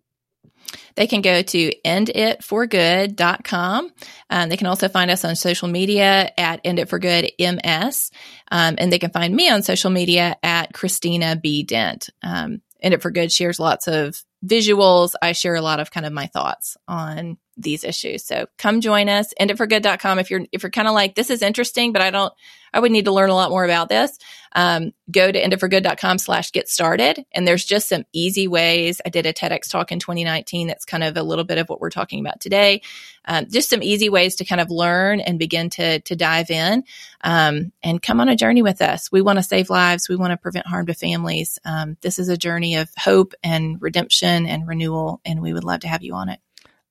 They 0.97 1.07
can 1.07 1.23
go 1.23 1.43
to 1.43 1.73
enditforgood.com. 1.85 3.91
Um, 4.31 4.49
they 4.49 4.57
can 4.57 4.67
also 4.67 4.89
find 4.89 5.09
us 5.11 5.25
on 5.25 5.37
social 5.37 5.69
media 5.69 6.33
at 6.37 6.64
enditforgoodms. 6.64 8.11
Um, 8.51 8.75
and 8.79 8.93
they 8.93 8.99
can 8.99 9.11
find 9.11 9.33
me 9.35 9.49
on 9.49 9.62
social 9.62 9.91
media 9.91 10.37
at 10.43 10.75
Christina 10.75 11.37
B. 11.37 11.62
Dent. 11.62 12.11
Um, 12.23 12.61
End 12.83 12.93
It 12.95 13.03
for 13.03 13.11
Good 13.11 13.33
shares 13.33 13.59
lots 13.59 13.89
of 13.89 14.23
visuals. 14.45 15.14
I 15.23 15.33
share 15.33 15.55
a 15.55 15.62
lot 15.62 15.81
of 15.81 15.91
kind 15.91 16.05
of 16.07 16.12
my 16.12 16.27
thoughts 16.27 16.77
on 16.87 17.39
these 17.57 17.85
issues. 17.85 18.25
So 18.25 18.47
come 18.59 18.81
join 18.81 19.09
us, 19.09 19.33
enditforgood.com. 19.41 20.19
If 20.19 20.31
you're, 20.31 20.43
if 20.53 20.63
you're 20.63 20.71
kind 20.71 20.89
of 20.89 20.95
like, 20.95 21.15
this 21.15 21.31
is 21.31 21.43
interesting, 21.43 21.93
but 21.93 22.03
I 22.03 22.11
don't, 22.11 22.33
I 22.73 22.81
would 22.81 22.93
need 22.93 23.07
to 23.07 23.13
learn 23.13 23.31
a 23.31 23.35
lot 23.35 23.51
more 23.51 23.65
about 23.65 23.89
this. 23.89 24.19
Um, 24.55 24.93
go 25.11 25.31
to 25.31 25.43
enditforgood.com 25.43 26.19
slash 26.19 26.53
get 26.53 26.69
started. 26.69 27.25
And 27.33 27.49
there's 27.49 27.65
just 27.65 27.89
some 27.89 28.05
easy 28.13 28.49
ways. 28.49 29.01
I 29.05 29.09
did 29.09 29.25
a 29.25 29.33
TEDx 29.33 29.71
talk 29.71 29.93
in 29.93 29.99
2019. 29.99 30.67
That's 30.67 30.85
kind 30.85 31.03
of 31.03 31.17
a 31.17 31.23
little 31.23 31.45
bit 31.45 31.59
of 31.59 31.69
what 31.69 31.81
we're 31.81 31.91
talking 31.91 32.21
about 32.21 32.41
today. 32.41 32.83
Um, 33.25 33.47
just 33.51 33.71
some 33.71 33.83
easy 33.83 34.09
ways 34.09 34.37
to 34.37 34.45
kind 34.45 34.61
of 34.61 34.71
learn 34.71 35.21
and 35.21 35.39
begin 35.39 35.71
to, 35.71 36.01
to 36.01 36.17
dive 36.17 36.51
in, 36.51 36.85
um, 37.23 37.73
and 37.83 38.01
come 38.01 38.21
on 38.21 38.29
a 38.29 38.37
journey 38.37 38.63
with 38.63 38.83
us. 38.83 39.11
We 39.11 39.23
want 39.23 39.39
to 39.39 39.43
save 39.43 39.71
lives. 39.71 40.09
We 40.09 40.17
want 40.17 40.33
to 40.33 40.37
prevent 40.37 40.67
harm 40.67 40.87
to 40.87 40.95
families. 40.95 41.59
Um, 41.65 41.97
this 42.03 42.19
is 42.19 42.29
a 42.29 42.37
journey 42.37 42.77
of 42.77 42.91
hope 42.99 43.35
and 43.43 43.81
redemption 43.81 44.47
and 44.47 44.69
renewal. 44.69 45.21
And 45.25 45.41
we 45.41 45.53
would 45.53 45.65
love 45.65 45.81
to 45.81 45.89
have 45.89 46.03
you 46.03 46.15
on 46.15 46.29
it. 46.29 46.41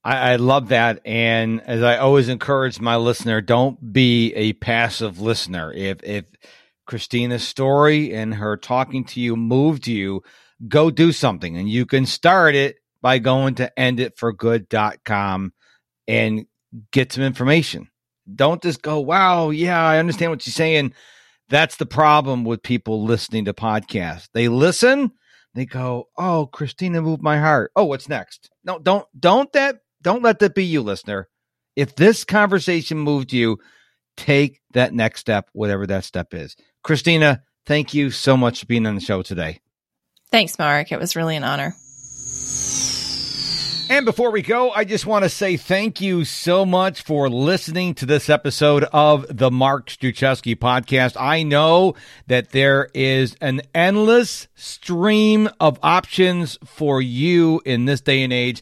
I, 0.06 0.34
I 0.34 0.36
love 0.36 0.70
that. 0.70 1.02
And 1.04 1.62
as 1.62 1.82
I 1.82 1.98
always 1.98 2.30
encourage 2.30 2.80
my 2.80 2.96
listener, 2.96 3.42
don't 3.42 3.92
be 3.92 4.34
a 4.36 4.54
passive 4.54 5.20
listener. 5.20 5.74
If, 5.74 6.04
if 6.04 6.26
Christina's 6.86 7.46
story 7.46 8.14
and 8.14 8.36
her 8.36 8.56
talking 8.56 9.04
to 9.06 9.20
you 9.20 9.36
moved 9.36 9.88
you, 9.88 10.22
go 10.68 10.92
do 10.92 11.12
something. 11.12 11.58
And 11.58 11.68
you 11.68 11.88
can 11.88 12.06
start 12.06 12.54
it 12.54 12.78
by 13.02 13.18
going 13.18 13.56
to 13.56 13.72
enditforgood.com 13.78 15.54
and 16.08 16.46
get 16.92 17.12
some 17.12 17.24
information. 17.24 17.90
Don't 18.34 18.62
just 18.62 18.82
go, 18.84 19.00
wow, 19.00 19.50
yeah, 19.50 19.84
I 19.84 19.98
understand 19.98 20.32
what 20.32 20.46
you're 20.46 20.52
saying. 20.52 20.94
That's 21.50 21.78
the 21.78 21.86
problem 21.86 22.44
with 22.44 22.64
people 22.64 23.04
listening 23.04 23.46
to 23.46 23.54
podcasts. 23.54 24.30
They 24.34 24.50
listen, 24.50 25.12
they 25.54 25.66
go, 25.66 26.10
oh, 26.18 26.48
Christina 26.52 27.02
moved 27.02 27.22
my 27.22 27.40
heart. 27.40 27.72
Oh, 27.76 27.86
what's 27.86 28.10
next? 28.10 28.50
No, 28.64 28.80
don't, 28.80 29.08
don't 29.20 29.52
that 29.54 29.82
don't 30.06 30.22
let 30.22 30.38
that 30.38 30.54
be 30.54 30.64
you, 30.64 30.84
listener. 30.84 31.28
If 31.76 31.96
this 31.96 32.24
conversation 32.24 33.00
moved 33.00 33.34
you, 33.34 33.58
take 34.16 34.62
that 34.74 34.94
next 34.94 35.22
step, 35.22 35.50
whatever 35.52 35.88
that 35.88 36.04
step 36.04 36.32
is. 36.32 36.56
Christina, 36.84 37.42
thank 37.66 37.96
you 37.96 38.12
so 38.12 38.38
much 38.38 38.60
for 38.60 38.66
being 38.68 38.86
on 38.86 38.94
the 38.94 39.02
show 39.02 39.24
today. 39.24 39.62
Thanks, 40.30 40.60
Mark. 40.60 40.92
It 40.92 41.00
was 41.00 41.16
really 41.16 41.36
an 41.36 41.44
honor. 41.44 41.74
And 43.88 44.06
before 44.06 44.32
we 44.32 44.44
go, 44.44 44.72
I 44.72 44.84
just 44.84 45.08
want 45.08 45.26
to 45.26 45.30
say 45.30 45.58
thank 45.58 46.02
you 46.02 46.24
so 46.24 46.66
much 46.66 47.02
for 47.02 47.28
listening 47.28 47.96
to 47.96 48.06
this 48.06 48.30
episode 48.30 48.84
of 48.92 49.26
the 49.30 49.50
Mark 49.50 49.90
Struczewski 49.90 50.56
podcast. 50.56 51.16
I 51.20 51.44
know 51.44 51.96
that 52.28 52.52
there 52.52 52.90
is 52.94 53.36
an 53.42 53.62
endless 53.74 54.48
stream 54.56 55.50
of 55.60 55.80
options 55.82 56.60
for 56.64 57.02
you 57.02 57.62
in 57.66 57.86
this 57.86 58.02
day 58.02 58.24
and 58.24 58.34
age 58.34 58.62